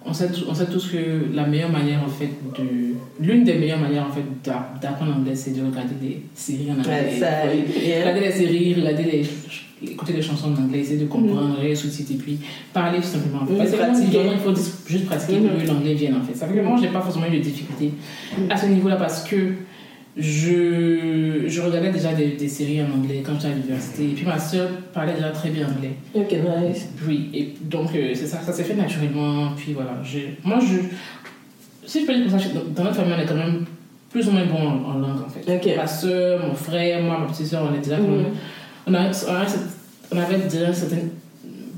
on 0.07 0.12
sait, 0.14 0.29
tous- 0.31 0.47
on 0.49 0.55
sait 0.55 0.66
tous 0.66 0.88
que 0.92 1.35
la 1.35 1.47
meilleure 1.47 1.71
manière 1.71 2.03
en 2.03 2.09
fait 2.09 2.29
de 2.59 2.94
l'une 3.21 3.44
des 3.44 3.55
meilleures 3.55 3.81
manières 3.81 4.07
en 4.07 4.12
fait 4.12 4.23
d'a- 4.44 4.73
d'apprendre 4.81 5.12
l'anglais 5.12 5.35
c'est 5.35 5.51
de 5.51 5.61
regarder 5.66 5.94
des 6.01 6.23
séries 6.35 6.68
en 6.71 6.79
anglais. 6.79 7.11
Ouais, 7.12 7.18
ça, 7.21 7.27
Ouais. 7.47 7.87
yeah. 7.87 8.01
Regarder 8.01 8.21
les 8.21 8.33
séries, 8.33 8.75
regarder 8.75 9.03
les 9.03 9.90
écouter 9.90 10.12
des 10.14 10.23
chansons 10.23 10.55
en 10.57 10.62
anglais, 10.62 10.79
essayer 10.81 10.99
de 10.99 11.07
comprendre, 11.07 11.59
les 11.62 11.75
sous-titres 11.75 12.12
et 12.12 12.16
puis 12.16 12.38
parler 12.73 12.99
tout 12.99 13.05
simplement. 13.07 13.40
Parce 13.59 13.73
pratiquer. 13.73 14.03
évidemment, 14.07 14.33
il 14.33 14.38
faut 14.38 14.55
juste 14.87 15.07
pratiquer 15.07 15.38
pour 15.40 15.62
que 15.62 15.66
l'anglais 15.66 15.94
vienne 15.94 16.14
en 16.16 16.23
fait. 16.25 16.35
Ça 16.35 16.47
fait 16.47 16.55
que 16.55 16.61
moi 16.62 16.79
j'ai 16.81 16.88
pas 16.88 17.01
forcément 17.03 17.27
eu 17.27 17.37
de 17.37 17.42
difficultés 17.42 17.90
à 18.49 18.57
ce 18.57 18.66
niveau-là 18.66 18.97
parce 18.97 19.25
que 19.25 19.37
je, 20.18 21.44
je 21.46 21.61
regardais 21.61 21.90
déjà 21.92 22.12
des, 22.12 22.33
des 22.33 22.48
séries 22.48 22.83
en 22.83 22.90
anglais 22.98 23.22
quand 23.24 23.35
j'étais 23.35 23.46
à 23.46 23.50
l'université 23.57 24.04
et 24.04 24.14
puis 24.14 24.26
ma 24.26 24.38
soeur 24.38 24.68
parlait 24.92 25.14
déjà 25.14 25.31
très 25.31 25.50
bien 25.50 25.66
anglais. 25.68 25.92
Ok, 26.14 26.33
nice. 26.33 26.88
Oui, 27.07 27.31
et 27.33 27.54
donc 27.62 27.94
euh, 27.94 28.11
c'est 28.14 28.26
ça, 28.26 28.40
ça 28.40 28.52
s'est 28.52 28.64
fait 28.64 28.74
naturellement. 28.74 29.52
Puis 29.57 29.72
voilà, 29.74 29.92
j'ai- 30.04 30.37
moi 30.44 30.59
je. 30.61 30.76
Si 31.87 32.02
je 32.02 32.07
peux 32.07 32.14
dire 32.14 32.28
comme 32.28 32.38
ça, 32.38 32.48
je- 32.48 32.74
dans 32.74 32.85
notre 32.85 32.96
famille, 32.96 33.14
on 33.16 33.20
est 33.22 33.26
quand 33.26 33.35
même 33.37 33.64
plus 34.11 34.26
ou 34.28 34.33
moins 34.33 34.44
bon 34.46 34.57
en, 34.68 34.90
en 34.90 34.98
langue 34.98 35.20
en 35.24 35.28
fait. 35.28 35.54
Ok. 35.54 35.76
Ma 35.76 35.87
soeur, 35.87 36.44
mon 36.46 36.54
frère, 36.54 37.00
moi, 37.02 37.18
ma 37.20 37.26
petite 37.26 37.46
soeur, 37.46 37.68
on 37.70 37.74
est 37.74 37.78
déjà 37.83 37.96
Mhm. 37.98 38.07
même- 38.16 38.24
on, 38.87 38.94
a, 38.94 39.00
on, 39.00 39.35
a- 39.35 39.46
on 40.12 40.16
avait 40.18 40.38
déjà 40.48 40.68
un 40.68 40.72
certain 40.72 40.96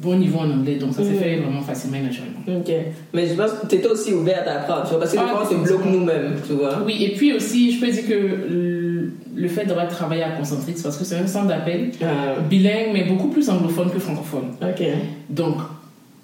bon 0.01 0.17
niveau 0.17 0.39
en 0.39 0.51
anglais, 0.51 0.77
donc 0.77 0.93
ça 0.95 1.03
s'est 1.03 1.11
Mhm. 1.11 1.19
fait 1.19 1.37
vraiment 1.37 1.61
facilement 1.61 1.99
et 1.99 2.03
naturellement. 2.03 2.41
Ok. 2.61 2.73
Mais 3.13 3.27
je 3.27 3.35
pense 3.35 3.51
que 3.53 3.67
tu 3.67 3.75
étais 3.77 3.89
aussi 3.89 4.13
ouverte 4.15 4.47
à 4.49 4.61
apprendre, 4.61 4.83
tu 4.85 4.91
vois, 4.91 5.01
parce 5.01 5.13
que 5.13 5.19
Ah, 5.19 5.43
on 5.43 5.49
se 5.49 5.55
bloque 5.55 5.85
nous-mêmes, 5.85 6.35
tu 6.47 6.55
vois. 6.55 6.79
Oui, 6.87 7.05
et 7.05 7.15
puis 7.17 7.33
aussi, 7.35 7.73
je 7.73 7.81
peux 7.85 7.91
dire 7.93 8.07
que 8.09 8.15
le, 8.15 9.13
le 9.35 9.49
fait 9.49 9.65
d'avoir 9.67 9.89
travaillé 9.89 10.23
à 10.23 10.31
Concentrix, 10.31 10.75
parce 10.83 10.97
que 10.97 11.05
c'est 11.05 11.17
un 11.17 11.27
centre 11.27 11.49
d'appel 11.49 11.91
Euh, 12.03 12.41
bilingue, 12.49 12.91
mais 12.93 13.05
beaucoup 13.05 13.29
plus 13.29 13.49
anglophone 13.51 13.91
que 13.91 13.99
francophone. 13.99 14.51
ok. 14.63 14.83
Donc, 15.29 15.57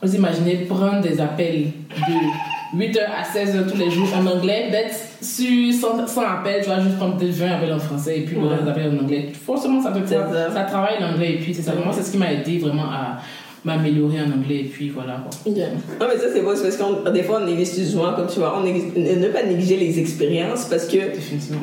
vous 0.03 0.15
imaginez 0.15 0.55
prendre 0.69 1.01
des 1.03 1.21
appels 1.21 1.67
de 1.97 2.77
8h 2.79 2.99
à 3.17 3.23
16h 3.25 3.71
tous 3.71 3.79
les 3.79 3.91
jours 3.91 4.09
en 4.17 4.27
anglais, 4.27 4.69
d'être 4.71 4.95
sur 5.23 5.73
100, 5.73 6.07
100 6.07 6.21
appels, 6.23 6.63
tu 6.63 6.69
vas 6.69 6.81
juste 6.81 6.97
prendre 6.97 7.17
des 7.17 7.31
20 7.31 7.53
appels 7.53 7.73
en 7.73 7.79
français 7.79 8.19
et 8.19 8.23
puis 8.23 8.37
Ouais. 8.37 8.43
des 8.63 8.69
appels 8.71 8.91
en 8.99 9.03
anglais. 9.05 9.29
Forcément, 9.35 9.81
ça, 9.83 9.91
te, 9.93 10.07
ça, 10.07 10.51
ça. 10.53 10.63
travaille 10.63 11.01
l'anglais 11.01 11.35
et 11.35 11.37
puis 11.39 11.55
c'est 11.55 11.63
ça. 11.63 11.73
Moi, 11.75 11.93
c'est 11.93 12.03
ce 12.03 12.11
qui 12.13 12.19
m'a 12.19 12.33
aidé 12.33 12.59
vraiment 12.59 12.85
à 12.91 13.19
m'améliorer 13.65 14.21
en 14.21 14.27
anglais 14.39 14.61
et 14.61 14.65
puis 14.65 14.91
voilà. 14.91 15.25
Quoi. 15.25 15.53
Non, 16.01 16.07
mais 16.13 16.19
ça, 16.21 16.27
c'est 16.33 16.41
bon, 16.41 16.51
c'est 16.55 16.63
parce 16.63 16.77
que 16.77 17.11
des 17.11 17.23
fois, 17.23 17.41
on 17.43 17.47
néglige 17.47 17.69
souvent, 17.69 18.13
comme 18.15 18.27
tu 18.29 18.39
vois, 18.39 18.57
on 18.59 18.65
néglige- 18.65 18.95
ne 18.97 19.29
pas 19.29 19.43
négliger 19.43 19.77
les 19.77 19.99
expériences 19.99 20.67
parce 20.67 20.87
que 20.87 20.99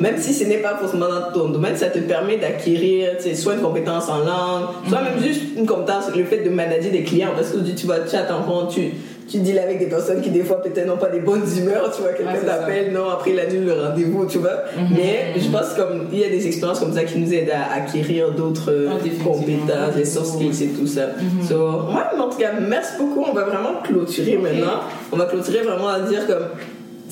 même 0.00 0.16
si 0.18 0.34
ce 0.34 0.44
n'est 0.44 0.58
pas 0.58 0.76
forcément 0.76 1.06
dans 1.08 1.32
ton 1.32 1.48
domaine, 1.48 1.76
ça 1.76 1.86
te 1.86 1.98
permet 2.00 2.36
d'acquérir 2.36 3.12
soit 3.34 3.54
une 3.54 3.60
compétence 3.62 4.08
en 4.08 4.18
langue, 4.18 4.64
soit 4.88 5.00
Mhm. 5.00 5.04
même 5.14 5.22
juste 5.22 5.42
une 5.56 5.66
compétence, 5.66 6.04
le 6.14 6.24
fait 6.24 6.44
de 6.44 6.50
manager 6.50 6.90
des 6.92 7.02
clients. 7.04 7.30
Parce 7.34 7.50
que 7.50 7.58
tu 7.58 7.86
vois, 7.86 8.00
tu 8.00 8.16
attends 8.16 8.42
quand 8.46 8.66
tu, 8.66 8.90
tu 9.28 9.38
deals 9.38 9.58
avec 9.58 9.78
des 9.78 9.86
personnes 9.86 10.20
qui, 10.20 10.30
des 10.30 10.42
fois, 10.42 10.62
peut-être 10.62 10.86
n'ont 10.86 10.96
pas 10.96 11.08
des 11.08 11.20
bonnes 11.20 11.44
humeurs, 11.58 11.90
tu 11.94 12.02
vois, 12.02 12.12
quelqu'un 12.12 12.34
ça. 12.46 12.58
t'appelle, 12.58 12.92
non, 12.92 13.08
après 13.08 13.30
il 13.30 13.40
annule 13.40 13.64
le 13.64 13.72
rendez-vous, 13.72 14.26
tu 14.26 14.38
vois. 14.38 14.64
Mhm. 14.76 14.96
Mais 14.96 15.40
je 15.40 15.48
pense 15.48 15.74
comme 15.74 16.08
il 16.12 16.18
y 16.18 16.24
a 16.24 16.28
des 16.28 16.46
expériences 16.46 16.80
comme 16.80 16.92
ça 16.92 17.04
qui 17.04 17.18
nous 17.18 17.32
aident 17.32 17.50
à 17.52 17.74
acquérir 17.74 18.32
d'autres 18.32 18.88
Ah, 18.90 19.24
compétences, 19.24 19.96
les 19.96 20.04
soft 20.04 20.26
skills 20.34 20.62
et 20.64 20.68
tout 20.68 20.86
ça. 20.86 21.02
So, 21.48 21.54
ouais, 21.54 22.02
mais 22.14 22.20
en 22.20 22.28
tout 22.28 22.38
cas, 22.38 22.52
merci 22.60 22.92
beaucoup. 22.98 23.24
On 23.28 23.32
va 23.32 23.44
vraiment 23.44 23.80
clôturer 23.82 24.36
maintenant. 24.36 24.80
On 25.12 25.16
va 25.16 25.26
clôturer 25.26 25.62
vraiment 25.62 25.88
à 25.88 26.00
dire 26.00 26.26
comme. 26.26 26.46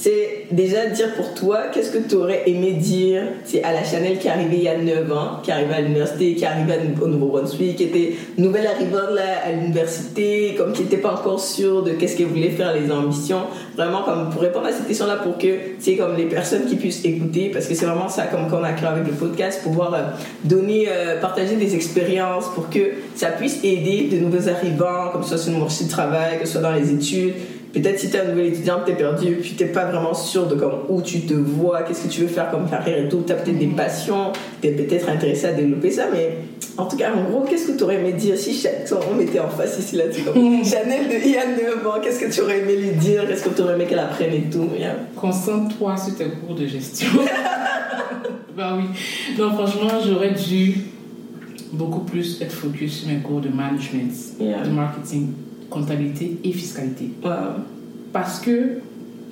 C'est 0.02 0.46
déjà 0.50 0.86
dire 0.86 1.14
pour 1.14 1.32
toi, 1.32 1.68
qu'est-ce 1.72 1.92
que 1.92 1.98
tu 1.98 2.16
aurais 2.16 2.42
aimé 2.46 2.72
dire? 2.72 3.22
À 3.62 3.72
la 3.72 3.84
Chanel 3.84 4.18
qui 4.18 4.26
est 4.26 4.32
arrivée 4.32 4.56
il 4.56 4.62
y 4.64 4.68
a 4.68 4.76
9 4.76 5.12
ans, 5.12 5.38
qui 5.44 5.52
est 5.52 5.54
arrivée 5.54 5.74
à 5.74 5.80
l'université, 5.80 6.34
qui 6.34 6.42
est 6.42 6.48
arrivée 6.48 6.72
au 7.00 7.06
Nouveau-Brunswick, 7.06 7.76
qui 7.76 7.84
était 7.84 8.14
nouvelle 8.36 8.66
arrivante 8.66 9.14
là 9.14 9.46
à 9.46 9.52
l'université, 9.52 10.56
comme 10.58 10.72
qui 10.72 10.82
n'était 10.82 10.96
pas 10.96 11.12
encore 11.12 11.38
sûre 11.38 11.84
de 11.84 11.92
qu'est-ce 11.92 12.16
qu'elle 12.16 12.26
voulait 12.26 12.50
faire, 12.50 12.74
les 12.74 12.90
ambitions. 12.90 13.42
Vraiment, 13.76 14.02
comme 14.02 14.30
pour 14.30 14.42
répondre 14.42 14.66
à 14.66 14.72
cette 14.72 14.88
question-là, 14.88 15.18
pour 15.18 15.38
que 15.38 15.46
c'est 15.78 15.94
comme 15.94 16.16
les 16.16 16.26
personnes 16.26 16.64
qui 16.66 16.74
puissent 16.74 17.04
écouter, 17.04 17.50
parce 17.52 17.66
que 17.68 17.74
c'est 17.76 17.86
vraiment 17.86 18.08
ça, 18.08 18.24
comme 18.24 18.50
qu'on 18.50 18.64
a 18.64 18.72
créé 18.72 18.88
avec 18.88 19.06
le 19.06 19.12
podcast, 19.12 19.62
pouvoir 19.62 19.94
euh, 19.94 19.98
donner, 20.42 20.88
euh, 20.88 21.20
partager 21.20 21.54
des 21.54 21.76
expériences 21.76 22.46
pour 22.56 22.68
que 22.70 22.80
ça 23.14 23.28
puisse 23.28 23.60
aider 23.62 24.08
de 24.10 24.16
nouveaux 24.18 24.48
arrivants, 24.48 25.10
comme 25.12 25.22
ce 25.22 25.28
soit 25.28 25.38
sur 25.38 25.52
le 25.52 25.60
marché 25.60 25.84
du 25.84 25.90
travail, 25.90 26.40
que 26.40 26.46
ce 26.46 26.54
soit 26.54 26.60
dans 26.60 26.74
les 26.74 26.90
études. 26.90 27.34
Peut-être 27.72 27.98
si 27.98 28.10
tu 28.10 28.16
es 28.16 28.20
un 28.20 28.26
nouvel 28.28 28.46
étudiant, 28.46 28.80
tu 28.84 28.92
es 28.92 28.94
perdu, 28.94 29.36
puis 29.40 29.54
tu 29.56 29.64
pas 29.66 29.86
vraiment 29.86 30.12
sûr 30.12 30.46
de 30.46 30.54
comme, 30.56 30.80
où 30.90 31.00
tu 31.00 31.20
te 31.22 31.32
vois, 31.32 31.82
qu'est-ce 31.82 32.04
que 32.04 32.08
tu 32.08 32.20
veux 32.22 32.26
faire 32.26 32.50
comme 32.50 32.68
carrière 32.68 33.04
et 33.04 33.08
tout. 33.08 33.22
Tu 33.26 33.32
as 33.32 33.36
peut-être 33.36 33.58
des 33.58 33.66
passions, 33.68 34.32
tu 34.60 34.68
es 34.68 34.72
peut-être 34.72 35.08
intéressé 35.08 35.46
à 35.46 35.52
développer 35.52 35.90
ça, 35.90 36.04
mais 36.12 36.36
en 36.76 36.84
tout 36.86 36.96
cas, 36.98 37.12
en 37.14 37.24
gros, 37.30 37.40
qu'est-ce 37.48 37.68
que 37.68 37.76
tu 37.78 37.84
aurais 37.84 37.96
aimé 37.96 38.12
dire 38.12 38.36
si 38.36 38.66
on 39.10 39.14
mettait 39.14 39.40
en 39.40 39.48
face 39.48 39.78
ici 39.78 39.96
là, 39.96 40.04
tu 40.08 40.20
sais, 40.20 40.22
comme 40.22 40.34
Chanel 40.64 41.08
de 41.08 41.14
il 41.24 41.32
y 41.32 41.36
a 41.38 41.46
9 41.46 41.86
ans, 41.86 42.00
qu'est-ce 42.02 42.20
que 42.20 42.30
tu 42.30 42.40
aurais 42.42 42.60
aimé 42.60 42.76
lui 42.76 42.90
dire, 42.90 43.26
qu'est-ce 43.26 43.44
que 43.44 43.54
tu 43.54 43.62
aurais 43.62 43.74
aimé 43.74 43.86
qu'elle 43.88 43.98
apprenne 44.00 44.34
et 44.34 44.50
tout? 44.50 44.68
yeah. 44.78 44.96
Concentre-toi 45.16 45.96
sur 45.96 46.14
tes 46.16 46.26
cours 46.26 46.54
de 46.54 46.66
gestion. 46.66 47.08
bah 48.56 48.74
oui. 48.76 48.84
Non, 49.38 49.50
franchement, 49.52 49.88
j'aurais 50.06 50.32
dû 50.32 50.74
beaucoup 51.72 52.00
plus 52.00 52.40
être 52.42 52.52
focus 52.52 53.00
sur 53.00 53.08
mes 53.08 53.20
cours 53.20 53.40
de 53.40 53.48
management, 53.48 54.12
Yeah. 54.38 54.62
de 54.62 54.70
marketing, 54.70 55.28
comptabilité 55.72 56.36
et 56.44 56.52
fiscalité. 56.52 57.10
Wow. 57.24 57.30
Parce 58.12 58.38
que 58.40 58.78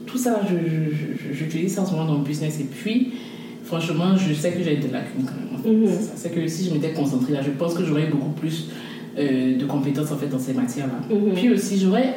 tout 0.07 0.18
ça, 0.18 0.40
je- 0.48 1.33
j'utilise 1.35 1.74
ça 1.74 1.83
en 1.83 1.87
ce 1.87 1.92
moment 1.92 2.07
dans 2.07 2.18
le 2.18 2.24
business. 2.24 2.59
Et 2.61 2.64
puis, 2.64 3.12
franchement, 3.64 4.16
je 4.16 4.33
sais 4.35 4.53
que 4.53 4.62
j'ai 4.62 4.76
des 4.76 4.88
lacunes 4.88 5.24
quand 5.24 5.35
même. 5.70 5.83
Mhm. 5.83 5.88
C'est 6.16 6.35
que 6.35 6.46
si 6.48 6.64
je 6.68 6.72
m'étais 6.74 6.92
concentrée 6.92 7.33
là, 7.35 7.40
je 7.42 7.50
pense 7.50 7.74
que 7.74 7.85
j'aurais 7.85 8.07
beaucoup 8.07 8.31
plus 8.33 8.68
euh, 9.18 9.59
de 9.59 9.64
compétences 9.66 10.11
en 10.12 10.16
fait 10.16 10.29
dans 10.29 10.38
ces 10.38 10.55
matières-là. 10.55 11.14
Mhm. 11.14 11.35
Puis 11.35 11.50
aussi, 11.53 11.79
j'aurais 11.79 12.14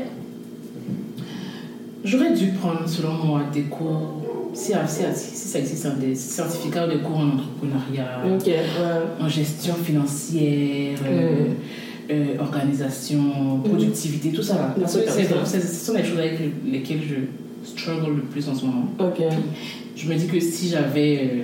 j'aurais 2.04 2.34
dû 2.34 2.48
prendre, 2.52 2.88
selon 2.88 3.14
moi, 3.14 3.42
des 3.54 3.64
cours, 3.64 4.22
si, 4.54 4.72
si, 4.88 5.02
si 5.16 5.48
ça 5.48 5.60
existe, 5.60 5.86
hein, 5.86 5.96
des 6.00 6.16
certificats 6.16 6.86
ou 6.88 6.92
des 6.92 7.00
cours 7.00 7.18
en 7.18 7.28
entrepreneuriat, 7.30 8.22
en 9.20 9.28
gestion 9.30 9.74
financière. 9.76 11.00
euh, 11.06 11.46
euh, 12.12 12.38
organisation, 12.40 13.60
productivité, 13.64 14.30
tout 14.30 14.44
ça 14.44 14.56
là. 14.56 14.76
Parce 14.80 14.96
que 14.98 15.02
c'est- 15.10 15.60
ce 15.62 15.86
sont 15.86 15.94
les 15.94 16.04
choses 16.04 16.20
avec 16.20 16.40
lesquelles 16.66 17.02
je 17.08 17.68
struggle 17.70 18.16
le 18.18 18.22
plus 18.24 18.48
en 18.50 18.56
ce 18.56 18.66
moment. 18.66 18.88
Ok. 19.00 19.22
Je 19.96 20.10
me 20.10 20.16
dis 20.16 20.28
que 20.28 20.40
si 20.40 20.70
j'avais. 20.70 21.18
euh, 21.18 21.44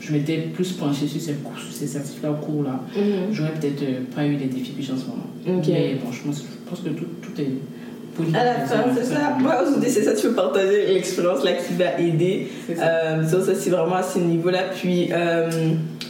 je 0.00 0.12
m'étais 0.12 0.36
plus 0.52 0.72
penchée 0.72 1.06
sur 1.06 1.18
ces, 1.18 1.32
cours, 1.34 1.56
sur 1.58 1.72
ces 1.72 1.86
certificats 1.86 2.30
au 2.30 2.34
cours 2.34 2.62
là, 2.64 2.78
Mhm. 2.94 3.32
j'aurais 3.32 3.52
peut-être 3.52 3.82
euh, 3.82 4.00
pas 4.14 4.26
eu 4.26 4.32
les 4.36 4.46
défis 4.46 4.72
que 4.72 4.82
en 4.92 4.96
ce 4.98 5.06
moment. 5.06 5.58
Ok. 5.58 5.64
Mais 5.68 5.94
bon, 6.04 6.12
je 6.12 6.22
pense, 6.22 6.42
je 6.42 6.68
pense 6.70 6.80
que 6.80 6.90
tout, 6.90 7.06
tout 7.22 7.40
est. 7.40 7.48
À 8.36 8.44
la 8.44 8.54
fin, 8.66 8.76
c'est 8.94 9.04
ça. 9.06 9.36
Moi, 9.40 9.62
aujourd'hui, 9.62 9.90
c'est 9.90 10.04
ça, 10.04 10.12
tu 10.14 10.28
peux 10.28 10.34
partager 10.34 10.86
l'expérience 10.92 11.42
là 11.42 11.52
qui 11.54 11.74
t'a 11.74 11.98
aidé. 11.98 12.46
C'est 12.66 12.76
ça. 12.76 12.86
Euh, 12.86 13.24
ça, 13.26 13.40
ça, 13.44 13.54
c'est 13.56 13.70
vraiment 13.70 13.96
à 13.96 14.02
ce 14.04 14.20
niveau-là. 14.20 14.64
Puis, 14.80 15.08
euh, 15.10 15.50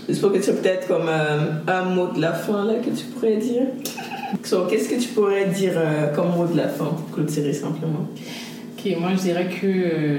j'espère 0.09 0.32
que 0.32 0.38
tu 0.38 0.50
as 0.50 0.52
peut-être 0.55 0.88
comme 0.88 1.09
euh, 1.09 1.52
un 1.66 1.84
mot 1.84 2.09
de 2.09 2.20
la 2.20 2.32
fin 2.32 2.64
là 2.64 2.74
que 2.74 2.90
tu 2.90 3.05
pourrais 3.07 3.36
dire. 3.36 3.66
So, 4.42 4.66
Qu'est-ce 4.68 4.88
que 4.88 5.00
tu 5.00 5.09
pourrais 5.09 5.46
dire 5.46 5.72
euh, 5.76 6.12
comme 6.14 6.30
mot 6.36 6.46
de 6.46 6.57
la 6.57 6.68
fin 6.68 6.86
pour 6.86 7.11
clôturer 7.12 7.52
simplement? 7.52 8.07
Ok, 8.76 8.96
moi 8.98 9.11
je 9.16 9.22
dirais 9.22 9.48
que 9.48 9.66
euh, 9.66 10.18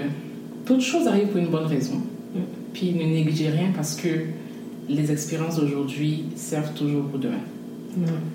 toute 0.66 0.82
chose 0.82 1.08
arrive 1.08 1.28
pour 1.28 1.38
une 1.38 1.48
bonne 1.48 1.68
raison. 1.68 1.96
Mm. 2.34 2.40
Puis 2.74 2.94
ne 2.94 3.04
négligez 3.04 3.50
rien 3.50 3.72
parce 3.76 3.96
que 3.96 4.10
les 4.88 5.12
expériences 5.12 5.58
d'aujourd'hui 5.58 6.26
servent 6.36 6.74
toujours 6.74 7.06
pour 7.06 7.20
demain. 7.20 7.42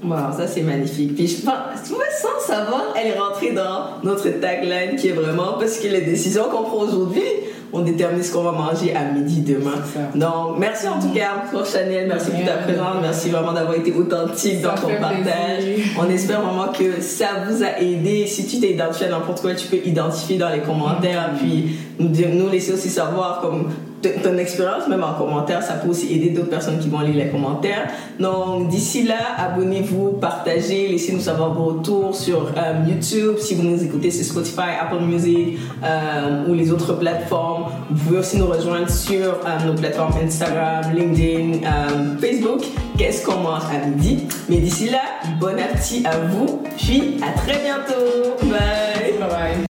Wow, 0.02 0.32
ça 0.36 0.46
c'est 0.46 0.62
magnifique. 0.62 1.14
Puis 1.14 1.26
je 1.26 1.42
pense, 1.42 1.82
tu 1.86 1.92
vois, 1.92 2.04
sans 2.10 2.46
savoir, 2.46 2.94
elle 2.98 3.08
est 3.08 3.18
rentrée 3.18 3.52
dans 3.52 4.02
notre 4.02 4.28
tagline 4.40 4.96
qui 4.96 5.08
est 5.08 5.12
vraiment 5.12 5.54
parce 5.58 5.78
que 5.78 5.88
les 5.88 6.00
décisions 6.00 6.44
qu'on 6.44 6.62
prend 6.62 6.78
aujourd'hui, 6.78 7.22
on 7.72 7.80
détermine 7.80 8.22
ce 8.22 8.32
qu'on 8.32 8.42
va 8.42 8.52
manger 8.52 8.94
à 8.94 9.04
midi 9.04 9.40
demain. 9.40 9.76
Donc, 10.14 10.58
merci 10.58 10.88
en 10.88 11.00
tout 11.00 11.12
cas 11.14 11.44
pour 11.50 11.64
Chanel, 11.64 12.08
merci 12.08 12.30
pour 12.30 12.44
ta 12.44 12.54
présence, 12.54 12.96
merci 13.00 13.30
vraiment 13.30 13.52
d'avoir 13.52 13.76
été 13.76 13.92
authentique 13.92 14.60
dans 14.60 14.74
ton 14.74 14.88
partage. 15.00 15.64
On 15.98 16.08
espère 16.10 16.40
vraiment 16.40 16.72
que 16.72 17.00
ça 17.00 17.28
vous 17.48 17.62
a 17.62 17.80
aidé. 17.80 18.26
Si 18.26 18.46
tu 18.46 18.60
t'es 18.60 18.72
identifié 18.72 19.06
à 19.06 19.10
n'importe 19.10 19.40
quoi, 19.40 19.54
tu 19.54 19.66
peux 19.66 19.78
identifier 19.84 20.38
dans 20.38 20.50
les 20.50 20.60
commentaires, 20.60 21.30
puis 21.38 21.76
nous, 21.98 22.08
nous 22.08 22.48
laisser 22.48 22.72
aussi 22.72 22.88
savoir 22.88 23.40
comme 23.40 23.68
ton 24.00 24.38
expérience, 24.38 24.88
même 24.88 25.04
en 25.04 25.14
commentaire, 25.14 25.62
ça 25.62 25.74
peut 25.74 25.88
aussi 25.88 26.12
aider 26.14 26.30
d'autres 26.30 26.50
personnes 26.50 26.78
qui 26.78 26.88
vont 26.88 27.00
lire 27.00 27.16
les 27.16 27.30
commentaires. 27.30 27.88
Donc, 28.18 28.68
d'ici 28.68 29.02
là, 29.02 29.16
abonnez-vous, 29.38 30.12
partagez, 30.20 30.88
laissez-nous 30.88 31.20
savoir 31.20 31.52
vos 31.54 31.76
retours 31.76 32.14
sur 32.14 32.52
euh, 32.56 32.88
YouTube. 32.88 33.36
Si 33.38 33.54
vous 33.54 33.62
nous 33.62 33.82
écoutez 33.82 34.10
sur 34.10 34.24
Spotify, 34.24 34.76
Apple 34.80 35.04
Music 35.04 35.58
euh, 35.84 36.46
ou 36.48 36.54
les 36.54 36.72
autres 36.72 36.94
plateformes, 36.94 37.64
vous 37.90 38.04
pouvez 38.04 38.18
aussi 38.18 38.38
nous 38.38 38.46
rejoindre 38.46 38.90
sur 38.90 39.26
euh, 39.26 39.66
nos 39.66 39.74
plateformes 39.74 40.14
Instagram, 40.22 40.84
LinkedIn, 40.94 41.64
euh, 41.64 42.18
Facebook. 42.20 42.64
Qu'est-ce 42.96 43.24
qu'on 43.24 43.40
mange 43.40 43.62
à 43.74 43.86
midi? 43.86 44.26
Mais 44.48 44.56
d'ici 44.58 44.90
là, 44.90 45.00
bon 45.38 45.58
appétit 45.58 46.04
à 46.06 46.16
vous, 46.18 46.62
puis 46.76 47.16
à 47.22 47.38
très 47.38 47.60
bientôt. 47.62 48.36
Bye! 48.42 49.18
Bye 49.18 49.28
bye. 49.28 49.64